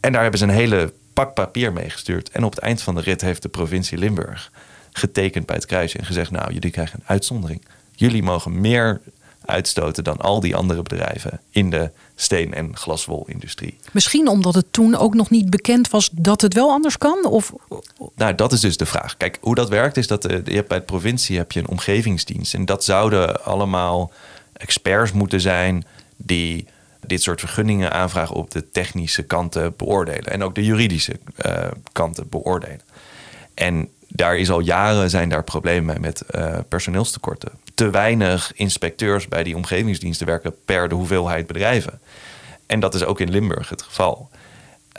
en 0.00 0.12
daar 0.12 0.22
hebben 0.22 0.40
ze 0.40 0.46
een 0.46 0.50
hele 0.50 0.92
pak 1.12 1.34
papier 1.34 1.72
meegestuurd. 1.72 2.30
En 2.30 2.44
op 2.44 2.50
het 2.50 2.60
eind 2.60 2.82
van 2.82 2.94
de 2.94 3.00
rit 3.00 3.20
heeft 3.20 3.42
de 3.42 3.48
provincie 3.48 3.98
Limburg 3.98 4.52
getekend 4.92 5.46
bij 5.46 5.56
het 5.56 5.66
kruisje 5.66 5.98
en 5.98 6.04
gezegd: 6.04 6.30
Nou, 6.30 6.52
jullie 6.52 6.70
krijgen 6.70 6.98
een 6.98 7.08
uitzondering. 7.08 7.64
Jullie 7.94 8.22
mogen 8.22 8.60
meer 8.60 9.00
uitstoten 9.44 10.04
dan 10.04 10.16
al 10.16 10.40
die 10.40 10.56
andere 10.56 10.82
bedrijven 10.82 11.40
in 11.50 11.70
de 11.70 11.90
steen- 12.20 12.54
en 12.54 12.76
glaswolindustrie. 12.76 13.78
Misschien 13.92 14.28
omdat 14.28 14.54
het 14.54 14.66
toen 14.70 14.94
ook 14.96 15.14
nog 15.14 15.30
niet 15.30 15.50
bekend 15.50 15.90
was 15.90 16.10
dat 16.12 16.40
het 16.40 16.54
wel 16.54 16.70
anders 16.70 16.98
kan? 16.98 17.24
Of... 17.24 17.52
Nou, 18.16 18.34
dat 18.34 18.52
is 18.52 18.60
dus 18.60 18.76
de 18.76 18.86
vraag. 18.86 19.16
Kijk, 19.16 19.38
hoe 19.40 19.54
dat 19.54 19.68
werkt 19.68 19.96
is 19.96 20.06
dat 20.06 20.22
je 20.22 20.54
hebt 20.54 20.68
bij 20.68 20.78
de 20.78 20.84
provincie 20.84 21.36
heb 21.36 21.52
je 21.52 21.60
een 21.60 21.68
omgevingsdienst. 21.68 22.54
En 22.54 22.64
dat 22.64 22.84
zouden 22.84 23.44
allemaal 23.44 24.12
experts 24.52 25.12
moeten 25.12 25.40
zijn 25.40 25.84
die 26.16 26.66
dit 27.06 27.22
soort 27.22 27.40
vergunningen 27.40 27.92
aanvragen 27.92 28.34
op 28.36 28.50
de 28.50 28.70
technische 28.70 29.22
kanten 29.22 29.74
beoordelen. 29.76 30.32
En 30.32 30.42
ook 30.42 30.54
de 30.54 30.64
juridische 30.64 31.18
uh, 31.46 31.66
kanten 31.92 32.28
beoordelen. 32.28 32.80
En 33.54 33.88
daar 34.08 34.36
is 34.36 34.50
al 34.50 34.60
jaren 34.60 35.10
zijn 35.10 35.28
daar 35.28 35.44
problemen 35.44 35.84
mee 35.84 35.98
met 35.98 36.22
uh, 36.30 36.58
personeelstekorten. 36.68 37.50
Te 37.80 37.90
weinig 37.90 38.52
inspecteurs 38.54 39.28
bij 39.28 39.42
die 39.42 39.56
omgevingsdiensten 39.56 40.26
werken 40.26 40.54
per 40.64 40.88
de 40.88 40.94
hoeveelheid 40.94 41.46
bedrijven. 41.46 42.00
En 42.66 42.80
dat 42.80 42.94
is 42.94 43.04
ook 43.04 43.20
in 43.20 43.30
Limburg 43.30 43.68
het 43.68 43.82
geval. 43.82 44.30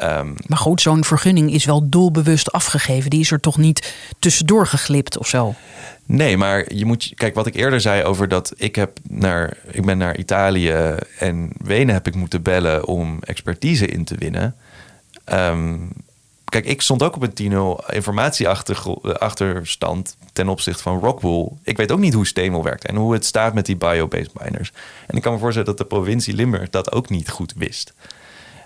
Um, 0.04 0.36
maar 0.48 0.58
goed, 0.58 0.82
zo'n 0.82 1.04
vergunning 1.04 1.54
is 1.54 1.65
wel 1.65 1.89
doelbewust 1.89 2.52
afgegeven. 2.52 3.10
Die 3.10 3.20
is 3.20 3.32
er 3.32 3.39
toch 3.39 3.58
niet 3.58 3.94
tussendoor 4.20 4.67
geglipt 4.67 5.17
of 5.17 5.28
zo? 5.28 5.56
Nee, 6.06 6.38
maar 6.38 6.74
je 6.74 6.86
moet. 6.86 7.12
Kijk, 7.15 7.36
wat 7.36 7.48
ik 7.48 7.56
eerder 7.56 7.82
zei 7.82 8.04
over 8.04 8.28
dat 8.28 8.54
ik 8.58 8.76
heb 8.76 8.98
naar. 9.08 9.58
Ik 9.72 9.86
ben 9.86 9.98
naar 9.98 10.17
Italië 10.17 10.96
en 11.20 11.52
Wenen 11.58 11.94
heb 11.94 12.08
ik 12.08 12.15
moeten 12.15 12.41
bellen 12.41 12.88
om 12.88 13.17
expertise 13.22 13.86
in 13.86 14.04
te 14.04 14.15
winnen. 14.15 14.56
Um, 15.34 15.89
kijk, 16.51 16.65
ik 16.65 16.81
stond 16.81 17.03
ook 17.03 17.15
op 17.15 17.21
een 17.21 17.51
10-0 17.51 17.55
informatieachterstand 17.93 20.17
ten 20.33 20.49
opzichte 20.49 20.83
van 20.83 20.99
Rockwool. 20.99 21.57
Ik 21.63 21.77
weet 21.77 21.91
ook 21.91 21.99
niet 21.99 22.13
hoe 22.13 22.27
steenwol 22.27 22.63
werkt 22.63 22.85
en 22.85 22.95
hoe 22.95 23.13
het 23.13 23.25
staat 23.25 23.53
met 23.53 23.65
die 23.65 23.75
biobased 23.75 24.43
miners. 24.43 24.71
En 25.07 25.15
ik 25.15 25.21
kan 25.21 25.33
me 25.33 25.39
voorstellen 25.39 25.67
dat 25.67 25.77
de 25.77 25.85
provincie 25.85 26.33
Limburg 26.33 26.69
dat 26.69 26.91
ook 26.91 27.09
niet 27.09 27.29
goed 27.29 27.53
wist. 27.57 27.93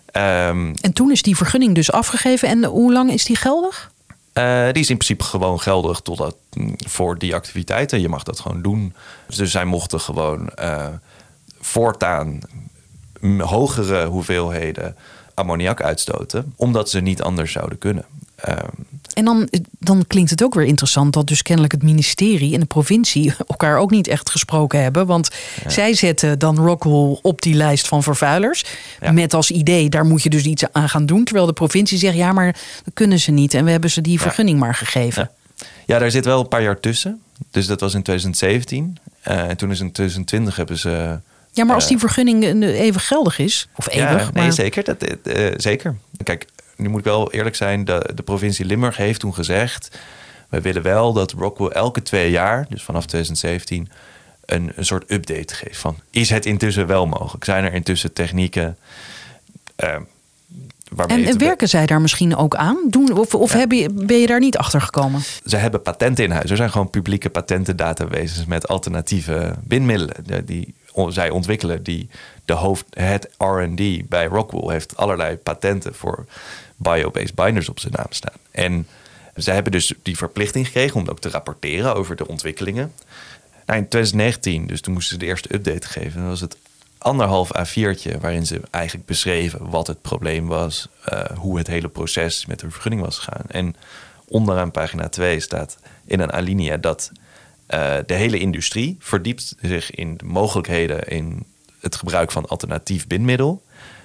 Um, 0.05 0.75
en 0.81 0.93
toen 0.93 1.11
is 1.11 1.21
die 1.21 1.35
vergunning 1.35 1.75
dus 1.75 1.91
afgegeven. 1.91 2.47
En 2.47 2.63
hoe 2.63 2.93
lang 2.93 3.11
is 3.11 3.25
die 3.25 3.35
geldig? 3.35 3.91
Uh, 4.33 4.63
die 4.71 4.83
is 4.83 4.89
in 4.89 4.97
principe 4.97 5.23
gewoon 5.23 5.59
geldig 5.59 5.99
totdat, 5.99 6.35
mm, 6.53 6.75
voor 6.77 7.17
die 7.17 7.35
activiteiten. 7.35 8.01
Je 8.01 8.09
mag 8.09 8.23
dat 8.23 8.39
gewoon 8.39 8.61
doen. 8.61 8.93
Dus 9.35 9.51
zij 9.51 9.65
mochten 9.65 9.99
gewoon 9.99 10.49
uh, 10.59 10.87
voortaan 11.59 12.39
hogere 13.37 14.05
hoeveelheden 14.05 14.95
ammoniak 15.35 15.81
uitstoten, 15.81 16.53
omdat 16.55 16.89
ze 16.89 16.99
niet 16.99 17.21
anders 17.21 17.51
zouden 17.51 17.77
kunnen. 17.77 18.05
Um, 18.49 18.85
en 19.15 19.25
dan, 19.25 19.49
dan 19.79 20.03
klinkt 20.07 20.29
het 20.29 20.43
ook 20.43 20.53
weer 20.53 20.65
interessant 20.65 21.13
dat 21.13 21.27
dus 21.27 21.41
kennelijk 21.41 21.73
het 21.73 21.83
ministerie 21.83 22.53
en 22.53 22.59
de 22.59 22.65
provincie 22.65 23.33
elkaar 23.47 23.77
ook 23.77 23.91
niet 23.91 24.07
echt 24.07 24.29
gesproken 24.29 24.81
hebben. 24.81 25.05
Want 25.05 25.29
zij 25.67 25.93
zetten 25.93 26.39
dan 26.39 26.57
Rockwell 26.57 27.19
op 27.21 27.41
die 27.41 27.53
lijst 27.53 27.87
van 27.87 28.03
vervuilers. 28.03 28.65
Met 29.11 29.33
als 29.33 29.51
idee, 29.51 29.89
daar 29.89 30.05
moet 30.05 30.23
je 30.23 30.29
dus 30.29 30.43
iets 30.43 30.63
aan 30.71 30.89
gaan 30.89 31.05
doen. 31.05 31.23
Terwijl 31.23 31.45
de 31.45 31.53
provincie 31.53 31.97
zegt, 31.97 32.15
ja, 32.15 32.31
maar 32.31 32.55
dat 32.83 32.93
kunnen 32.93 33.19
ze 33.19 33.31
niet. 33.31 33.53
En 33.53 33.65
we 33.65 33.71
hebben 33.71 33.89
ze 33.89 34.01
die 34.01 34.19
vergunning 34.21 34.59
maar 34.59 34.75
gegeven. 34.75 35.31
Ja. 35.85 35.99
daar 35.99 36.11
zit 36.11 36.25
wel 36.25 36.39
een 36.39 36.47
paar 36.47 36.63
jaar 36.63 36.79
tussen. 36.79 37.21
Dus 37.51 37.67
dat 37.67 37.79
was 37.79 37.93
in 37.93 38.03
2017. 38.03 38.97
Uh, 39.27 39.49
en 39.49 39.57
toen 39.57 39.71
is 39.71 39.79
in 39.79 39.91
2020 39.91 40.55
hebben 40.55 40.77
ze. 40.77 41.19
Ja, 41.55 41.63
maar 41.63 41.75
als 41.75 41.83
eh, 41.83 41.89
die 41.89 41.99
vergunning 41.99 42.63
even 42.63 43.01
geldig 43.01 43.39
is, 43.39 43.67
of 43.75 43.89
eeuwig. 43.89 44.31
Ja, 44.33 44.41
nee, 44.41 44.51
zeker. 44.51 44.83
Dat, 44.83 45.03
uh, 45.23 45.53
zeker. 45.57 45.95
Kijk, 46.23 46.45
nu 46.75 46.89
moet 46.89 46.99
ik 46.99 47.05
wel 47.05 47.31
eerlijk 47.31 47.55
zijn, 47.55 47.85
de, 47.85 48.09
de 48.15 48.23
provincie 48.23 48.65
Limburg 48.65 48.97
heeft 48.97 49.19
toen 49.19 49.33
gezegd... 49.33 49.97
we 50.49 50.61
willen 50.61 50.81
wel 50.81 51.13
dat 51.13 51.31
Rockwell 51.31 51.69
elke 51.69 52.01
twee 52.01 52.31
jaar, 52.31 52.65
dus 52.69 52.83
vanaf 52.83 53.05
2017... 53.05 53.89
een, 54.45 54.71
een 54.75 54.85
soort 54.85 55.11
update 55.11 55.45
te 55.45 55.55
geven. 55.55 55.75
Van, 55.75 55.97
is 56.11 56.29
het 56.29 56.45
intussen 56.45 56.87
wel 56.87 57.05
mogelijk? 57.07 57.43
Zijn 57.43 57.63
er 57.63 57.73
intussen 57.73 58.13
technieken 58.13 58.77
uh, 59.83 59.95
en 61.07 61.37
werken 61.37 61.69
zij 61.69 61.85
daar 61.85 62.01
misschien 62.01 62.35
ook 62.35 62.55
aan? 62.55 62.77
Doen, 62.89 63.17
of 63.17 63.35
of 63.35 63.51
heb 63.51 63.71
je, 63.71 63.89
ben 63.93 64.17
je 64.17 64.27
daar 64.27 64.39
niet 64.39 64.57
achter 64.57 64.81
gekomen? 64.81 65.21
Ze 65.45 65.57
hebben 65.57 65.81
patenten 65.81 66.23
in 66.23 66.31
huis. 66.31 66.49
Er 66.49 66.57
zijn 66.57 66.71
gewoon 66.71 66.89
publieke 66.89 67.29
patentendatabases 67.29 68.45
met 68.45 68.67
alternatieve 68.67 69.55
bindmiddelen 69.63 70.45
die 70.45 70.73
zij 71.08 71.29
ontwikkelen. 71.29 71.84
Die 71.84 72.10
de 72.45 72.53
hoofd, 72.53 72.86
het 72.89 73.29
R&D 73.38 74.10
bij 74.10 74.25
Rockwell 74.25 74.73
heeft 74.73 74.97
allerlei 74.97 75.38
patenten 75.38 75.95
voor 75.95 76.25
biobased 76.75 77.36
binders 77.36 77.69
op 77.69 77.79
zijn 77.79 77.93
naam 77.95 78.12
staan. 78.12 78.38
En 78.51 78.88
zij 79.36 79.53
hebben 79.53 79.71
dus 79.71 79.93
die 80.03 80.17
verplichting 80.17 80.65
gekregen 80.65 80.99
om 80.99 81.08
ook 81.08 81.19
te 81.19 81.29
rapporteren 81.29 81.95
over 81.95 82.15
de 82.15 82.27
ontwikkelingen. 82.27 82.93
Nou, 83.65 83.79
in 83.79 83.88
2019, 83.88 84.67
dus 84.67 84.81
toen 84.81 84.93
moesten 84.93 85.13
ze 85.13 85.19
de 85.19 85.25
eerste 85.25 85.53
update 85.53 85.88
geven. 85.88 86.19
Dan 86.19 86.29
was 86.29 86.41
het 86.41 86.58
anderhalf 86.97 87.51
A4'tje 87.58 88.19
waarin 88.19 88.45
ze 88.45 88.62
eigenlijk 88.71 89.05
beschreven 89.05 89.69
wat 89.69 89.88
het 89.88 90.01
probleem 90.01 90.47
was, 90.47 90.88
uh, 91.13 91.23
hoe 91.38 91.58
het 91.58 91.67
hele 91.67 91.88
proces 91.88 92.45
met 92.45 92.60
de 92.60 92.69
vergunning 92.69 93.01
was 93.01 93.17
gegaan. 93.17 93.45
En 93.47 93.75
onderaan 94.27 94.71
pagina 94.71 95.10
2 95.10 95.39
staat 95.39 95.77
in 96.05 96.19
een 96.19 96.31
alinea 96.34 96.77
dat 96.77 97.12
uh, 97.69 97.97
de 98.06 98.13
hele 98.13 98.39
industrie 98.39 98.95
verdiept 98.99 99.56
zich 99.62 99.91
in 99.91 100.17
de 100.17 100.25
mogelijkheden 100.25 101.08
in 101.08 101.45
het 101.80 101.95
gebruik 101.95 102.32
van 102.32 102.47
alternatief 102.47 103.08
bindmiddel. 103.08 103.63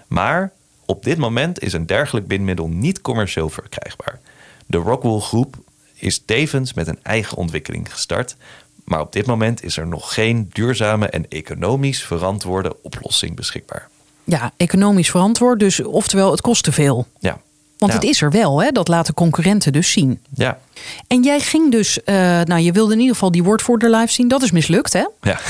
Maar 0.08 0.52
op 0.84 1.04
dit 1.04 1.18
moment 1.18 1.62
is 1.62 1.72
een 1.72 1.86
dergelijk 1.86 2.26
bindmiddel 2.26 2.68
niet 2.68 3.00
commercieel 3.00 3.48
verkrijgbaar. 3.48 4.20
De 4.66 4.78
Rockwell 4.78 5.18
groep 5.18 5.56
is 5.94 6.22
tevens 6.24 6.74
met 6.74 6.86
een 6.86 6.98
eigen 7.02 7.36
ontwikkeling 7.36 7.92
gestart. 7.92 8.36
Maar 8.84 9.00
op 9.00 9.12
dit 9.12 9.26
moment 9.26 9.62
is 9.62 9.76
er 9.76 9.86
nog 9.86 10.14
geen 10.14 10.50
duurzame 10.52 11.06
en 11.06 11.28
economisch 11.28 12.04
verantwoorde 12.04 12.82
oplossing 12.82 13.36
beschikbaar. 13.36 13.88
Ja, 14.24 14.52
economisch 14.56 15.10
verantwoord, 15.10 15.58
dus 15.58 15.82
oftewel 15.82 16.30
het 16.30 16.40
kost 16.40 16.64
te 16.64 16.72
veel. 16.72 17.06
Ja. 17.18 17.40
Want 17.80 17.92
het 17.92 18.02
is 18.02 18.22
er 18.22 18.30
wel, 18.30 18.62
hè? 18.62 18.70
dat 18.70 18.88
laten 18.88 19.14
concurrenten 19.14 19.72
dus 19.72 19.92
zien. 19.92 20.20
Ja. 20.34 20.58
En 21.06 21.22
jij 21.22 21.40
ging 21.40 21.70
dus, 21.70 21.98
uh, 22.04 22.14
nou 22.40 22.60
je 22.60 22.72
wilde 22.72 22.92
in 22.92 22.98
ieder 22.98 23.14
geval 23.14 23.30
die 23.30 23.42
woordvoerder 23.42 23.90
live 23.90 24.12
zien. 24.12 24.28
Dat 24.28 24.42
is 24.42 24.50
mislukt, 24.50 24.92
hè? 24.92 25.06
Ja. 25.20 25.40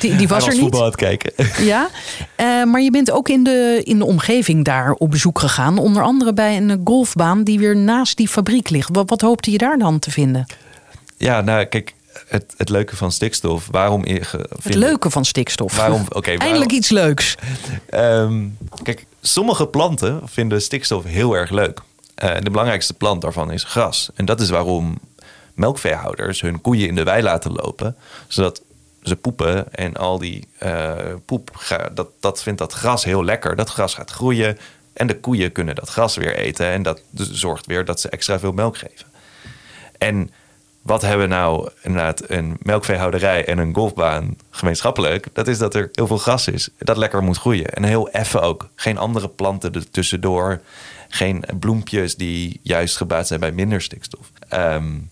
Die, 0.00 0.16
die 0.16 0.28
was, 0.28 0.46
er 0.46 0.52
niet. 0.52 0.60
voetbal 0.60 0.80
aan 0.80 0.86
het 0.86 0.96
kijken. 0.96 1.32
Ja, 1.60 1.88
uh, 2.36 2.64
maar 2.64 2.80
je 2.80 2.90
bent 2.90 3.10
ook 3.10 3.28
in 3.28 3.44
de, 3.44 3.80
in 3.84 3.98
de 3.98 4.04
omgeving 4.04 4.64
daar 4.64 4.92
op 4.92 5.10
bezoek 5.10 5.38
gegaan. 5.38 5.78
Onder 5.78 6.02
andere 6.02 6.32
bij 6.32 6.56
een 6.56 6.80
golfbaan 6.84 7.44
die 7.44 7.58
weer 7.58 7.76
naast 7.76 8.16
die 8.16 8.28
fabriek 8.28 8.70
ligt. 8.70 8.88
Wat, 8.92 9.10
wat 9.10 9.20
hoopte 9.20 9.50
je 9.50 9.58
daar 9.58 9.78
dan 9.78 9.98
te 9.98 10.10
vinden? 10.10 10.46
Ja, 11.16 11.40
nou 11.40 11.64
kijk, 11.64 11.94
het, 12.28 12.54
het 12.56 12.68
leuke 12.68 12.96
van 12.96 13.12
stikstof. 13.12 13.68
Waarom 13.70 14.04
het 14.62 14.74
leuke 14.74 15.10
van 15.10 15.24
stikstof. 15.24 15.76
Waarom, 15.76 16.04
okay, 16.08 16.36
Eindelijk 16.46 16.72
iets 16.72 16.88
leuks. 16.88 17.34
Um, 17.90 18.56
kijk, 18.82 19.06
sommige 19.20 19.66
planten 19.66 20.28
vinden 20.28 20.62
stikstof 20.62 21.04
heel 21.04 21.34
erg 21.34 21.50
leuk. 21.50 21.80
Uh, 22.24 22.34
de 22.40 22.50
belangrijkste 22.50 22.94
plant 22.94 23.22
daarvan 23.22 23.50
is 23.50 23.64
gras. 23.64 24.10
En 24.14 24.24
dat 24.24 24.40
is 24.40 24.50
waarom 24.50 24.98
melkveehouders 25.54 26.40
hun 26.40 26.60
koeien 26.60 26.88
in 26.88 26.94
de 26.94 27.02
wei 27.02 27.22
laten 27.22 27.52
lopen. 27.52 27.96
Zodat 28.28 28.62
ze 29.02 29.16
poepen 29.16 29.74
en 29.74 29.96
al 29.96 30.18
die 30.18 30.48
uh, 30.62 30.94
poep, 31.24 31.74
dat, 31.92 32.08
dat 32.20 32.42
vindt 32.42 32.58
dat 32.58 32.72
gras 32.72 33.04
heel 33.04 33.24
lekker. 33.24 33.56
Dat 33.56 33.70
gras 33.70 33.94
gaat 33.94 34.10
groeien 34.10 34.58
en 34.92 35.06
de 35.06 35.20
koeien 35.20 35.52
kunnen 35.52 35.74
dat 35.74 35.88
gras 35.88 36.16
weer 36.16 36.36
eten. 36.36 36.66
En 36.66 36.82
dat 36.82 37.00
zorgt 37.14 37.66
weer 37.66 37.84
dat 37.84 38.00
ze 38.00 38.08
extra 38.08 38.38
veel 38.38 38.52
melk 38.52 38.78
geven. 38.78 39.06
En 39.98 40.30
wat 40.82 41.02
hebben 41.02 41.28
nou 41.28 41.70
inderdaad 41.82 42.30
een 42.30 42.56
melkveehouderij 42.62 43.46
en 43.46 43.58
een 43.58 43.74
golfbaan 43.74 44.36
gemeenschappelijk? 44.50 45.26
Dat 45.32 45.48
is 45.48 45.58
dat 45.58 45.74
er 45.74 45.88
heel 45.92 46.06
veel 46.06 46.18
gras 46.18 46.48
is 46.48 46.68
dat 46.78 46.96
lekker 46.96 47.22
moet 47.22 47.38
groeien. 47.38 47.66
En 47.66 47.84
heel 47.84 48.10
effen 48.10 48.42
ook. 48.42 48.68
Geen 48.74 48.98
andere 48.98 49.28
planten 49.28 49.72
er 49.72 49.90
tussendoor. 49.90 50.60
Geen 51.08 51.44
bloempjes 51.58 52.16
die 52.16 52.60
juist 52.62 52.96
gebaat 52.96 53.26
zijn 53.26 53.40
bij 53.40 53.52
minder 53.52 53.82
stikstof. 53.82 54.30
Um, 54.52 55.10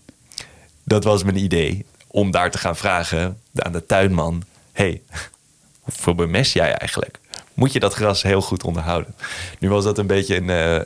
dat 0.83 1.03
was 1.03 1.23
mijn 1.23 1.37
idee 1.37 1.85
om 2.07 2.31
daar 2.31 2.51
te 2.51 2.57
gaan 2.57 2.77
vragen 2.77 3.39
aan 3.55 3.71
de 3.71 3.85
tuinman: 3.85 4.43
hey, 4.71 5.01
hoeveel 5.79 6.15
bemest 6.15 6.53
jij 6.53 6.73
eigenlijk? 6.73 7.19
Moet 7.53 7.73
je 7.73 7.79
dat 7.79 7.93
gras 7.93 8.23
heel 8.23 8.41
goed 8.41 8.63
onderhouden? 8.63 9.15
Nu 9.59 9.69
was 9.69 9.83
dat 9.83 9.97
een 9.97 10.07
beetje 10.07 10.35
een. 10.35 10.85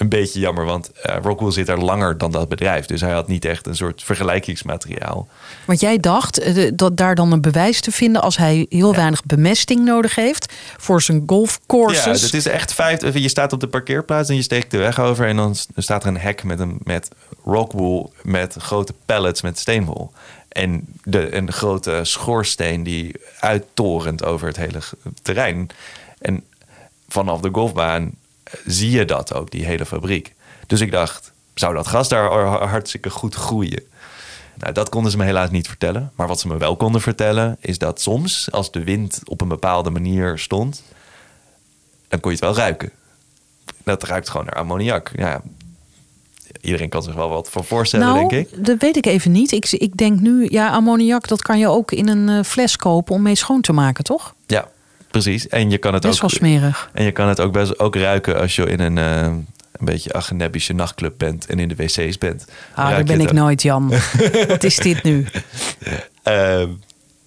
Een 0.00 0.08
beetje 0.08 0.40
jammer, 0.40 0.64
want 0.64 0.90
uh, 1.06 1.16
Rockwell 1.22 1.50
zit 1.50 1.68
er 1.68 1.84
langer 1.84 2.18
dan 2.18 2.30
dat 2.30 2.48
bedrijf. 2.48 2.86
Dus 2.86 3.00
hij 3.00 3.12
had 3.12 3.28
niet 3.28 3.44
echt 3.44 3.66
een 3.66 3.76
soort 3.76 4.02
vergelijkingsmateriaal. 4.02 5.28
Want 5.64 5.80
jij 5.80 5.98
dacht 5.98 6.46
uh, 6.46 6.70
dat 6.74 6.96
daar 6.96 7.14
dan 7.14 7.32
een 7.32 7.40
bewijs 7.40 7.80
te 7.80 7.90
vinden 7.92 8.22
als 8.22 8.36
hij 8.36 8.66
heel 8.68 8.94
weinig 8.94 9.24
bemesting 9.24 9.84
nodig 9.84 10.14
heeft 10.14 10.52
voor 10.76 11.02
zijn 11.02 11.22
golfcourses. 11.26 12.20
Ja, 12.20 12.26
het 12.26 12.34
is 12.34 12.46
echt 12.46 12.74
vijf. 12.74 13.18
Je 13.18 13.28
staat 13.28 13.52
op 13.52 13.60
de 13.60 13.66
parkeerplaats 13.66 14.28
en 14.28 14.34
je 14.34 14.42
steekt 14.42 14.70
de 14.70 14.78
weg 14.78 14.98
over 14.98 15.26
en 15.26 15.36
dan 15.36 15.54
staat 15.76 16.02
er 16.02 16.08
een 16.08 16.18
hek 16.18 16.44
met 16.44 16.60
een 16.60 16.78
met 16.82 17.08
Rockwool 17.44 18.12
met 18.22 18.54
grote 18.58 18.94
pallets 19.06 19.42
met 19.42 19.58
steenwol. 19.58 20.12
En 20.48 20.86
de, 21.04 21.34
een 21.34 21.52
grote 21.52 22.00
schoorsteen 22.02 22.82
die 22.82 23.14
uittorent 23.40 24.24
over 24.24 24.46
het 24.46 24.56
hele 24.56 24.80
terrein. 25.22 25.68
En 26.18 26.44
vanaf 27.08 27.40
de 27.40 27.48
golfbaan 27.52 28.12
zie 28.66 28.90
je 28.90 29.04
dat 29.04 29.34
ook, 29.34 29.50
die 29.50 29.64
hele 29.64 29.86
fabriek. 29.86 30.34
Dus 30.66 30.80
ik 30.80 30.90
dacht, 30.90 31.32
zou 31.54 31.74
dat 31.74 31.86
gas 31.86 32.08
daar 32.08 32.44
hartstikke 32.46 33.10
goed 33.10 33.34
groeien? 33.34 33.82
Nou, 34.54 34.72
dat 34.72 34.88
konden 34.88 35.10
ze 35.10 35.16
me 35.16 35.24
helaas 35.24 35.50
niet 35.50 35.68
vertellen. 35.68 36.12
Maar 36.14 36.26
wat 36.26 36.40
ze 36.40 36.48
me 36.48 36.56
wel 36.56 36.76
konden 36.76 37.00
vertellen, 37.00 37.56
is 37.60 37.78
dat 37.78 38.00
soms, 38.00 38.48
als 38.50 38.70
de 38.70 38.84
wind 38.84 39.20
op 39.24 39.40
een 39.40 39.48
bepaalde 39.48 39.90
manier 39.90 40.38
stond, 40.38 40.82
dan 42.08 42.20
kon 42.20 42.30
je 42.30 42.36
het 42.36 42.46
wel 42.46 42.56
ruiken. 42.56 42.90
Dat 43.84 44.02
ruikt 44.02 44.28
gewoon 44.28 44.46
naar 44.46 44.54
ammoniak. 44.54 45.10
Ja, 45.16 45.42
iedereen 46.60 46.88
kan 46.88 47.02
zich 47.02 47.14
wel 47.14 47.28
wat 47.28 47.50
voor 47.50 47.64
voorstellen, 47.64 48.06
nou, 48.06 48.28
denk 48.28 48.48
ik. 48.48 48.64
Dat 48.64 48.78
weet 48.78 48.96
ik 48.96 49.06
even 49.06 49.32
niet. 49.32 49.52
Ik, 49.52 49.70
ik 49.70 49.96
denk 49.96 50.20
nu, 50.20 50.46
ja, 50.50 50.70
ammoniak, 50.70 51.28
dat 51.28 51.42
kan 51.42 51.58
je 51.58 51.68
ook 51.68 51.92
in 51.92 52.08
een 52.08 52.28
uh, 52.28 52.42
fles 52.42 52.76
kopen 52.76 53.14
om 53.14 53.22
mee 53.22 53.34
schoon 53.34 53.60
te 53.60 53.72
maken, 53.72 54.04
toch? 54.04 54.34
Precies. 55.10 55.48
En 55.48 55.70
je 55.70 55.78
kan 55.78 55.94
het 55.94 56.02
best 56.02 56.14
ook. 56.14 56.20
wel 56.20 56.30
smerig. 56.30 56.90
En 56.92 57.04
je 57.04 57.12
kan 57.12 57.28
het 57.28 57.40
ook 57.40 57.52
best 57.52 57.78
ook 57.78 57.96
ruiken 57.96 58.40
als 58.40 58.56
je 58.56 58.64
in 58.64 58.80
een. 58.80 58.96
Uh, 58.96 59.32
een 59.80 59.86
beetje 59.86 60.12
agenebische 60.12 60.72
nachtclub 60.72 61.14
bent 61.16 61.46
en 61.46 61.58
in 61.58 61.68
de 61.68 61.74
wc's 61.74 62.18
bent. 62.18 62.44
Ah, 62.74 62.90
daar 62.90 63.04
ben 63.04 63.20
ik 63.20 63.32
nooit, 63.32 63.62
Jan. 63.62 63.92
Wat 64.48 64.64
is 64.64 64.76
dit 64.76 65.02
nu? 65.02 65.26
Uh, 66.28 66.62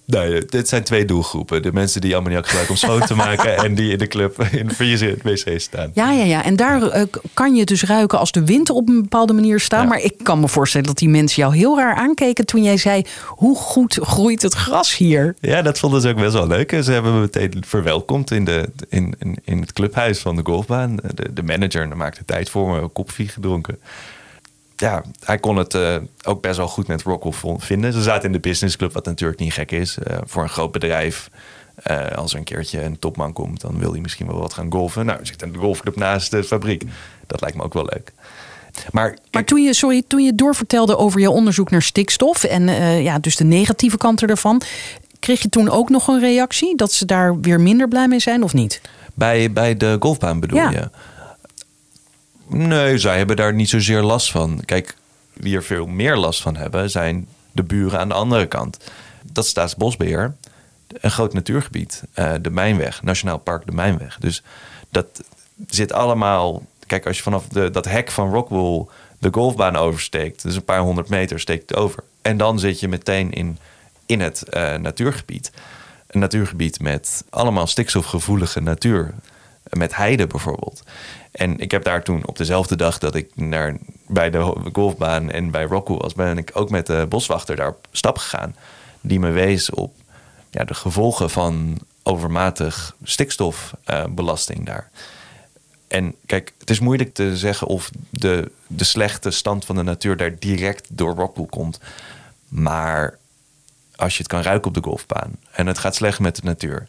nou, 0.06 0.44
dit 0.46 0.68
zijn 0.68 0.82
twee 0.82 1.04
doelgroepen. 1.04 1.62
De 1.62 1.72
mensen 1.72 2.00
die 2.00 2.16
ammoniak 2.16 2.44
gebruiken 2.44 2.74
om 2.74 2.80
schoon 2.80 3.06
te 3.06 3.14
maken... 3.14 3.56
en 3.64 3.74
die 3.74 3.92
in 3.92 3.98
de 3.98 4.06
club 4.06 4.42
in 4.52 4.68
de 4.68 4.74
vriezer 4.74 5.16
wc 5.22 5.60
staan. 5.60 5.90
Ja, 5.94 6.10
ja, 6.10 6.24
ja. 6.24 6.44
En 6.44 6.56
daar 6.56 6.82
uh, 6.82 7.02
kan 7.34 7.54
je 7.54 7.64
dus 7.64 7.82
ruiken 7.82 8.18
als 8.18 8.32
de 8.32 8.44
wind 8.44 8.70
op 8.70 8.88
een 8.88 9.02
bepaalde 9.02 9.32
manier 9.32 9.60
staat. 9.60 9.82
Ja. 9.82 9.88
Maar 9.88 10.00
ik 10.00 10.14
kan 10.22 10.40
me 10.40 10.48
voorstellen 10.48 10.86
dat 10.86 10.98
die 10.98 11.08
mensen 11.08 11.42
jou 11.42 11.56
heel 11.56 11.76
raar 11.76 11.94
aankeken... 11.94 12.46
toen 12.46 12.62
jij 12.62 12.76
zei, 12.76 13.04
hoe 13.26 13.56
goed 13.56 13.98
groeit 14.02 14.42
het 14.42 14.54
gras 14.54 14.96
hier? 14.96 15.34
Ja, 15.40 15.62
dat 15.62 15.78
vonden 15.78 16.00
ze 16.00 16.08
ook 16.08 16.16
best 16.16 16.32
wel 16.32 16.46
leuk. 16.46 16.78
Ze 16.82 16.92
hebben 16.92 17.14
me 17.14 17.20
meteen 17.20 17.62
verwelkomd 17.66 18.30
in, 18.30 18.44
de, 18.44 18.68
in, 18.88 19.14
in, 19.18 19.38
in 19.44 19.60
het 19.60 19.72
clubhuis 19.72 20.18
van 20.18 20.36
de 20.36 20.42
golfbaan. 20.44 20.96
De, 21.14 21.32
de 21.32 21.42
manager 21.42 21.96
maakte 21.96 22.24
tijd 22.24 22.50
voor 22.50 22.80
me, 22.80 22.88
koffie 22.88 23.28
gedronken 23.28 23.78
ja, 24.84 25.02
hij 25.24 25.38
kon 25.38 25.56
het 25.56 25.74
uh, 25.74 25.96
ook 26.24 26.40
best 26.42 26.56
wel 26.56 26.68
goed 26.68 26.86
met 26.86 27.02
Rockwell 27.02 27.56
vinden. 27.58 27.92
Ze 27.92 28.02
zaten 28.02 28.24
in 28.24 28.32
de 28.32 28.40
businessclub, 28.40 28.92
wat 28.92 29.04
natuurlijk 29.04 29.40
niet 29.40 29.52
gek 29.52 29.70
is. 29.70 29.98
Uh, 29.98 30.16
voor 30.24 30.42
een 30.42 30.48
groot 30.48 30.72
bedrijf, 30.72 31.30
uh, 31.90 32.10
als 32.10 32.32
er 32.32 32.38
een 32.38 32.44
keertje 32.44 32.82
een 32.82 32.98
topman 32.98 33.32
komt... 33.32 33.60
dan 33.60 33.78
wil 33.78 33.92
hij 33.92 34.00
misschien 34.00 34.26
wel 34.26 34.38
wat 34.38 34.52
gaan 34.52 34.72
golfen. 34.72 35.06
Nou, 35.06 35.18
zit 35.22 35.42
in 35.42 35.52
de 35.52 35.58
golfclub 35.58 35.96
naast 35.96 36.30
de 36.30 36.44
fabriek. 36.44 36.82
Dat 37.26 37.40
lijkt 37.40 37.56
me 37.56 37.62
ook 37.62 37.74
wel 37.74 37.88
leuk. 37.92 38.12
Maar, 38.90 39.18
maar 39.30 39.44
toen, 39.44 39.62
je, 39.62 39.74
sorry, 39.74 40.02
toen 40.06 40.22
je 40.24 40.34
doorvertelde 40.34 40.96
over 40.96 41.20
je 41.20 41.30
onderzoek 41.30 41.70
naar 41.70 41.82
stikstof... 41.82 42.44
en 42.44 42.68
ja, 43.02 43.18
dus 43.18 43.36
de 43.36 43.44
negatieve 43.44 43.96
kanten 43.96 44.28
ervan... 44.28 44.62
kreeg 45.18 45.42
je 45.42 45.48
toen 45.48 45.68
ook 45.68 45.88
nog 45.88 46.08
een 46.08 46.20
reactie? 46.20 46.76
Dat 46.76 46.92
ze 46.92 47.04
daar 47.04 47.40
weer 47.40 47.60
minder 47.60 47.88
blij 47.88 48.08
mee 48.08 48.20
zijn 48.20 48.42
of 48.42 48.52
niet? 48.52 48.80
Bij, 49.14 49.52
bij 49.52 49.76
de 49.76 49.96
golfbaan 50.00 50.40
bedoel 50.40 50.58
ja. 50.58 50.70
je? 50.70 50.90
Nee, 52.46 52.98
zij 52.98 53.16
hebben 53.16 53.36
daar 53.36 53.54
niet 53.54 53.68
zozeer 53.68 54.02
last 54.02 54.30
van. 54.30 54.60
Kijk, 54.64 54.96
wie 55.32 55.56
er 55.56 55.62
veel 55.62 55.86
meer 55.86 56.16
last 56.16 56.42
van 56.42 56.56
hebben, 56.56 56.90
zijn 56.90 57.28
de 57.52 57.62
buren 57.62 57.98
aan 57.98 58.08
de 58.08 58.14
andere 58.14 58.46
kant. 58.46 58.78
Dat 59.22 59.44
is 59.44 59.50
Staatsbosbeheer, 59.50 60.34
een 61.00 61.10
groot 61.10 61.32
natuurgebied, 61.32 62.02
uh, 62.14 62.32
de 62.40 62.50
Mijnweg, 62.50 63.02
Nationaal 63.02 63.38
Park 63.38 63.66
de 63.66 63.72
Mijnweg. 63.72 64.18
Dus 64.18 64.42
dat 64.90 65.06
zit 65.66 65.92
allemaal. 65.92 66.62
Kijk, 66.86 67.06
als 67.06 67.16
je 67.16 67.22
vanaf 67.22 67.48
de, 67.48 67.70
dat 67.70 67.84
hek 67.84 68.10
van 68.10 68.32
Rockwool 68.32 68.90
de 69.18 69.28
golfbaan 69.32 69.76
oversteekt, 69.76 70.42
dus 70.42 70.56
een 70.56 70.64
paar 70.64 70.80
honderd 70.80 71.08
meter 71.08 71.40
steekt 71.40 71.68
het 71.68 71.78
over. 71.78 72.02
En 72.22 72.36
dan 72.36 72.58
zit 72.58 72.80
je 72.80 72.88
meteen 72.88 73.32
in, 73.32 73.58
in 74.06 74.20
het 74.20 74.42
uh, 74.50 74.74
natuurgebied. 74.74 75.52
Een 76.06 76.20
natuurgebied 76.20 76.80
met 76.80 77.24
allemaal 77.30 77.66
stikstofgevoelige 77.66 78.60
natuur. 78.60 79.14
Met 79.70 79.96
heide 79.96 80.26
bijvoorbeeld. 80.26 80.82
En 81.32 81.58
ik 81.58 81.70
heb 81.70 81.84
daar 81.84 82.02
toen 82.02 82.26
op 82.26 82.36
dezelfde 82.36 82.76
dag 82.76 82.98
dat 82.98 83.14
ik 83.14 83.36
naar, 83.36 83.76
bij 84.06 84.30
de 84.30 84.54
golfbaan 84.72 85.30
en 85.30 85.50
bij 85.50 85.64
Rockwell 85.64 85.96
was, 85.96 86.14
ben 86.14 86.38
ik 86.38 86.50
ook 86.54 86.70
met 86.70 86.86
de 86.86 87.06
boswachter 87.08 87.56
daar 87.56 87.68
op 87.68 87.88
stap 87.90 88.18
gegaan. 88.18 88.56
Die 89.00 89.18
me 89.18 89.30
wees 89.30 89.70
op 89.70 89.94
ja, 90.50 90.64
de 90.64 90.74
gevolgen 90.74 91.30
van 91.30 91.78
overmatig 92.02 92.96
stikstofbelasting 93.02 94.66
daar. 94.66 94.90
En 95.88 96.14
kijk, 96.26 96.52
het 96.58 96.70
is 96.70 96.80
moeilijk 96.80 97.14
te 97.14 97.36
zeggen 97.36 97.66
of 97.66 97.90
de, 98.10 98.50
de 98.66 98.84
slechte 98.84 99.30
stand 99.30 99.64
van 99.64 99.76
de 99.76 99.82
natuur 99.82 100.16
daar 100.16 100.38
direct 100.38 100.86
door 100.90 101.14
Rockpool 101.14 101.46
komt. 101.46 101.80
Maar 102.48 103.18
als 103.96 104.12
je 104.12 104.18
het 104.18 104.32
kan 104.32 104.42
ruiken 104.42 104.68
op 104.68 104.74
de 104.74 104.88
golfbaan 104.88 105.36
en 105.50 105.66
het 105.66 105.78
gaat 105.78 105.94
slecht 105.94 106.18
met 106.18 106.36
de 106.36 106.42
natuur. 106.44 106.86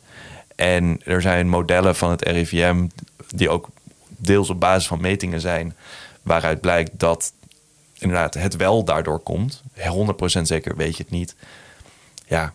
En 0.55 1.01
er 1.03 1.21
zijn 1.21 1.49
modellen 1.49 1.95
van 1.95 2.09
het 2.09 2.21
RIVM 2.27 2.87
die 3.29 3.49
ook 3.49 3.69
deels 4.07 4.49
op 4.49 4.59
basis 4.59 4.87
van 4.87 5.01
metingen 5.01 5.41
zijn, 5.41 5.75
waaruit 6.21 6.61
blijkt 6.61 6.91
dat 6.99 7.33
inderdaad 7.97 8.33
het 8.33 8.55
wel 8.55 8.83
daardoor 8.83 9.19
komt. 9.19 9.63
100% 9.77 10.41
zeker 10.41 10.75
weet 10.75 10.97
je 10.97 11.03
het 11.03 11.11
niet. 11.11 11.35
Ja, 12.27 12.53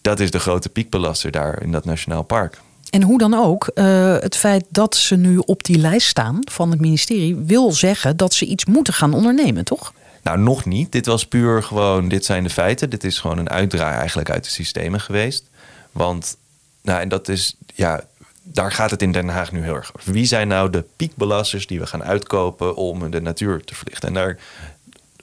dat 0.00 0.20
is 0.20 0.30
de 0.30 0.40
grote 0.40 0.68
piekbelaster 0.68 1.30
daar 1.30 1.62
in 1.62 1.72
dat 1.72 1.84
nationaal 1.84 2.22
park. 2.22 2.60
En 2.90 3.02
hoe 3.02 3.18
dan 3.18 3.34
ook, 3.34 3.70
uh, 3.74 4.16
het 4.18 4.36
feit 4.36 4.64
dat 4.68 4.96
ze 4.96 5.16
nu 5.16 5.38
op 5.38 5.64
die 5.64 5.78
lijst 5.78 6.06
staan 6.06 6.38
van 6.50 6.70
het 6.70 6.80
ministerie 6.80 7.36
wil 7.36 7.72
zeggen 7.72 8.16
dat 8.16 8.34
ze 8.34 8.46
iets 8.46 8.64
moeten 8.64 8.94
gaan 8.94 9.14
ondernemen, 9.14 9.64
toch? 9.64 9.92
Nou, 10.22 10.38
nog 10.38 10.64
niet. 10.64 10.92
Dit 10.92 11.06
was 11.06 11.26
puur 11.26 11.62
gewoon, 11.62 12.08
dit 12.08 12.24
zijn 12.24 12.42
de 12.42 12.50
feiten. 12.50 12.90
Dit 12.90 13.04
is 13.04 13.18
gewoon 13.18 13.38
een 13.38 13.50
uitdraai 13.50 13.96
eigenlijk 13.96 14.30
uit 14.30 14.44
de 14.44 14.50
systemen 14.50 15.00
geweest. 15.00 15.44
Want, 15.92 16.36
nou, 16.82 17.00
en 17.00 17.08
dat 17.08 17.28
is, 17.28 17.56
ja, 17.74 18.04
daar 18.42 18.72
gaat 18.72 18.90
het 18.90 19.02
in 19.02 19.12
Den 19.12 19.28
Haag 19.28 19.52
nu 19.52 19.62
heel 19.62 19.74
erg 19.74 19.92
over. 19.96 20.12
Wie 20.12 20.24
zijn 20.24 20.48
nou 20.48 20.70
de 20.70 20.84
piekbelasters 20.96 21.66
die 21.66 21.80
we 21.80 21.86
gaan 21.86 22.04
uitkopen 22.04 22.76
om 22.76 23.10
de 23.10 23.20
natuur 23.20 23.64
te 23.64 23.74
verlichten? 23.74 24.08
En 24.08 24.14
daar, 24.14 24.38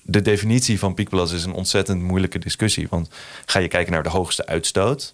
de 0.02 0.22
definitie 0.22 0.80
van 0.80 0.93
piekbelasting 0.93 1.39
is 1.39 1.46
een 1.46 1.54
ontzettend 1.54 2.02
moeilijke 2.02 2.39
discussie. 2.39 2.88
Want 2.89 3.10
ga 3.46 3.60
je 3.60 3.67
kijken 3.67 3.93
naar 3.93 4.04
de 4.04 4.10
hoogste 4.10 4.46
uitstoot, 4.46 5.13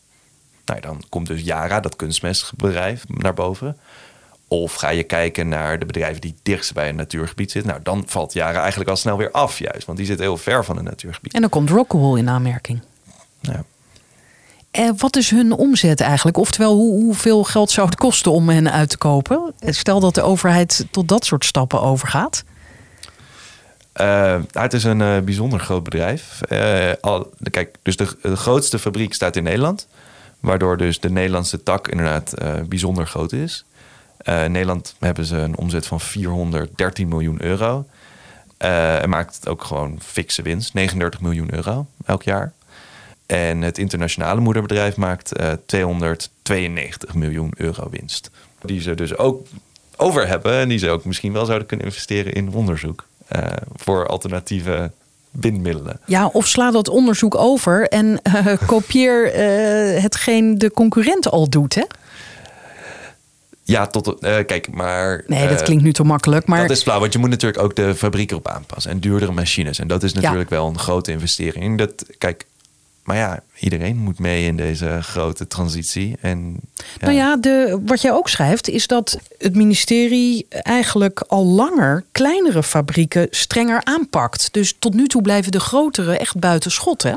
nou, 0.65 0.79
dan 0.79 1.03
komt 1.10 1.27
dus 1.27 1.41
Yara, 1.41 1.79
dat 1.79 1.95
kunstmestbedrijf, 1.95 3.03
naar 3.08 3.34
boven. 3.34 3.77
Of 4.47 4.73
ga 4.73 4.89
je 4.89 5.03
kijken 5.03 5.47
naar 5.47 5.79
de 5.79 5.86
bedrijven 5.86 6.21
die 6.21 6.36
dichtst 6.43 6.73
bij 6.73 6.89
een 6.89 6.95
natuurgebied 6.95 7.51
zitten. 7.51 7.71
Nou, 7.71 7.84
dan 7.84 8.03
valt 8.06 8.34
Yara 8.34 8.60
eigenlijk 8.60 8.89
al 8.89 8.95
snel 8.95 9.17
weer 9.17 9.32
af, 9.32 9.60
juist. 9.60 9.86
Want 9.86 9.97
die 9.97 10.08
zit 10.08 10.19
heel 10.19 10.38
ver 10.38 10.65
van 10.65 10.77
een 10.77 10.84
natuurgebied. 10.84 11.34
En 11.34 11.41
dan 11.41 11.49
komt 11.49 11.69
Rockwool 11.69 12.15
in 12.15 12.29
aanmerking. 12.29 12.82
Ja. 13.39 13.63
En 14.73 14.93
wat 14.97 15.15
is 15.15 15.29
hun 15.29 15.51
omzet 15.51 16.01
eigenlijk? 16.01 16.38
Oftewel, 16.38 16.75
hoe, 16.75 17.03
hoeveel 17.03 17.43
geld 17.43 17.71
zou 17.71 17.88
het 17.88 17.95
kosten 17.95 18.31
om 18.31 18.49
hen 18.49 18.71
uit 18.71 18.89
te 18.89 18.97
kopen? 18.97 19.53
Stel 19.59 19.99
dat 19.99 20.15
de 20.15 20.21
overheid 20.21 20.86
tot 20.91 21.07
dat 21.07 21.25
soort 21.25 21.45
stappen 21.45 21.81
overgaat. 21.81 22.43
Nou, 23.93 24.45
het 24.51 24.73
is 24.73 24.83
een 24.83 24.99
uh, 24.99 25.19
bijzonder 25.19 25.59
groot 25.59 25.83
bedrijf. 25.83 26.39
Al, 27.01 27.29
kijk, 27.51 27.75
dus 27.81 27.97
de, 27.97 28.36
grootste 28.36 28.79
fabriek 28.79 29.13
staat 29.13 29.36
in 29.36 29.43
Nederland. 29.43 29.88
Waardoor 30.39 30.77
dus 30.77 30.99
de 30.99 31.09
Nederlandse 31.09 31.63
tak 31.63 31.88
inderdaad 31.88 32.33
bijzonder 32.67 33.07
groot 33.07 33.31
is. 33.31 33.65
in 34.25 34.51
Nederland 34.51 34.95
hebben 34.99 35.25
ze 35.25 35.36
een 35.36 35.57
omzet 35.57 35.86
van 35.86 35.99
413 35.99 37.07
miljoen 37.07 37.43
euro. 37.43 37.86
en 38.57 39.09
maakt 39.09 39.47
ook 39.47 39.63
gewoon 39.63 39.99
fikse 40.01 40.41
winst. 40.41 40.73
39 40.73 41.21
miljoen 41.21 41.53
euro 41.53 41.86
elk 42.05 42.23
jaar. 42.23 42.53
En 43.25 43.62
het 43.62 43.77
internationale 43.77 44.41
moederbedrijf 44.41 44.95
maakt 44.95 45.31
292 45.65 47.13
miljoen 47.13 47.51
euro 47.57 47.88
winst. 47.89 48.29
Die 48.62 48.81
ze 48.81 48.95
dus 48.95 49.17
ook 49.17 49.47
over 49.95 50.27
hebben 50.27 50.53
en 50.53 50.69
die 50.69 50.77
ze 50.77 50.89
ook 50.89 51.05
misschien 51.05 51.33
wel 51.33 51.45
zouden 51.45 51.67
kunnen 51.67 51.86
investeren 51.86 52.33
in 52.33 52.53
onderzoek. 52.53 53.05
Uh, 53.36 53.45
voor 53.75 54.07
alternatieve 54.07 54.91
windmiddelen. 55.31 55.99
Ja, 56.05 56.27
of 56.27 56.47
sla 56.47 56.71
dat 56.71 56.88
onderzoek 56.88 57.36
over 57.36 57.88
en 57.88 58.19
uh, 58.23 58.47
kopieer 58.65 59.25
uh, 59.25 60.01
hetgeen 60.01 60.57
de 60.57 60.71
concurrent 60.71 61.29
al 61.29 61.49
doet, 61.49 61.75
hè? 61.75 61.83
Ja, 63.63 63.88
tot 63.88 64.07
uh, 64.07 64.15
kijk, 64.45 64.71
maar. 64.71 65.23
Nee, 65.27 65.47
dat 65.47 65.62
klinkt 65.62 65.83
nu 65.83 65.93
te 65.93 66.03
makkelijk. 66.03 66.47
Maar... 66.47 66.62
Dat 66.67 66.77
is 66.77 66.83
flauw, 66.83 66.99
want 66.99 67.13
je 67.13 67.19
moet 67.19 67.29
natuurlijk 67.29 67.63
ook 67.63 67.75
de 67.75 67.95
fabriek 67.95 68.31
erop 68.31 68.47
aanpassen 68.47 68.91
en 68.91 68.99
duurdere 68.99 69.31
machines. 69.31 69.79
En 69.79 69.88
dat 69.88 70.03
is 70.03 70.13
natuurlijk 70.13 70.49
wel 70.49 70.67
een 70.67 70.79
grote 70.79 71.12
investering. 71.12 71.77
Dat, 71.77 72.05
kijk, 72.17 72.45
maar 73.03 73.15
ja, 73.15 73.43
iedereen 73.59 73.97
moet 73.97 74.19
mee 74.19 74.45
in 74.45 74.57
deze 74.57 74.99
grote 75.01 75.47
transitie. 75.47 76.15
En, 76.21 76.59
ja. 76.75 76.83
Nou 76.99 77.13
ja, 77.13 77.37
de, 77.37 77.79
wat 77.85 78.01
jij 78.01 78.11
ook 78.11 78.29
schrijft, 78.29 78.69
is 78.69 78.87
dat 78.87 79.19
het 79.37 79.55
ministerie 79.55 80.45
eigenlijk 80.49 81.19
al 81.19 81.45
langer 81.45 82.03
kleinere 82.11 82.63
fabrieken 82.63 83.27
strenger 83.29 83.83
aanpakt. 83.83 84.53
Dus 84.53 84.75
tot 84.79 84.93
nu 84.93 85.07
toe 85.07 85.21
blijven 85.21 85.51
de 85.51 85.59
grotere 85.59 86.17
echt 86.17 86.39
buiten 86.39 86.71
schot, 86.71 87.03
hè? 87.03 87.13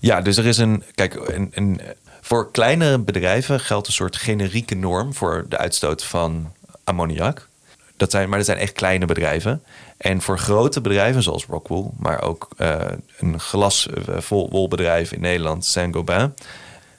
Ja, 0.00 0.20
dus 0.20 0.36
er 0.36 0.46
is 0.46 0.58
een. 0.58 0.82
Kijk, 0.94 1.14
een, 1.14 1.50
een, 1.54 1.80
voor 2.20 2.50
kleinere 2.50 2.98
bedrijven 2.98 3.60
geldt 3.60 3.86
een 3.86 3.92
soort 3.92 4.16
generieke 4.16 4.74
norm 4.74 5.14
voor 5.14 5.46
de 5.48 5.58
uitstoot 5.58 6.04
van 6.04 6.52
ammoniak. 6.84 7.48
Dat 7.96 8.10
zijn, 8.10 8.28
maar 8.28 8.38
dat 8.38 8.46
zijn 8.46 8.58
echt 8.58 8.72
kleine 8.72 9.06
bedrijven. 9.06 9.62
En 9.96 10.20
voor 10.20 10.38
grote 10.38 10.80
bedrijven 10.80 11.22
zoals 11.22 11.46
Rockwool, 11.46 11.94
maar 11.98 12.22
ook 12.22 12.48
uh, 12.58 12.82
een 13.18 13.40
glaswolbedrijf 13.40 15.12
in 15.12 15.20
Nederland, 15.20 15.64
Saint-Gobain, 15.64 16.34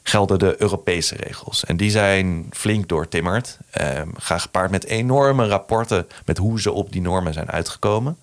gelden 0.04 0.40
de 0.40 0.56
Europese 0.58 1.16
regels. 1.16 1.66
En 1.66 1.78
die 1.78 1.92
zijn 1.92 2.48
flink 2.52 2.88
doortimmerd. 2.88 3.58
Uh, 3.82 4.02
gaan 4.18 4.40
gepaard 4.40 4.72
met 4.72 4.86
enorme 4.86 5.48
rapporten 5.48 6.08
met 6.26 6.38
hoe 6.38 6.62
ze 6.62 6.72
op 6.72 6.92
die 6.92 7.02
normen 7.02 7.34
zijn 7.34 7.52
uitgekomen. 7.52 8.18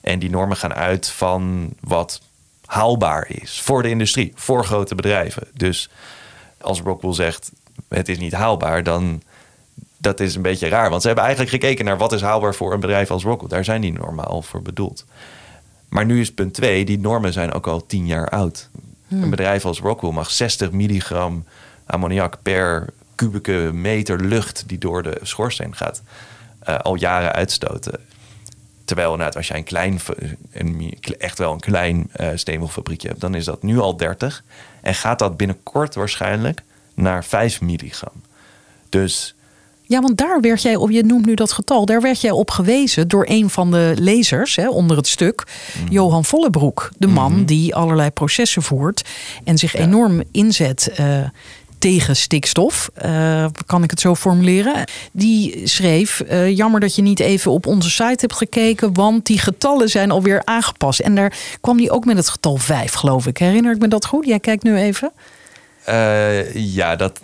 En 0.00 0.18
die 0.18 0.30
normen 0.30 0.56
gaan 0.56 0.74
uit 0.74 1.08
van 1.08 1.72
wat 1.80 2.20
haalbaar 2.66 3.26
is 3.28 3.60
voor 3.60 3.82
de 3.82 3.88
industrie, 3.88 4.32
voor 4.34 4.64
grote 4.64 4.94
bedrijven. 4.94 5.46
Dus 5.54 5.90
als 6.60 6.80
Rockwool 6.80 7.14
zegt 7.14 7.50
het 7.88 8.08
is 8.08 8.18
niet 8.18 8.32
haalbaar, 8.32 8.82
dan 8.82 9.22
dat 10.04 10.20
is 10.20 10.34
een 10.34 10.42
beetje 10.42 10.68
raar. 10.68 10.90
Want 10.90 11.00
ze 11.00 11.06
hebben 11.06 11.24
eigenlijk 11.24 11.54
gekeken 11.54 11.84
naar 11.84 11.98
wat 11.98 12.12
is 12.12 12.20
haalbaar 12.20 12.54
voor 12.54 12.72
een 12.72 12.80
bedrijf 12.80 13.10
als 13.10 13.22
Rockwell. 13.22 13.48
Daar 13.48 13.64
zijn 13.64 13.80
die 13.80 13.92
normen 13.92 14.24
al 14.24 14.42
voor 14.42 14.62
bedoeld. 14.62 15.04
Maar 15.88 16.04
nu 16.04 16.20
is 16.20 16.32
punt 16.32 16.54
twee, 16.54 16.84
die 16.84 16.98
normen 16.98 17.32
zijn 17.32 17.52
ook 17.52 17.66
al 17.66 17.86
tien 17.86 18.06
jaar 18.06 18.28
oud. 18.28 18.68
Hmm. 19.08 19.22
Een 19.22 19.30
bedrijf 19.30 19.64
als 19.64 19.80
Rockwell 19.80 20.12
mag 20.12 20.30
60 20.30 20.70
milligram 20.70 21.44
ammoniak 21.86 22.38
per 22.42 22.86
kubieke 23.14 23.70
meter 23.72 24.24
lucht 24.24 24.64
die 24.66 24.78
door 24.78 25.02
de 25.02 25.18
schoorsteen 25.22 25.76
gaat, 25.76 26.02
uh, 26.68 26.78
al 26.78 26.94
jaren 26.94 27.32
uitstoten. 27.32 28.00
Terwijl 28.84 29.10
inderdaad, 29.10 29.36
als 29.36 29.48
jij 29.48 29.56
een 29.56 29.64
klein, 29.64 30.00
een, 30.52 30.98
echt 31.18 31.38
wel 31.38 31.52
een 31.52 31.60
klein 31.60 32.10
uh, 32.20 32.28
steenwolfabriekje 32.34 33.08
hebt, 33.08 33.20
dan 33.20 33.34
is 33.34 33.44
dat 33.44 33.62
nu 33.62 33.78
al 33.78 33.96
30. 33.96 34.44
En 34.80 34.94
gaat 34.94 35.18
dat 35.18 35.36
binnenkort 35.36 35.94
waarschijnlijk 35.94 36.62
naar 36.94 37.24
5 37.24 37.60
milligram. 37.60 38.22
Dus 38.88 39.33
ja, 39.94 40.00
want 40.00 40.16
daar 40.16 40.40
werd 40.40 40.62
jij 40.62 40.76
op, 40.76 40.90
je 40.90 41.04
noemt 41.04 41.26
nu 41.26 41.34
dat 41.34 41.52
getal, 41.52 41.84
daar 41.84 42.00
werd 42.00 42.20
jij 42.20 42.30
op 42.30 42.50
gewezen 42.50 43.08
door 43.08 43.24
een 43.28 43.50
van 43.50 43.70
de 43.70 43.94
lezers 43.98 44.56
hè, 44.56 44.68
onder 44.68 44.96
het 44.96 45.06
stuk, 45.06 45.44
mhm. 45.82 45.92
Johan 45.92 46.24
Vollebroek. 46.24 46.90
De 46.98 47.06
man 47.06 47.32
mhm. 47.32 47.44
die 47.44 47.74
allerlei 47.74 48.10
processen 48.10 48.62
voert 48.62 49.04
en 49.44 49.58
zich 49.58 49.74
enorm 49.74 50.22
inzet. 50.32 50.92
Uh, 51.00 51.06
tegen 51.78 52.16
stikstof, 52.16 52.90
uh, 53.04 53.46
kan 53.66 53.82
ik 53.82 53.90
het 53.90 54.00
zo 54.00 54.14
formuleren. 54.14 54.84
Die 55.12 55.60
schreef: 55.68 56.22
uh, 56.30 56.56
Jammer 56.56 56.80
dat 56.80 56.94
je 56.94 57.02
niet 57.02 57.20
even 57.20 57.50
op 57.50 57.66
onze 57.66 57.90
site 57.90 58.16
hebt 58.16 58.36
gekeken, 58.36 58.94
want 58.94 59.26
die 59.26 59.38
getallen 59.38 59.88
zijn 59.88 60.10
alweer 60.10 60.42
aangepast. 60.44 61.00
En 61.00 61.14
daar 61.14 61.36
kwam 61.60 61.78
hij 61.78 61.90
ook 61.90 62.04
met 62.04 62.16
het 62.16 62.28
getal 62.28 62.56
5, 62.56 62.92
geloof 62.92 63.26
ik. 63.26 63.38
Herinner 63.38 63.74
ik 63.74 63.80
me 63.80 63.88
dat 63.88 64.06
goed? 64.06 64.26
Jij 64.26 64.40
kijkt 64.40 64.62
nu 64.62 64.76
even. 64.76 65.12
ja, 66.54 66.96
dat, 66.96 67.20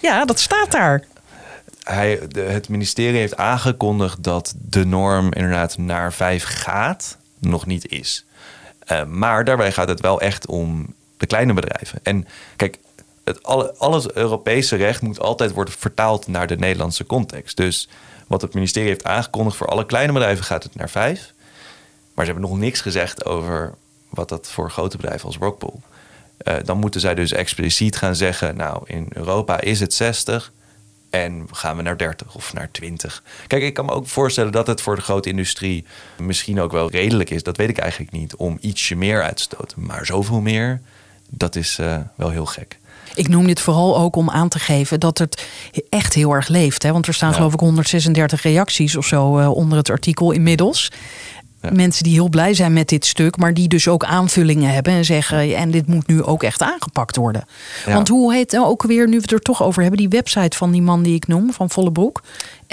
ja, 0.00 0.24
dat 0.24 0.38
staat 0.38 0.70
daar. 0.70 1.04
Hij, 1.82 2.20
de, 2.28 2.40
het 2.40 2.68
ministerie 2.68 3.18
heeft 3.18 3.36
aangekondigd 3.36 4.22
dat 4.22 4.54
de 4.56 4.86
norm 4.86 5.32
inderdaad 5.32 5.78
naar 5.78 6.12
vijf 6.12 6.44
gaat, 6.44 7.18
nog 7.38 7.66
niet 7.66 7.88
is. 7.88 8.24
Uh, 8.92 9.04
maar 9.04 9.44
daarbij 9.44 9.72
gaat 9.72 9.88
het 9.88 10.00
wel 10.00 10.20
echt 10.20 10.46
om 10.46 10.94
de 11.16 11.26
kleine 11.26 11.52
bedrijven. 11.52 12.00
En 12.02 12.26
kijk, 12.56 12.78
het, 13.24 13.42
alle, 13.42 13.74
alles 13.78 14.12
Europese 14.12 14.76
recht 14.76 15.02
moet 15.02 15.20
altijd 15.20 15.52
worden 15.52 15.74
vertaald 15.74 16.26
naar 16.26 16.46
de 16.46 16.56
Nederlandse 16.56 17.06
context. 17.06 17.56
Dus 17.56 17.88
wat 18.26 18.42
het 18.42 18.54
ministerie 18.54 18.88
heeft 18.88 19.04
aangekondigd 19.04 19.56
voor 19.56 19.66
alle 19.66 19.86
kleine 19.86 20.12
bedrijven 20.12 20.44
gaat 20.44 20.62
het 20.62 20.74
naar 20.74 20.90
vijf. 20.90 21.32
Maar 22.14 22.24
ze 22.24 22.32
hebben 22.32 22.50
nog 22.50 22.58
niks 22.58 22.80
gezegd 22.80 23.24
over 23.24 23.74
wat 24.08 24.28
dat 24.28 24.50
voor 24.50 24.70
grote 24.70 24.96
bedrijven 24.96 25.26
als 25.26 25.36
Rockpool 25.36 25.82
uh, 26.44 26.54
dan 26.64 26.78
moeten 26.78 27.00
zij 27.00 27.14
dus 27.14 27.32
expliciet 27.32 27.96
gaan 27.96 28.16
zeggen: 28.16 28.56
Nou, 28.56 28.82
in 28.86 29.06
Europa 29.08 29.60
is 29.60 29.80
het 29.80 29.94
60 29.94 30.52
en 31.10 31.48
gaan 31.50 31.76
we 31.76 31.82
naar 31.82 31.96
30 31.96 32.34
of 32.34 32.52
naar 32.52 32.70
20. 32.70 33.22
Kijk, 33.46 33.62
ik 33.62 33.74
kan 33.74 33.84
me 33.84 33.92
ook 33.92 34.06
voorstellen 34.06 34.52
dat 34.52 34.66
het 34.66 34.80
voor 34.80 34.96
de 34.96 35.02
grote 35.02 35.28
industrie 35.28 35.84
misschien 36.18 36.60
ook 36.60 36.72
wel 36.72 36.90
redelijk 36.90 37.30
is. 37.30 37.42
Dat 37.42 37.56
weet 37.56 37.68
ik 37.68 37.78
eigenlijk 37.78 38.12
niet 38.12 38.36
om 38.36 38.58
ietsje 38.60 38.96
meer 38.96 39.22
uit 39.22 39.36
te 39.36 39.42
stoten. 39.42 39.86
Maar 39.86 40.06
zoveel 40.06 40.40
meer, 40.40 40.80
dat 41.30 41.56
is 41.56 41.78
uh, 41.80 41.98
wel 42.14 42.30
heel 42.30 42.46
gek. 42.46 42.78
Ik 43.14 43.28
noem 43.28 43.46
dit 43.46 43.60
vooral 43.60 43.98
ook 43.98 44.16
om 44.16 44.30
aan 44.30 44.48
te 44.48 44.58
geven 44.58 45.00
dat 45.00 45.18
het 45.18 45.46
echt 45.88 46.14
heel 46.14 46.32
erg 46.32 46.48
leeft. 46.48 46.82
Hè? 46.82 46.92
Want 46.92 47.06
er 47.06 47.14
staan 47.14 47.34
geloof 47.34 47.52
ik 47.52 47.60
136 47.60 48.42
reacties 48.42 48.96
of 48.96 49.06
zo 49.06 49.38
uh, 49.38 49.50
onder 49.50 49.78
het 49.78 49.90
artikel 49.90 50.32
inmiddels. 50.32 50.90
Ja. 51.62 51.70
Mensen 51.72 52.04
die 52.04 52.12
heel 52.12 52.28
blij 52.28 52.54
zijn 52.54 52.72
met 52.72 52.88
dit 52.88 53.06
stuk, 53.06 53.36
maar 53.36 53.54
die 53.54 53.68
dus 53.68 53.88
ook 53.88 54.04
aanvullingen 54.04 54.72
hebben 54.72 54.92
en 54.92 55.04
zeggen: 55.04 55.56
en 55.56 55.70
dit 55.70 55.86
moet 55.86 56.06
nu 56.06 56.22
ook 56.22 56.42
echt 56.42 56.62
aangepakt 56.62 57.16
worden. 57.16 57.44
Ja. 57.86 57.92
Want 57.94 58.08
hoe 58.08 58.34
heet 58.34 58.52
nou 58.52 58.66
ook 58.66 58.82
weer, 58.82 59.08
nu 59.08 59.16
we 59.16 59.22
het 59.22 59.32
er 59.32 59.40
toch 59.40 59.62
over 59.62 59.82
hebben, 59.82 60.00
die 60.00 60.08
website 60.08 60.56
van 60.56 60.70
die 60.70 60.82
man 60.82 61.02
die 61.02 61.14
ik 61.14 61.26
noem, 61.26 61.52
van 61.52 61.70
Vollebroek? 61.70 62.22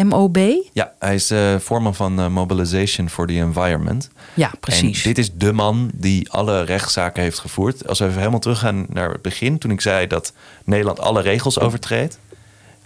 MOB? 0.03 0.37
Ja, 0.73 0.91
hij 0.99 1.15
is 1.15 1.33
voorman 1.59 1.95
van 1.95 2.19
eh, 2.19 2.27
Mobilization 2.27 3.09
for 3.09 3.27
the 3.27 3.33
Environment. 3.33 4.09
Ja, 4.33 4.51
precies. 4.59 5.03
En 5.03 5.13
dit 5.13 5.17
is 5.17 5.33
de 5.33 5.53
man 5.53 5.89
die 5.93 6.31
alle 6.31 6.61
rechtszaken 6.63 7.23
heeft 7.23 7.39
gevoerd. 7.39 7.87
Als 7.87 7.99
we 7.99 8.05
even 8.05 8.17
helemaal 8.17 8.39
teruggaan 8.39 8.85
naar 8.89 9.11
het 9.11 9.21
begin, 9.21 9.57
toen 9.57 9.71
ik 9.71 9.81
zei 9.81 10.07
dat 10.07 10.33
Nederland 10.63 10.99
alle 10.99 11.21
regels 11.21 11.59
overtreedt. 11.59 12.17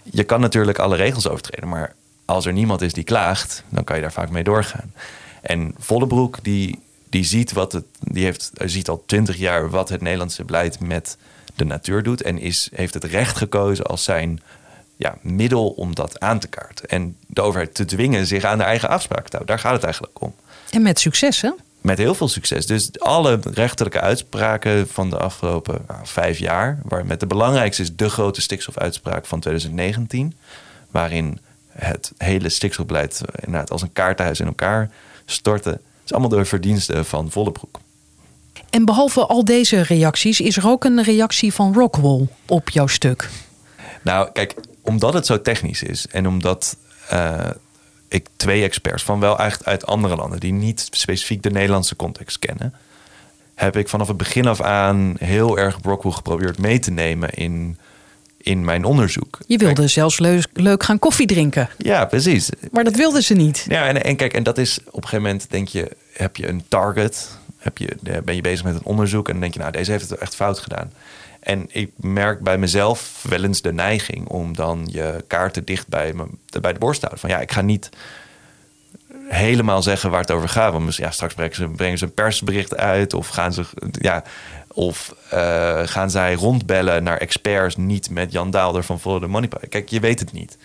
Je 0.02 0.24
kan 0.24 0.40
natuurlijk 0.40 0.78
alle 0.78 0.96
regels 0.96 1.28
overtreden, 1.28 1.68
maar 1.68 1.92
als 2.24 2.46
er 2.46 2.52
niemand 2.52 2.80
is 2.80 2.92
die 2.92 3.04
klaagt, 3.04 3.64
dan 3.68 3.84
kan 3.84 3.96
je 3.96 4.02
daar 4.02 4.12
vaak 4.12 4.30
mee 4.30 4.44
doorgaan. 4.44 4.92
En 5.42 5.74
Vollebroek, 5.78 6.38
die, 6.42 6.78
die 7.10 7.24
ziet 7.24 7.52
wat 7.52 7.72
het, 7.72 7.84
die 8.00 8.24
heeft, 8.24 8.50
ziet 8.64 8.88
al 8.88 9.02
twintig 9.06 9.36
jaar 9.36 9.70
wat 9.70 9.88
het 9.88 10.00
Nederlandse 10.00 10.44
beleid 10.44 10.80
met 10.80 11.16
de 11.54 11.64
natuur 11.64 12.02
doet. 12.02 12.22
En 12.22 12.38
is, 12.38 12.68
heeft 12.74 12.94
het 12.94 13.04
recht 13.04 13.36
gekozen 13.36 13.86
als 13.86 14.04
zijn 14.04 14.40
ja, 14.96 15.16
middel 15.20 15.68
om 15.68 15.94
dat 15.94 16.20
aan 16.20 16.38
te 16.38 16.48
kaarten. 16.48 16.88
En 16.88 17.16
de 17.26 17.40
overheid 17.40 17.74
te 17.74 17.84
dwingen 17.84 18.26
zich 18.26 18.44
aan 18.44 18.58
de 18.58 18.64
eigen 18.64 18.88
afspraak 18.88 19.28
te 19.28 19.36
houden. 19.36 19.46
Daar 19.46 19.64
gaat 19.64 19.74
het 19.74 19.84
eigenlijk 19.84 20.22
om. 20.22 20.34
En 20.70 20.82
met 20.82 21.00
succes, 21.00 21.40
hè? 21.40 21.50
Met 21.80 21.98
heel 21.98 22.14
veel 22.14 22.28
succes. 22.28 22.66
Dus 22.66 23.00
alle 23.00 23.40
rechterlijke 23.54 24.00
uitspraken 24.00 24.88
van 24.88 25.10
de 25.10 25.18
afgelopen 25.18 25.84
nou, 25.88 26.00
vijf 26.02 26.38
jaar, 26.38 26.78
waar 26.84 27.06
met 27.06 27.20
de 27.20 27.26
belangrijkste 27.26 27.82
is 27.82 27.96
de 27.96 28.08
grote 28.08 28.40
stikstofuitspraak 28.40 29.26
van 29.26 29.40
2019, 29.40 30.36
waarin 30.90 31.38
het 31.68 32.12
hele 32.16 32.48
stikstofbeleid 32.48 33.20
inderdaad 33.44 33.70
als 33.70 33.82
een 33.82 33.92
kaartenhuis 33.92 34.40
in 34.40 34.46
elkaar 34.46 34.90
stortte. 35.32 35.70
Het 35.70 35.80
is 36.04 36.12
allemaal 36.12 36.30
door 36.30 36.46
verdiensten 36.46 37.04
van 37.04 37.30
Vollebroek. 37.30 37.80
En 38.70 38.84
behalve 38.84 39.26
al 39.26 39.44
deze 39.44 39.82
reacties, 39.82 40.40
is 40.40 40.56
er 40.56 40.68
ook 40.68 40.84
een 40.84 41.02
reactie 41.02 41.52
van 41.52 41.74
Rockwell 41.74 42.28
op 42.46 42.70
jouw 42.70 42.86
stuk. 42.86 43.28
Nou, 44.02 44.30
kijk, 44.32 44.54
omdat 44.82 45.14
het 45.14 45.26
zo 45.26 45.42
technisch 45.42 45.82
is 45.82 46.06
en 46.06 46.28
omdat 46.28 46.76
eh, 47.08 47.50
ik 48.08 48.26
twee 48.36 48.62
experts 48.62 49.02
van 49.02 49.20
wel 49.20 49.38
echt 49.38 49.64
uit 49.64 49.86
andere 49.86 50.16
landen 50.16 50.40
die 50.40 50.52
niet 50.52 50.88
specifiek 50.90 51.42
de 51.42 51.50
Nederlandse 51.50 51.96
context 51.96 52.38
kennen, 52.38 52.74
heb 53.54 53.76
ik 53.76 53.88
vanaf 53.88 54.08
het 54.08 54.16
begin 54.16 54.46
af 54.46 54.60
aan 54.60 55.14
heel 55.18 55.58
erg 55.58 55.80
Brockwell 55.80 56.12
geprobeerd 56.12 56.58
mee 56.58 56.78
te 56.78 56.90
nemen 56.90 57.30
in, 57.30 57.78
in 58.42 58.64
mijn 58.64 58.84
onderzoek. 58.84 59.38
Je 59.46 59.58
wilde 59.58 59.88
zelfs 59.88 60.18
leuk, 60.18 60.46
leuk 60.52 60.82
gaan 60.82 60.98
koffie 60.98 61.26
drinken, 61.26 61.68
Ja, 61.78 62.04
precies. 62.04 62.50
maar 62.70 62.84
dat 62.84 62.96
wilden 62.96 63.22
ze 63.22 63.34
niet. 63.34 63.64
Ja, 63.68 63.86
en, 63.86 64.04
en 64.04 64.16
kijk, 64.16 64.32
en 64.34 64.42
dat 64.42 64.58
is 64.58 64.78
op 64.78 64.94
een 65.02 65.08
gegeven 65.08 65.22
moment 65.22 65.50
denk 65.50 65.68
je, 65.68 65.90
heb 66.12 66.36
je 66.36 66.48
een 66.48 66.62
target, 66.68 67.28
heb 67.58 67.78
je, 67.78 67.88
eh, 68.04 68.18
ben 68.24 68.34
je 68.34 68.40
bezig 68.40 68.64
met 68.64 68.74
een 68.74 68.84
onderzoek 68.84 69.26
en 69.26 69.32
dan 69.32 69.40
denk 69.40 69.52
je, 69.54 69.60
nou, 69.60 69.72
deze 69.72 69.90
heeft 69.90 70.10
het 70.10 70.18
echt 70.18 70.34
fout 70.34 70.58
gedaan. 70.58 70.92
En 71.40 71.66
ik 71.68 71.90
merk 71.96 72.40
bij 72.40 72.58
mezelf 72.58 73.24
wel 73.28 73.44
eens 73.44 73.62
de 73.62 73.72
neiging 73.72 74.28
om 74.28 74.54
dan 74.56 74.88
je 74.90 75.24
kaarten 75.26 75.64
dicht 75.64 75.88
bij, 75.88 76.12
me, 76.12 76.24
bij 76.60 76.72
de 76.72 76.78
borst 76.78 77.00
te 77.00 77.06
houden. 77.06 77.28
Van 77.28 77.38
ja, 77.38 77.42
ik 77.44 77.52
ga 77.52 77.60
niet 77.60 77.88
helemaal 79.28 79.82
zeggen 79.82 80.10
waar 80.10 80.20
het 80.20 80.30
over 80.30 80.48
gaat. 80.48 80.72
Want 80.72 80.96
ja, 80.96 81.10
straks 81.10 81.34
brengen 81.34 81.54
ze, 81.54 81.68
brengen 81.68 81.98
ze 81.98 82.04
een 82.04 82.14
persbericht 82.14 82.76
uit 82.76 83.14
of 83.14 83.28
gaan 83.28 83.52
ze, 83.52 83.64
ja, 83.90 84.22
of 84.74 85.14
eh, 85.30 85.80
gaan 85.84 86.10
zij 86.10 86.34
rondbellen 86.34 87.02
naar 87.02 87.18
experts, 87.18 87.76
niet 87.76 88.10
met 88.10 88.32
Jan 88.32 88.50
Daalder 88.50 88.84
van 88.84 89.00
Follow 89.00 89.22
the 89.22 89.28
Money. 89.28 89.48
Kijk, 89.68 89.88
je 89.88 90.00
weet 90.00 90.20
het 90.20 90.32
niet. 90.32 90.58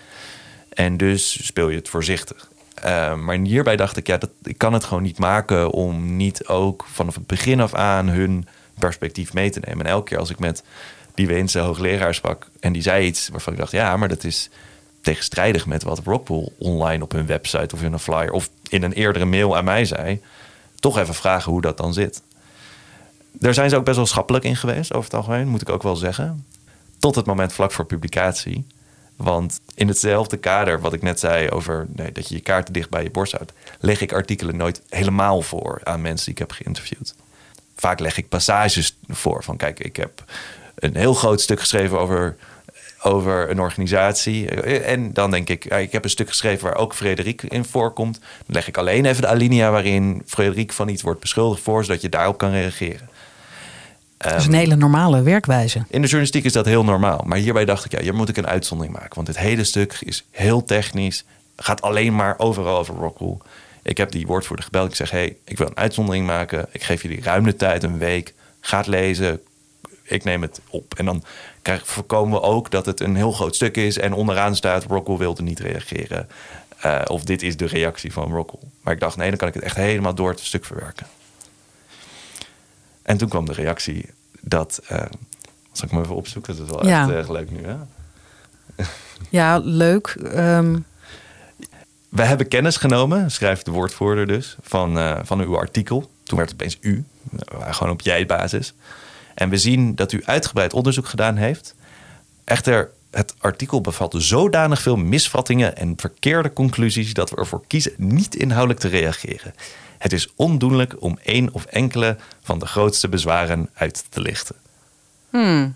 En 0.69 0.97
dus 0.97 1.45
speel 1.45 1.69
je 1.69 1.77
het 1.77 1.89
voorzichtig. 1.89 2.49
Uh, 2.85 3.15
maar 3.15 3.37
hierbij 3.37 3.75
dacht 3.75 3.97
ik, 3.97 4.07
ja, 4.07 4.17
dat, 4.17 4.29
ik 4.43 4.57
kan 4.57 4.73
het 4.73 4.83
gewoon 4.83 5.03
niet 5.03 5.19
maken 5.19 5.71
om 5.71 6.15
niet 6.15 6.47
ook 6.47 6.85
vanaf 6.91 7.15
het 7.15 7.27
begin 7.27 7.59
af 7.59 7.73
aan 7.73 8.07
hun 8.07 8.47
perspectief 8.79 9.33
mee 9.33 9.49
te 9.49 9.59
nemen. 9.65 9.85
En 9.85 9.91
elke 9.91 10.09
keer 10.09 10.17
als 10.17 10.29
ik 10.29 10.39
met 10.39 10.63
die 11.13 11.27
Weense 11.27 11.59
hoogleraar 11.59 12.13
sprak 12.13 12.47
en 12.59 12.73
die 12.73 12.81
zei 12.81 13.05
iets 13.05 13.29
waarvan 13.29 13.53
ik 13.53 13.59
dacht, 13.59 13.71
ja, 13.71 13.97
maar 13.97 14.09
dat 14.09 14.23
is 14.23 14.49
tegenstrijdig 15.01 15.65
met 15.65 15.83
wat 15.83 16.01
Rockpool 16.05 16.53
online 16.57 17.03
op 17.03 17.11
hun 17.11 17.25
website 17.25 17.75
of 17.75 17.81
in 17.81 17.93
een 17.93 17.99
flyer 17.99 18.31
of 18.31 18.49
in 18.69 18.83
een 18.83 18.93
eerdere 18.93 19.25
mail 19.25 19.57
aan 19.57 19.63
mij 19.63 19.85
zei, 19.85 20.21
toch 20.79 20.97
even 20.97 21.13
vragen 21.13 21.51
hoe 21.51 21.61
dat 21.61 21.77
dan 21.77 21.93
zit. 21.93 22.21
Daar 23.31 23.53
zijn 23.53 23.69
ze 23.69 23.75
ook 23.75 23.85
best 23.85 23.97
wel 23.97 24.05
schappelijk 24.05 24.45
in 24.45 24.55
geweest, 24.55 24.93
over 24.93 25.03
het 25.03 25.19
algemeen, 25.19 25.47
moet 25.47 25.61
ik 25.61 25.69
ook 25.69 25.83
wel 25.83 25.95
zeggen. 25.95 26.45
Tot 26.99 27.15
het 27.15 27.25
moment 27.25 27.53
vlak 27.53 27.71
voor 27.71 27.85
publicatie. 27.85 28.65
Want 29.15 29.59
in 29.75 29.87
hetzelfde 29.87 30.37
kader 30.37 30.81
wat 30.81 30.93
ik 30.93 31.01
net 31.01 31.19
zei 31.19 31.49
over 31.49 31.87
nee, 31.89 32.11
dat 32.11 32.29
je 32.29 32.35
je 32.35 32.41
kaarten 32.41 32.73
dicht 32.73 32.89
bij 32.89 33.03
je 33.03 33.11
borst 33.11 33.31
houdt, 33.31 33.53
leg 33.79 34.01
ik 34.01 34.13
artikelen 34.13 34.57
nooit 34.57 34.81
helemaal 34.89 35.41
voor 35.41 35.81
aan 35.83 36.01
mensen 36.01 36.25
die 36.25 36.33
ik 36.33 36.39
heb 36.39 36.51
geïnterviewd. 36.51 37.15
Vaak 37.75 37.99
leg 37.99 38.17
ik 38.17 38.29
passages 38.29 38.97
voor 39.07 39.43
van 39.43 39.57
kijk, 39.57 39.79
ik 39.79 39.95
heb 39.95 40.23
een 40.75 40.95
heel 40.95 41.13
groot 41.13 41.41
stuk 41.41 41.59
geschreven 41.59 41.99
over, 41.99 42.35
over 43.01 43.49
een 43.49 43.59
organisatie. 43.59 44.49
En 44.81 45.13
dan 45.13 45.31
denk 45.31 45.49
ik, 45.49 45.65
ik 45.65 45.91
heb 45.91 46.03
een 46.03 46.09
stuk 46.09 46.27
geschreven 46.27 46.63
waar 46.63 46.77
ook 46.77 46.93
Frederik 46.93 47.43
in 47.43 47.65
voorkomt. 47.65 48.19
Dan 48.19 48.55
leg 48.55 48.67
ik 48.67 48.77
alleen 48.77 49.05
even 49.05 49.21
de 49.21 49.27
alinea 49.27 49.71
waarin 49.71 50.21
Frederik 50.25 50.73
van 50.73 50.87
iets 50.87 51.01
wordt 51.01 51.19
beschuldigd 51.19 51.61
voor, 51.61 51.85
zodat 51.85 52.01
je 52.01 52.09
daarop 52.09 52.37
kan 52.37 52.51
reageren. 52.51 53.09
Dat 54.17 54.35
is 54.35 54.45
een 54.45 54.53
hele 54.53 54.75
normale 54.75 55.21
werkwijze. 55.21 55.77
In 55.77 56.01
de 56.01 56.07
journalistiek 56.07 56.43
is 56.43 56.53
dat 56.53 56.65
heel 56.65 56.83
normaal. 56.83 57.23
Maar 57.25 57.37
hierbij 57.37 57.65
dacht 57.65 57.85
ik, 57.85 57.91
ja, 57.91 58.01
hier 58.01 58.15
moet 58.15 58.29
ik 58.29 58.37
een 58.37 58.47
uitzondering 58.47 58.95
maken. 58.95 59.15
Want 59.15 59.27
dit 59.27 59.37
hele 59.37 59.63
stuk 59.63 59.97
is 59.99 60.25
heel 60.31 60.63
technisch. 60.63 61.25
Gaat 61.55 61.81
alleen 61.81 62.15
maar 62.15 62.35
overal 62.37 62.77
over 62.77 62.95
Rockwool. 62.95 63.41
Ik 63.81 63.97
heb 63.97 64.11
die 64.11 64.27
woordvoerder 64.27 64.65
gebeld. 64.65 64.89
Ik 64.89 64.95
zeg, 64.95 65.11
hey, 65.11 65.35
ik 65.43 65.57
wil 65.57 65.67
een 65.67 65.77
uitzondering 65.77 66.25
maken. 66.25 66.65
Ik 66.71 66.83
geef 66.83 67.01
jullie 67.01 67.21
ruim 67.21 67.43
de 67.43 67.55
tijd, 67.55 67.83
een 67.83 67.97
week. 67.97 68.33
Ga 68.59 68.77
het 68.77 68.87
lezen. 68.87 69.41
Ik 70.03 70.23
neem 70.23 70.41
het 70.41 70.61
op. 70.69 70.93
En 70.97 71.05
dan 71.05 71.23
krijg, 71.61 71.87
voorkomen 71.87 72.39
we 72.39 72.45
ook 72.45 72.71
dat 72.71 72.85
het 72.85 72.99
een 72.99 73.15
heel 73.15 73.31
groot 73.31 73.55
stuk 73.55 73.77
is. 73.77 73.97
En 73.97 74.13
onderaan 74.13 74.55
staat, 74.55 74.83
Rockwool 74.83 75.17
wilde 75.17 75.43
niet 75.43 75.59
reageren. 75.59 76.29
Uh, 76.85 77.01
of 77.05 77.23
dit 77.23 77.41
is 77.41 77.57
de 77.57 77.65
reactie 77.65 78.13
van 78.13 78.31
Rockwool. 78.31 78.69
Maar 78.81 78.93
ik 78.93 78.99
dacht, 78.99 79.17
nee, 79.17 79.29
dan 79.29 79.37
kan 79.37 79.47
ik 79.47 79.53
het 79.53 79.63
echt 79.63 79.75
helemaal 79.75 80.15
door 80.15 80.29
het 80.29 80.39
stuk 80.39 80.65
verwerken. 80.65 81.07
En 83.07 83.17
toen 83.17 83.29
kwam 83.29 83.45
de 83.45 83.53
reactie 83.53 84.09
dat. 84.41 84.81
Uh, 84.91 84.97
zal 85.71 85.87
ik 85.87 85.91
me 85.91 86.01
even 86.01 86.15
opzoeken? 86.15 86.57
Dat 86.57 86.65
is 86.65 86.71
wel 86.71 86.85
ja. 86.85 87.01
echt 87.01 87.09
erg 87.09 87.29
leuk 87.29 87.51
nu, 87.51 87.65
hè? 87.65 87.75
Ja, 89.29 89.57
leuk. 89.57 90.17
Um... 90.35 90.85
We 92.09 92.23
hebben 92.23 92.47
kennis 92.47 92.77
genomen, 92.77 93.31
schrijft 93.31 93.65
de 93.65 93.71
woordvoerder 93.71 94.27
dus, 94.27 94.57
van, 94.61 94.97
uh, 94.97 95.19
van 95.23 95.41
uw 95.41 95.57
artikel. 95.57 96.09
Toen 96.23 96.37
werd 96.37 96.51
het 96.51 96.61
opeens 96.61 96.77
u, 96.81 97.05
gewoon 97.59 97.93
op 97.93 98.01
jij-basis. 98.01 98.73
En 99.35 99.49
we 99.49 99.57
zien 99.57 99.95
dat 99.95 100.11
u 100.11 100.21
uitgebreid 100.25 100.73
onderzoek 100.73 101.07
gedaan 101.07 101.35
heeft. 101.35 101.75
Echter, 102.43 102.91
het 103.11 103.33
artikel 103.37 103.81
bevat 103.81 104.15
zodanig 104.17 104.81
veel 104.81 104.95
misvattingen 104.95 105.77
en 105.77 105.93
verkeerde 105.97 106.53
conclusies 106.53 107.13
dat 107.13 107.29
we 107.29 107.35
ervoor 107.35 107.63
kiezen 107.67 107.93
niet 107.97 108.35
inhoudelijk 108.35 108.79
te 108.79 108.87
reageren. 108.87 109.53
Het 109.97 110.13
is 110.13 110.27
ondoenlijk 110.35 110.95
om 110.99 111.19
één 111.23 111.53
of 111.53 111.65
enkele 111.65 112.17
van 112.43 112.59
de 112.59 112.65
grootste 112.65 113.09
bezwaren 113.09 113.69
uit 113.73 114.05
te 114.09 114.21
lichten. 114.21 114.55
Hmm. 115.29 115.73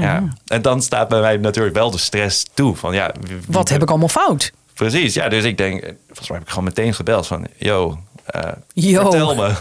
Ja, 0.00 0.28
en 0.46 0.62
dan 0.62 0.82
staat 0.82 1.08
bij 1.08 1.20
mij 1.20 1.36
natuurlijk 1.36 1.74
wel 1.74 1.90
de 1.90 1.98
stress 1.98 2.46
toe. 2.54 2.76
Van, 2.76 2.94
ja, 2.94 3.12
Wat 3.46 3.68
heb 3.68 3.82
ik 3.82 3.88
allemaal 3.88 4.08
fout? 4.08 4.52
Precies, 4.74 5.14
ja. 5.14 5.28
Dus 5.28 5.44
ik 5.44 5.56
denk, 5.56 5.80
volgens 6.06 6.28
mij 6.28 6.38
heb 6.38 6.46
ik 6.46 6.52
gewoon 6.52 6.64
meteen 6.64 6.94
gebeld 6.94 7.26
van... 7.26 7.46
Yo, 7.56 7.98
uh, 8.36 8.52
Yo. 8.72 9.02
vertel 9.02 9.34
me. 9.34 9.52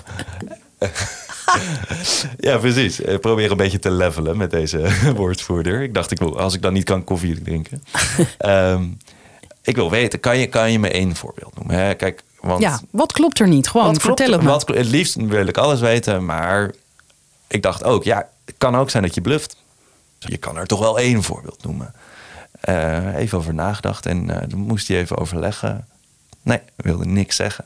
ja, 2.47 2.58
precies. 2.58 3.00
Ik 3.00 3.19
probeer 3.19 3.52
een 3.52 3.58
beetje 3.58 3.80
te 3.80 3.91
levelen 3.91 4.38
met 4.38 4.52
deze 4.52 4.89
woordvoerder. 5.15 5.82
Ik 5.82 5.93
dacht, 5.93 6.12
ik 6.12 6.19
wil, 6.19 6.39
als 6.39 6.54
ik 6.54 6.62
dan 6.62 6.74
niet 6.74 6.84
kan 6.84 7.04
koffie 7.04 7.41
drinken. 7.41 7.84
um, 8.45 8.97
ik 9.63 9.76
wil 9.76 9.89
weten, 9.89 10.19
kan 10.19 10.38
je, 10.38 10.47
kan 10.47 10.71
je 10.71 10.80
me 10.80 10.89
één 10.89 11.15
voorbeeld 11.15 11.56
noemen? 11.56 11.76
Hè? 11.76 11.93
Kijk, 11.93 12.24
want, 12.42 12.62
ja, 12.62 12.80
wat 12.90 13.12
klopt 13.12 13.40
er 13.40 13.48
niet? 13.48 13.68
Gewoon, 13.68 14.00
vertel 14.00 14.32
het. 14.32 14.44
Wat, 14.44 14.68
het 14.68 14.86
liefst 14.86 15.16
wil 15.16 15.48
ik 15.48 15.58
alles 15.58 15.80
weten, 15.80 16.26
maar 16.26 16.72
ik 17.48 17.62
dacht 17.62 17.84
ook, 17.84 18.04
ja, 18.04 18.28
het 18.46 18.56
kan 18.58 18.76
ook 18.76 18.90
zijn 18.90 19.04
dat 19.04 19.16
je 19.16 19.22
bluft. 19.22 19.56
Je 20.20 20.38
kan 20.38 20.58
er 20.58 20.68
toch 20.68 20.80
wel 20.80 21.00
één 21.00 21.24
voorbeeld 21.24 21.64
noemen. 21.64 21.94
Uh, 22.70 23.16
even 23.16 23.38
over 23.38 23.54
nagedacht 23.54 24.06
en 24.06 24.30
uh, 24.30 24.38
dan 24.48 24.60
moest 24.60 24.88
hij 24.88 24.98
even 24.98 25.18
overleggen. 25.18 25.88
Nee, 26.42 26.60
wilde 26.76 27.06
niks 27.06 27.36
zeggen. 27.36 27.64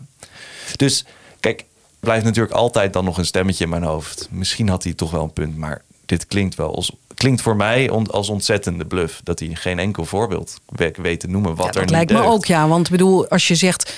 Dus 0.76 1.06
kijk, 1.40 1.66
blijft 2.00 2.26
natuurlijk 2.26 2.54
altijd 2.54 2.94
dan 2.94 3.06
nog 3.06 3.18
een 3.18 3.26
stemmetje 3.26 3.64
in 3.64 3.70
mijn 3.70 3.84
hoofd. 3.84 4.28
Misschien 4.32 4.70
had 4.70 4.84
hij 4.84 4.94
toch 4.94 5.12
wel 5.12 5.24
een 5.24 5.34
punt, 5.34 5.58
maar 5.58 5.82
dit 6.06 6.28
klinkt 6.28 6.56
wel 6.56 6.76
als 6.76 6.92
klinkt 7.16 7.42
voor 7.42 7.56
mij 7.56 7.90
als 7.90 8.30
ontzettende 8.30 8.86
bluff. 8.86 9.22
Dat 9.24 9.40
hij 9.40 9.50
geen 9.54 9.80
enkel 9.80 10.06
voorbeeld 10.06 10.60
weet 10.96 11.20
te 11.20 11.28
noemen 11.28 11.56
wat 11.56 11.66
ja, 11.66 11.72
er 11.72 11.80
niet 11.80 11.90
Dat 11.90 11.96
lijkt 11.96 12.12
me 12.12 12.22
ook, 12.22 12.46
ja. 12.46 12.68
Want 12.68 12.86
ik 12.86 12.92
bedoel, 12.92 13.28
als 13.28 13.48
je 13.48 13.56
zegt 13.56 13.94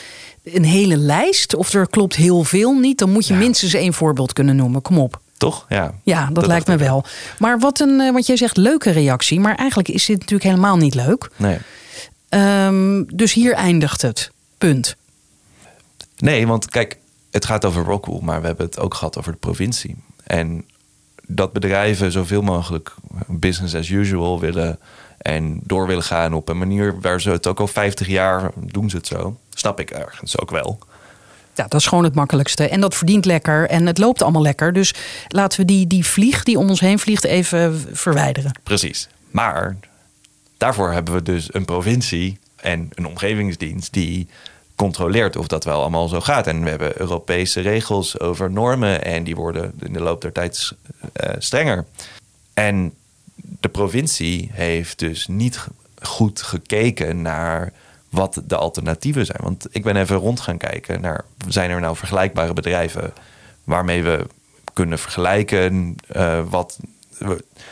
een 0.54 0.64
hele 0.66 0.98
lijst 0.98 1.56
of 1.56 1.74
er 1.74 1.88
klopt 1.90 2.16
heel 2.16 2.44
veel 2.44 2.74
niet, 2.74 2.98
dan 3.00 3.12
moet 3.12 3.28
je 3.28 3.34
Ja. 3.34 3.40
minstens 3.40 3.74
één 3.74 3.94
voorbeeld 3.94 4.34
kunnen 4.34 4.56
noemen. 4.56 4.82
Kom 4.82 4.98
op. 5.00 5.22
Toch? 5.38 5.66
Ja, 5.70 5.94
Ja, 6.04 6.30
dat, 6.34 6.48
lijkt 6.48 6.68
me 6.68 6.78
wel. 6.78 7.06
Maar 7.40 7.60
wat 7.60 7.80
een, 7.80 8.00
eh, 8.02 8.12
want 8.12 8.26
jij 8.26 8.38
zegt 8.38 8.58
leuke 8.58 8.90
reactie, 8.92 9.40
maar 9.40 9.56
eigenlijk 9.56 9.90
is 9.90 10.06
dit 10.06 10.20
natuurlijk 10.20 10.50
helemaal 10.50 10.78
niet 10.78 10.96
leuk. 10.96 11.30
Nee. 11.36 11.58
Ehm, 12.30 13.04
dus 13.14 13.34
hier 13.34 13.54
eindigt 13.54 14.02
het. 14.02 14.32
Punt. 14.58 14.96
Nee, 16.18 16.48
want 16.48 16.70
kijk, 16.70 16.98
het 17.32 17.46
gaat 17.46 17.66
over 17.66 17.84
Rockwool, 17.84 18.20
maar 18.20 18.42
we 18.42 18.48
hebben 18.48 18.66
het 18.66 18.80
ook 18.80 18.94
gehad 18.94 19.18
over 19.18 19.32
de 19.32 19.38
provincie. 19.38 19.96
En 20.24 20.66
dat 21.26 21.54
bedrijven 21.54 22.12
zoveel 22.12 22.42
mogelijk 22.42 22.96
business 23.28 23.76
as 23.76 23.90
usual 23.90 24.40
willen 24.40 24.80
en 25.28 25.60
door 25.64 25.88
willen 25.88 26.04
gaan 26.04 26.34
op 26.34 26.50
een 26.50 26.58
manier 26.58 27.00
waar 27.02 27.22
ze 27.22 27.30
het 27.30 27.48
ook 27.48 27.60
al 27.60 27.68
50 27.68 28.08
jaar 28.08 28.52
doen 28.56 28.90
ze 28.90 28.98
het 28.98 29.08
zo. 29.08 29.38
Snap 29.54 29.80
ik 29.80 29.92
ergens 29.92 30.40
ook 30.40 30.52
wel. 30.52 30.80
Ja, 31.54 31.68
dat 31.68 31.80
is 31.80 31.88
gewoon 31.88 32.04
het 32.04 32.16
makkelijkste. 32.16 32.70
En 32.70 32.82
dat 32.82 32.96
verdient 32.96 33.26
lekker 33.26 33.70
en 33.70 33.86
het 33.86 33.98
loopt 33.98 34.22
allemaal 34.22 34.42
lekker. 34.42 34.74
Dus 34.74 34.94
laten 35.28 35.60
we 35.60 35.66
die, 35.66 35.88
die 35.88 36.06
vlieg 36.06 36.44
die 36.44 36.58
om 36.58 36.70
ons 36.70 36.80
heen 36.80 37.00
vliegt 37.00 37.24
even 37.24 37.86
verwijderen. 37.92 38.52
Precies. 38.64 39.10
Maar 39.32 39.78
daarvoor 40.58 40.92
hebben 40.92 41.14
we 41.14 41.24
dus 41.24 41.54
een 41.54 41.66
provincie 41.66 42.40
en 42.56 42.90
een 42.94 43.08
omgevingsdienst 43.08 43.94
die 43.94 44.28
controleert 44.76 45.36
of 45.36 45.48
dat 45.48 45.64
wel 45.64 45.80
allemaal 45.80 46.08
zo 46.08 46.22
gaat. 46.22 46.48
En 46.48 46.64
we 46.64 46.70
hebben 46.70 47.00
Europese 47.00 47.62
regels 47.62 48.20
over 48.20 48.52
normen 48.52 49.04
en 49.04 49.24
die 49.24 49.36
worden 49.36 49.74
in 49.80 49.94
de 49.94 50.02
loop 50.02 50.22
der 50.22 50.32
tijd 50.32 50.72
uh, 51.24 51.34
strenger. 51.38 51.86
En 52.54 52.94
de 53.60 53.70
provincie 53.70 54.50
heeft 54.54 55.00
dus 55.00 55.28
niet 55.28 55.68
goed 56.02 56.42
gekeken 56.42 57.22
naar 57.22 57.74
wat 58.10 58.42
de 58.46 58.56
alternatieven 58.56 59.26
zijn. 59.26 59.40
Want 59.42 59.68
ik 59.72 59.84
ben 59.84 59.96
even 59.96 60.16
rond 60.16 60.40
gaan 60.40 60.58
kijken 60.58 61.02
naar, 61.02 61.26
zijn 61.48 61.70
er 61.70 61.80
nou 61.80 61.96
vergelijkbare 61.96 62.54
bedrijven 62.54 63.14
waarmee 63.64 64.04
we 64.04 64.26
kunnen 64.74 65.00
vergelijken 65.00 65.96
uh, 66.16 66.42
wat... 66.50 66.80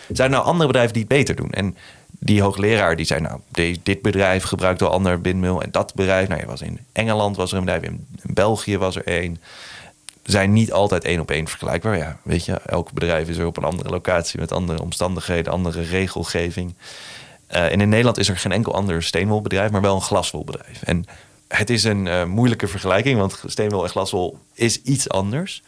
Zijn 0.08 0.30
er 0.30 0.30
nou 0.30 0.46
andere 0.46 0.68
bedrijven 0.68 0.94
die 0.94 1.04
het 1.04 1.12
beter 1.12 1.36
doen? 1.36 1.52
En 1.52 1.78
die 2.20 2.42
hoogleraar 2.42 2.96
die 2.96 3.06
zei, 3.06 3.22
nou, 3.22 3.40
dit 3.84 4.02
bedrijf 4.02 4.44
gebruikt 4.44 4.82
al 4.82 4.90
ander 4.90 5.22
windmill 5.22 5.58
en 5.58 5.72
dat 5.72 5.94
bedrijf. 5.94 6.28
Nou, 6.28 6.40
je 6.40 6.48
was 6.48 6.62
in 6.62 6.80
Engeland 6.92 7.36
was 7.36 7.52
er 7.52 7.58
een 7.58 7.66
bedrijf, 7.66 7.84
in, 7.84 8.08
België 8.24 8.78
was 8.78 8.96
er 8.96 9.06
één. 9.08 9.42
Zijn 10.26 10.54
niet 10.54 10.72
altijd 10.72 11.04
één 11.04 11.20
op 11.20 11.32
één 11.32 11.48
vergelijkbaar. 11.48 11.98
Ja, 11.98 12.18
weet 12.24 12.46
je, 12.46 12.54
elk 12.54 12.92
bedrijf 12.92 13.30
is 13.30 13.38
er 13.38 13.46
op 13.46 13.58
een 13.58 13.64
andere 13.64 13.90
locatie 13.90 14.40
met 14.40 14.52
andere 14.52 14.82
omstandigheden, 14.82 15.54
andere 15.54 15.82
regelgeving. 15.82 16.74
Uh, 17.52 17.72
en 17.72 17.82
in 17.82 17.90
Nederland 17.90 18.18
is 18.18 18.30
er 18.30 18.38
geen 18.38 18.52
enkel 18.52 18.74
ander 18.74 19.04
steenwolbedrijf, 19.04 19.72
maar 19.72 19.82
wel 19.82 19.96
een 19.96 20.02
glaswolbedrijf. 20.02 20.84
En 20.84 21.06
het 21.48 21.70
is 21.70 21.84
een 21.84 22.06
uh, 22.06 22.24
moeilijke 22.24 22.68
vergelijking, 22.68 23.20
want 23.20 23.44
steenwol 23.46 23.84
en 23.84 23.90
glaswol 23.90 24.40
is 24.54 24.82
iets 24.82 25.10
anders. 25.10 25.64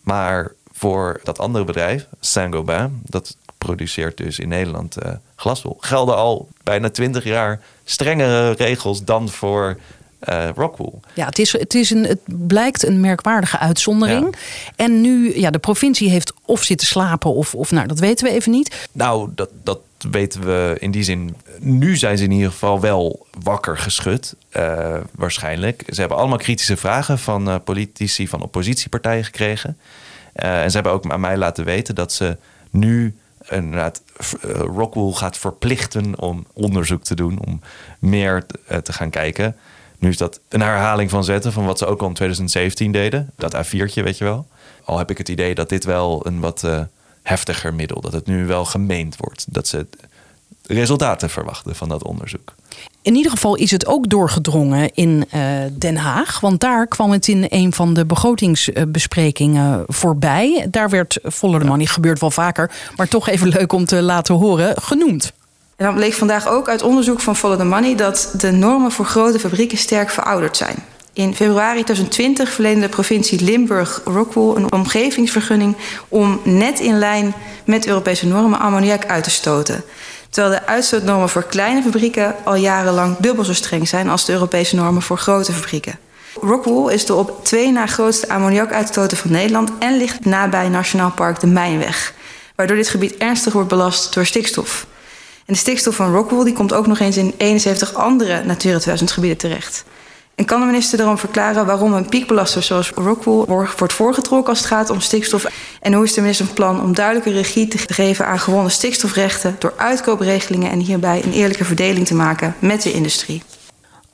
Maar 0.00 0.52
voor 0.72 1.20
dat 1.22 1.38
andere 1.38 1.64
bedrijf, 1.64 2.06
Saint-Gobain, 2.20 3.00
dat 3.04 3.36
produceert 3.58 4.16
dus 4.16 4.38
in 4.38 4.48
Nederland 4.48 4.96
uh, 5.02 5.12
glaswol. 5.36 5.76
Gelden 5.80 6.16
al 6.16 6.48
bijna 6.62 6.90
twintig 6.90 7.24
jaar 7.24 7.60
strengere 7.84 8.50
regels 8.50 9.04
dan 9.04 9.28
voor 9.28 9.76
uh, 10.28 10.48
Rockwool. 10.54 11.00
Ja, 11.14 11.26
het, 11.26 11.38
is, 11.38 11.52
het, 11.52 11.74
is 11.74 11.90
een, 11.90 12.04
het 12.04 12.20
blijkt 12.24 12.86
een 12.86 13.00
merkwaardige 13.00 13.58
uitzondering. 13.58 14.36
En 14.76 15.00
nu, 15.00 15.38
ja, 15.38 15.50
de 15.50 15.58
provincie 15.58 16.10
heeft 16.10 16.32
of 16.44 16.62
zitten 16.62 16.86
slapen 16.86 17.34
of, 17.34 17.54
of 17.54 17.70
nou, 17.70 17.86
dat 17.86 17.98
weten 17.98 18.26
we 18.26 18.32
even 18.32 18.52
niet. 18.52 18.88
Nou, 18.92 19.30
dat, 19.34 19.50
dat 19.62 19.80
weten 20.10 20.40
we 20.40 20.76
in 20.78 20.90
die 20.90 21.02
zin. 21.02 21.36
Nu 21.60 21.96
zijn 21.96 22.18
ze 22.18 22.24
in 22.24 22.30
ieder 22.30 22.50
geval 22.50 22.80
wel 22.80 23.26
wakker 23.42 23.78
geschud, 23.78 24.34
uh, 24.56 24.96
waarschijnlijk. 25.12 25.82
Ze 25.88 26.00
hebben 26.00 26.18
allemaal 26.18 26.38
kritische 26.38 26.76
vragen 26.76 27.18
van 27.18 27.48
uh, 27.48 27.54
politici 27.64 28.28
van 28.28 28.42
oppositiepartijen 28.42 29.24
gekregen. 29.24 29.78
en 30.32 30.70
ze 30.70 30.74
hebben 30.74 30.92
ook 30.92 31.10
aan 31.10 31.20
mij 31.20 31.36
laten 31.36 31.64
weten 31.64 31.94
dat 31.94 32.12
ze 32.12 32.36
nu 32.70 33.16
inderdaad 33.48 34.02
Rockwool 34.50 35.12
gaat 35.12 35.38
verplichten 35.38 36.20
om 36.20 36.46
onderzoek 36.52 37.04
te 37.04 37.14
doen, 37.14 37.38
om 37.46 37.60
meer 37.98 38.46
te 38.82 38.92
gaan 38.92 39.10
kijken. 39.10 39.56
Nu 39.98 40.08
is 40.08 40.16
dat 40.16 40.40
een 40.48 40.60
herhaling 40.60 41.10
van 41.10 41.24
zetten 41.24 41.52
van 41.52 41.64
wat 41.64 41.78
ze 41.78 41.86
ook 41.86 42.00
al 42.00 42.08
in 42.08 42.14
2017 42.14 42.92
deden. 42.92 43.30
Dat 43.36 43.54
A4'tje, 43.54 44.02
weet 44.02 44.18
je 44.18 44.24
wel. 44.24 44.46
Al 44.84 44.98
heb 44.98 45.10
ik 45.10 45.18
het 45.18 45.28
idee 45.28 45.54
dat 45.54 45.68
dit 45.68 45.84
wel 45.84 46.26
een 46.26 46.40
wat 46.40 46.62
uh, 46.64 46.80
heftiger 47.22 47.74
middel, 47.74 48.00
dat 48.00 48.12
het 48.12 48.26
nu 48.26 48.46
wel 48.46 48.64
gemeend 48.64 49.16
wordt. 49.16 49.46
Dat 49.48 49.68
ze 49.68 49.86
resultaten 50.66 51.30
verwachten 51.30 51.74
van 51.74 51.88
dat 51.88 52.02
onderzoek. 52.02 52.54
In 53.02 53.14
ieder 53.14 53.30
geval 53.30 53.54
is 53.54 53.70
het 53.70 53.86
ook 53.86 54.08
doorgedrongen 54.08 54.94
in 54.94 55.24
uh, 55.34 55.42
Den 55.72 55.96
Haag. 55.96 56.40
Want 56.40 56.60
daar 56.60 56.86
kwam 56.86 57.10
het 57.10 57.28
in 57.28 57.46
een 57.48 57.72
van 57.72 57.94
de 57.94 58.06
begrotingsbesprekingen 58.06 59.84
voorbij. 59.86 60.66
Daar 60.70 60.90
werd 60.90 61.18
the 61.22 61.46
Money, 61.64 61.86
gebeurt 61.86 62.20
wel 62.20 62.30
vaker, 62.30 62.70
maar 62.96 63.08
toch 63.08 63.28
even 63.28 63.48
leuk 63.48 63.72
om 63.72 63.84
te 63.84 64.02
laten 64.02 64.34
horen, 64.34 64.82
genoemd. 64.82 65.32
En 65.76 65.84
dan 65.84 65.94
bleek 65.94 66.12
vandaag 66.12 66.48
ook 66.48 66.68
uit 66.68 66.82
onderzoek 66.82 67.20
van 67.20 67.36
Follow 67.36 67.58
the 67.58 67.64
Money 67.64 67.94
dat 67.94 68.32
de 68.36 68.50
normen 68.50 68.92
voor 68.92 69.04
grote 69.04 69.38
fabrieken 69.38 69.78
sterk 69.78 70.10
verouderd 70.10 70.56
zijn. 70.56 70.84
In 71.12 71.34
februari 71.34 71.82
2020 71.82 72.50
verleende 72.52 72.80
de 72.80 72.88
provincie 72.88 73.44
Limburg 73.44 74.00
Rockwool 74.04 74.56
een 74.56 74.72
omgevingsvergunning 74.72 75.76
om 76.08 76.40
net 76.44 76.80
in 76.80 76.98
lijn 76.98 77.34
met 77.64 77.86
Europese 77.86 78.26
normen 78.26 78.58
ammoniak 78.58 79.06
uit 79.06 79.24
te 79.24 79.30
stoten. 79.30 79.84
Terwijl 80.30 80.54
de 80.54 80.66
uitstootnormen 80.66 81.28
voor 81.28 81.44
kleine 81.44 81.82
fabrieken 81.82 82.34
al 82.44 82.54
jarenlang 82.54 83.16
dubbel 83.18 83.44
zo 83.44 83.54
streng 83.54 83.88
zijn 83.88 84.08
als 84.08 84.24
de 84.24 84.32
Europese 84.32 84.76
normen 84.76 85.02
voor 85.02 85.18
grote 85.18 85.52
fabrieken. 85.52 85.98
Rockwool 86.40 86.88
is 86.88 87.06
de 87.06 87.14
op 87.14 87.44
twee 87.44 87.72
na 87.72 87.86
grootste 87.86 88.28
ammoniakuitstoter 88.28 89.16
van 89.16 89.30
Nederland 89.30 89.70
en 89.78 89.96
ligt 89.96 90.24
nabij 90.24 90.68
Nationaal 90.68 91.10
Park 91.10 91.40
de 91.40 91.46
Mijnweg, 91.46 92.14
waardoor 92.54 92.76
dit 92.76 92.88
gebied 92.88 93.16
ernstig 93.16 93.52
wordt 93.52 93.68
belast 93.68 94.14
door 94.14 94.26
stikstof. 94.26 94.86
En 95.46 95.52
de 95.52 95.58
stikstof 95.58 95.94
van 95.94 96.12
Rockwool 96.12 96.44
die 96.44 96.52
komt 96.52 96.72
ook 96.72 96.86
nog 96.86 96.98
eens 96.98 97.16
in 97.16 97.34
71 97.36 97.94
andere 97.94 98.44
Natura 98.44 98.78
2000 98.78 99.10
gebieden 99.10 99.38
terecht. 99.38 99.84
En 100.34 100.44
kan 100.44 100.60
de 100.60 100.66
minister 100.66 100.98
daarom 100.98 101.18
verklaren 101.18 101.66
waarom 101.66 101.92
een 101.92 102.08
piekbelaster 102.08 102.62
zoals 102.62 102.90
Rockwool 102.90 103.46
wordt 103.76 103.92
voorgetrokken 103.92 104.48
als 104.48 104.58
het 104.58 104.68
gaat 104.68 104.90
om 104.90 105.00
stikstof? 105.00 105.46
En 105.80 105.92
hoe 105.92 106.04
is 106.04 106.14
de 106.14 106.20
minister 106.20 106.46
van 106.46 106.54
plan 106.54 106.82
om 106.82 106.94
duidelijke 106.94 107.30
regie 107.30 107.68
te 107.68 107.78
geven 107.78 108.26
aan 108.26 108.38
gewonnen 108.38 108.70
stikstofrechten 108.70 109.56
door 109.58 109.72
uitkoopregelingen 109.76 110.70
en 110.70 110.78
hierbij 110.78 111.24
een 111.24 111.32
eerlijke 111.32 111.64
verdeling 111.64 112.06
te 112.06 112.14
maken 112.14 112.54
met 112.58 112.82
de 112.82 112.92
industrie? 112.92 113.42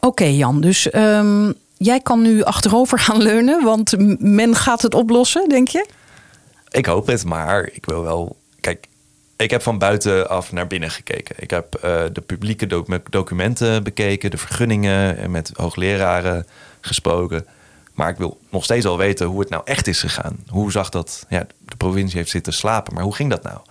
Oké 0.01 0.24
Jan, 0.24 0.61
dus 0.61 0.95
um, 0.95 1.55
jij 1.76 2.01
kan 2.01 2.22
nu 2.22 2.43
achterover 2.43 2.99
gaan 2.99 3.22
leunen, 3.22 3.64
want 3.64 3.95
men 4.18 4.55
gaat 4.55 4.83
het 4.83 4.95
oplossen, 4.95 5.49
denk 5.49 5.68
je? 5.68 5.87
Ik 6.68 6.87
hoop 6.87 7.07
het, 7.07 7.24
maar 7.24 7.68
ik 7.72 7.87
wil 7.87 8.03
wel. 8.03 8.37
Kijk, 8.61 8.87
ik 9.43 9.51
heb 9.51 9.62
van 9.62 9.78
buitenaf 9.78 10.53
naar 10.53 10.66
binnen 10.66 10.90
gekeken. 10.90 11.34
Ik 11.38 11.51
heb 11.51 11.76
uh, 11.76 11.82
de 12.12 12.20
publieke 12.26 12.66
doc 12.66 12.86
documenten 13.11 13.82
bekeken, 13.82 14.30
de 14.30 14.38
vergunningen 14.38 15.16
en 15.16 15.30
met 15.30 15.51
hoogleraren 15.55 16.47
gesproken. 16.80 17.47
Maar 17.95 18.09
ik 18.09 18.16
wil 18.16 18.38
nog 18.51 18.64
steeds 18.64 18.86
al 18.86 18.99
weten 18.99 19.26
hoe 19.26 19.40
het 19.40 19.49
nou 19.49 19.62
echt 19.64 19.86
is 19.86 20.01
gegaan. 20.01 20.38
Hoe 20.49 20.70
zag 20.70 20.88
dat? 20.88 21.26
Ja, 21.28 21.47
de 21.59 21.76
provincie 21.76 22.18
heeft 22.18 22.30
zitten 22.30 22.53
slapen, 22.53 22.95
maar 22.95 23.03
hoe 23.03 23.14
ging 23.14 23.30
dat 23.30 23.43
nou? 23.43 23.57
En, 23.57 23.62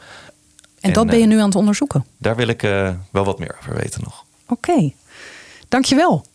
en 0.80 0.93
dat 0.93 1.07
ben 1.07 1.19
je 1.19 1.26
nu 1.26 1.39
aan 1.39 1.45
het 1.45 1.55
onderzoeken? 1.55 2.05
Daar 2.17 2.36
wil 2.36 2.47
ik 2.47 2.63
uh, 2.63 2.89
wel 3.11 3.24
wat 3.24 3.39
meer 3.39 3.55
over 3.59 3.76
weten 3.76 4.01
nog. 4.03 4.26
Oké, 4.47 4.72
okay. 4.72 4.95
dankjewel. 5.67 6.26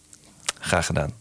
Graag 0.60 0.86
gedaan. 0.86 1.12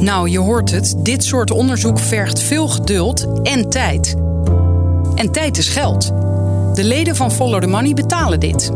Nou, 0.00 0.28
je 0.28 0.38
hoort 0.38 0.70
het. 0.70 0.94
Dit 0.98 1.24
soort 1.24 1.50
onderzoek 1.50 1.98
vergt 1.98 2.40
veel 2.40 2.68
geduld 2.68 3.42
en 3.42 3.70
tijd. 3.70 4.16
En 5.18 5.32
tijd 5.32 5.58
is 5.58 5.68
geld. 5.68 6.06
De 6.74 6.84
leden 6.84 7.16
van 7.16 7.32
Follow 7.32 7.60
the 7.60 7.66
Money 7.66 7.94
betalen 7.94 8.40
dit. 8.40 8.70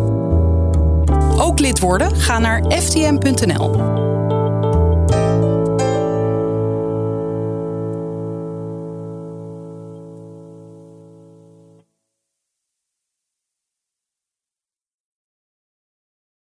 Ook 1.38 1.58
lid 1.58 1.80
worden? 1.80 2.16
Ga 2.16 2.38
naar 2.38 2.64
ftm.nl. 2.68 4.11